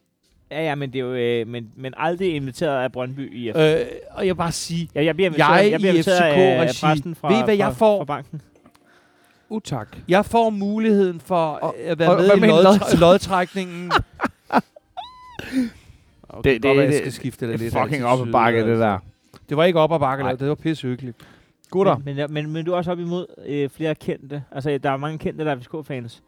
[0.51, 3.49] Ja, ja, men det er jo, øh, men, men aldrig inviteret af Brøndby i.
[3.49, 5.97] Øh, Øh, og jeg vil bare sige, ja, jeg bliver inviteret, jeg jeg bliver i
[5.97, 7.99] inviteret af, af FCK-regi, fra, ved I, hvad jeg fra, får?
[8.01, 8.43] fra banken.
[9.53, 9.97] Utak.
[10.09, 12.49] jeg får muligheden for Og- at være og med
[12.93, 13.93] i lodtrækningen.
[16.33, 17.75] Okay, Det- det, det, det- jeg det- skal skifte det Det lidt.
[17.75, 18.85] er fucking altid op ad bakke, det altså.
[18.85, 18.99] der.
[19.49, 21.17] Det var ikke op ad bakke, det var pissehyggeligt.
[21.71, 21.97] Gutter.
[22.05, 24.43] Men, men, men, men du er også op imod øh, flere kendte.
[24.53, 26.23] Altså, der er mange kendte, der er FCK-fans.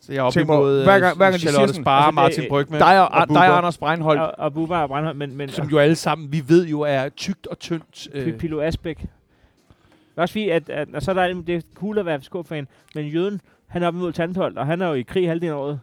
[0.00, 2.40] Så jeg er oppe imod hver gang- hver gang de Charlotte sådan, Spar, altså, altså,
[2.40, 4.20] Martin Brygman Dig og, og dig Bubber, og Anders Breinholt.
[4.20, 7.08] Og, og Bubba og Brandholm, men, men som jo alle sammen, vi ved jo, er
[7.08, 8.08] tykt og tyndt.
[8.14, 8.26] øh.
[8.28, 8.98] Øh, Pilo Asbæk.
[8.98, 9.06] Det
[10.16, 12.68] er også fordi, at, at, at så er der, det er cool at være FCK-fan,
[12.94, 15.58] men Jøden, han er oppe imod Tandholt, og han er jo i krig halvdelen af
[15.60, 15.80] året.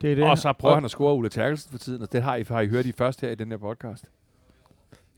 [0.00, 0.24] Det er det.
[0.24, 2.60] og så prøver han at score Ulla Terkelsen for tiden, og det har I, har
[2.60, 4.04] I hørt i først her i den her podcast.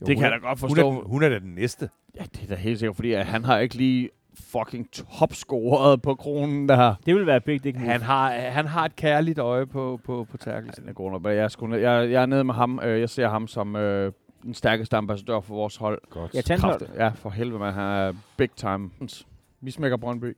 [0.01, 0.89] Jo, Det hun kan jeg da godt hun forstå.
[0.89, 1.89] er, hun er da den næste.
[2.19, 4.09] Ja, det er da helt sikkert, fordi at han har ikke lige
[4.51, 6.95] fucking topscoret på kronen der.
[7.05, 7.89] Det vil være big dick move.
[7.91, 10.83] Han har, han har et kærligt øje på, på, på Terkelsen.
[10.83, 12.79] Den er jeg, er ned- jeg, jeg er nede med ham.
[12.83, 14.11] Øh, Jeg ser ham som øh,
[14.43, 16.01] den stærkeste ambassadør for vores hold.
[16.09, 16.33] Godt.
[16.33, 16.83] Ja, Tandholt.
[16.83, 17.73] Kraft- Ja, for helvede, man.
[17.73, 18.89] Han er big time.
[19.61, 20.37] Vi smækker Brøndby.